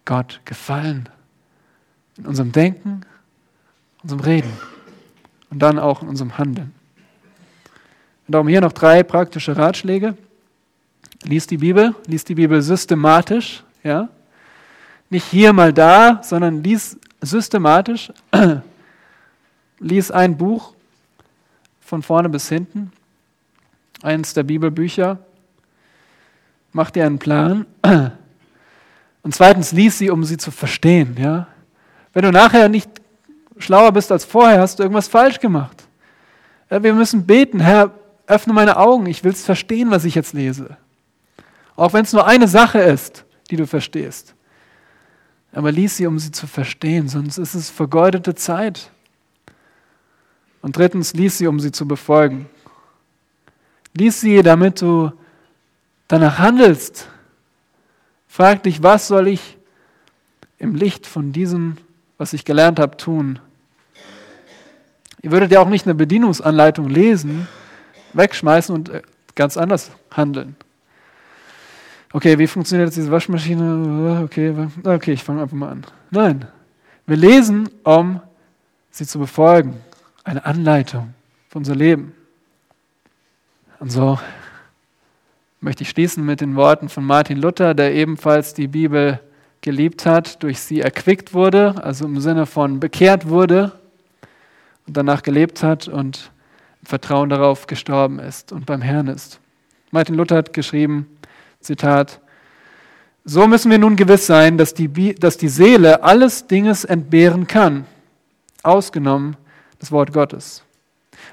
Gott 0.04 0.42
gefallen 0.44 1.08
in 2.18 2.26
unserem 2.26 2.52
Denken, 2.52 3.00
unserem 4.02 4.20
Reden 4.20 4.52
und 5.50 5.60
dann 5.60 5.78
auch 5.78 6.02
in 6.02 6.08
unserem 6.08 6.38
Handeln. 6.38 6.74
Und 8.26 8.32
darum 8.34 8.48
hier 8.48 8.60
noch 8.60 8.72
drei 8.72 9.02
praktische 9.02 9.56
Ratschläge. 9.56 10.16
Lies 11.24 11.46
die 11.46 11.56
Bibel, 11.56 11.94
lies 12.06 12.24
die 12.24 12.34
Bibel 12.34 12.60
systematisch, 12.62 13.64
ja. 13.82 14.08
Nicht 15.10 15.24
hier 15.24 15.52
mal 15.52 15.72
da, 15.72 16.20
sondern 16.22 16.62
lies 16.62 16.98
systematisch. 17.22 18.12
lies 19.78 20.10
ein 20.10 20.36
Buch 20.36 20.74
von 21.80 22.02
vorne 22.02 22.28
bis 22.28 22.48
hinten, 22.48 22.92
eines 24.02 24.34
der 24.34 24.42
Bibelbücher. 24.42 25.18
Mach 26.72 26.90
dir 26.90 27.06
einen 27.06 27.18
Plan. 27.18 27.66
Und 29.22 29.34
zweitens, 29.34 29.72
lies 29.72 29.98
sie, 29.98 30.10
um 30.10 30.24
sie 30.24 30.36
zu 30.36 30.50
verstehen, 30.50 31.16
ja. 31.18 31.48
Wenn 32.12 32.22
du 32.22 32.30
nachher 32.30 32.68
nicht 32.68 32.90
schlauer 33.58 33.92
bist 33.92 34.10
als 34.12 34.24
vorher, 34.24 34.60
hast 34.60 34.78
du 34.78 34.82
irgendwas 34.82 35.08
falsch 35.08 35.40
gemacht. 35.40 35.84
Wir 36.70 36.94
müssen 36.94 37.26
beten, 37.26 37.60
Herr, 37.60 37.92
öffne 38.26 38.52
meine 38.52 38.76
Augen, 38.76 39.06
ich 39.06 39.24
will 39.24 39.32
es 39.32 39.44
verstehen, 39.44 39.90
was 39.90 40.04
ich 40.04 40.14
jetzt 40.14 40.34
lese. 40.34 40.76
Auch 41.76 41.92
wenn 41.92 42.04
es 42.04 42.12
nur 42.12 42.26
eine 42.26 42.48
Sache 42.48 42.78
ist, 42.78 43.24
die 43.50 43.56
du 43.56 43.66
verstehst. 43.66 44.34
Aber 45.52 45.72
lies 45.72 45.96
sie, 45.96 46.06
um 46.06 46.18
sie 46.18 46.30
zu 46.30 46.46
verstehen, 46.46 47.08
sonst 47.08 47.38
ist 47.38 47.54
es 47.54 47.70
vergeudete 47.70 48.34
Zeit. 48.34 48.90
Und 50.60 50.76
drittens, 50.76 51.14
lies 51.14 51.38
sie, 51.38 51.46
um 51.46 51.58
sie 51.60 51.72
zu 51.72 51.88
befolgen. 51.88 52.48
Lies 53.94 54.20
sie, 54.20 54.42
damit 54.42 54.82
du 54.82 55.12
danach 56.06 56.38
handelst. 56.38 57.08
Frag 58.26 58.62
dich, 58.64 58.82
was 58.82 59.08
soll 59.08 59.28
ich 59.28 59.56
im 60.58 60.74
Licht 60.74 61.06
von 61.06 61.32
diesem, 61.32 61.78
was 62.18 62.32
ich 62.32 62.44
gelernt 62.44 62.78
habe, 62.78 62.96
tun? 62.96 63.38
Ihr 65.22 65.30
würdet 65.32 65.50
ja 65.50 65.60
auch 65.60 65.68
nicht 65.68 65.86
eine 65.86 65.94
Bedienungsanleitung 65.94 66.88
lesen, 66.88 67.48
wegschmeißen 68.12 68.74
und 68.74 68.88
äh, 68.88 69.02
ganz 69.34 69.56
anders 69.56 69.90
handeln. 70.10 70.56
Okay, 72.12 72.38
wie 72.38 72.46
funktioniert 72.46 72.88
jetzt 72.88 72.96
diese 72.96 73.10
Waschmaschine? 73.10 74.22
Okay, 74.24 74.54
okay 74.84 75.12
ich 75.12 75.22
fange 75.22 75.42
einfach 75.42 75.56
mal 75.56 75.70
an. 75.70 75.84
Nein, 76.10 76.46
wir 77.06 77.16
lesen, 77.16 77.68
um 77.84 78.20
sie 78.90 79.06
zu 79.06 79.18
befolgen. 79.18 79.74
Eine 80.24 80.44
Anleitung 80.44 81.14
für 81.48 81.58
unser 81.58 81.74
Leben. 81.74 82.14
Und 83.78 83.90
so 83.90 84.18
möchte 85.60 85.82
ich 85.82 85.90
schließen 85.90 86.24
mit 86.24 86.40
den 86.40 86.56
Worten 86.56 86.88
von 86.88 87.04
Martin 87.04 87.38
Luther, 87.38 87.74
der 87.74 87.94
ebenfalls 87.94 88.54
die 88.54 88.68
Bibel 88.68 89.20
geliebt 89.60 90.06
hat, 90.06 90.42
durch 90.42 90.60
sie 90.60 90.80
erquickt 90.80 91.34
wurde, 91.34 91.74
also 91.82 92.04
im 92.04 92.20
Sinne 92.20 92.46
von 92.46 92.78
bekehrt 92.80 93.28
wurde 93.28 93.72
und 94.88 94.96
danach 94.96 95.22
gelebt 95.22 95.62
hat 95.62 95.86
und 95.86 96.32
Vertrauen 96.82 97.28
darauf 97.28 97.66
gestorben 97.66 98.18
ist 98.18 98.52
und 98.52 98.66
beim 98.66 98.82
Herrn 98.82 99.08
ist. 99.08 99.38
Martin 99.90 100.14
Luther 100.14 100.36
hat 100.36 100.52
geschrieben, 100.52 101.06
Zitat, 101.60 102.20
so 103.24 103.46
müssen 103.46 103.70
wir 103.70 103.78
nun 103.78 103.96
gewiss 103.96 104.26
sein, 104.26 104.56
dass 104.56 104.72
die, 104.72 105.14
dass 105.14 105.36
die 105.36 105.48
Seele 105.48 106.02
alles 106.02 106.46
Dinges 106.46 106.84
entbehren 106.84 107.46
kann, 107.46 107.84
ausgenommen 108.62 109.36
das 109.78 109.92
Wort 109.92 110.12
Gottes. 110.12 110.64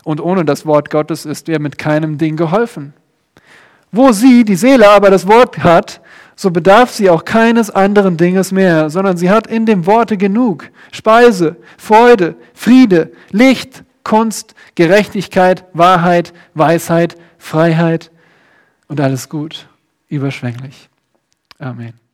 Und 0.04 0.20
ohne 0.20 0.44
das 0.44 0.66
Wort 0.66 0.90
Gottes 0.90 1.26
ist 1.26 1.48
ihr 1.48 1.60
mit 1.60 1.78
keinem 1.78 2.18
Ding 2.18 2.36
geholfen. 2.36 2.94
Wo 3.92 4.12
sie, 4.12 4.44
die 4.44 4.56
Seele, 4.56 4.90
aber 4.90 5.10
das 5.10 5.26
Wort 5.28 5.60
hat, 5.60 6.02
so 6.36 6.52
bedarf 6.52 6.92
sie 6.92 7.10
auch 7.10 7.26
keines 7.26 7.70
anderen 7.70 8.18
Dinges 8.18 8.52
mehr, 8.52 8.90
sondern 8.90 9.18
sie 9.18 9.30
hat 9.30 9.48
in 9.48 9.66
dem 9.66 9.86
Worte 9.86 10.18
genug. 10.18 10.70
Speise, 10.92 11.56
Freude, 11.78 12.36
Friede, 12.54 13.12
Licht, 13.32 13.84
Kunst, 14.04 14.54
Gerechtigkeit, 14.76 15.66
Wahrheit, 15.74 16.34
Weisheit, 16.54 17.18
Freiheit 17.38 18.12
und 18.88 19.00
alles 19.00 19.30
gut, 19.30 19.68
überschwänglich. 20.10 20.90
Amen. 21.60 22.05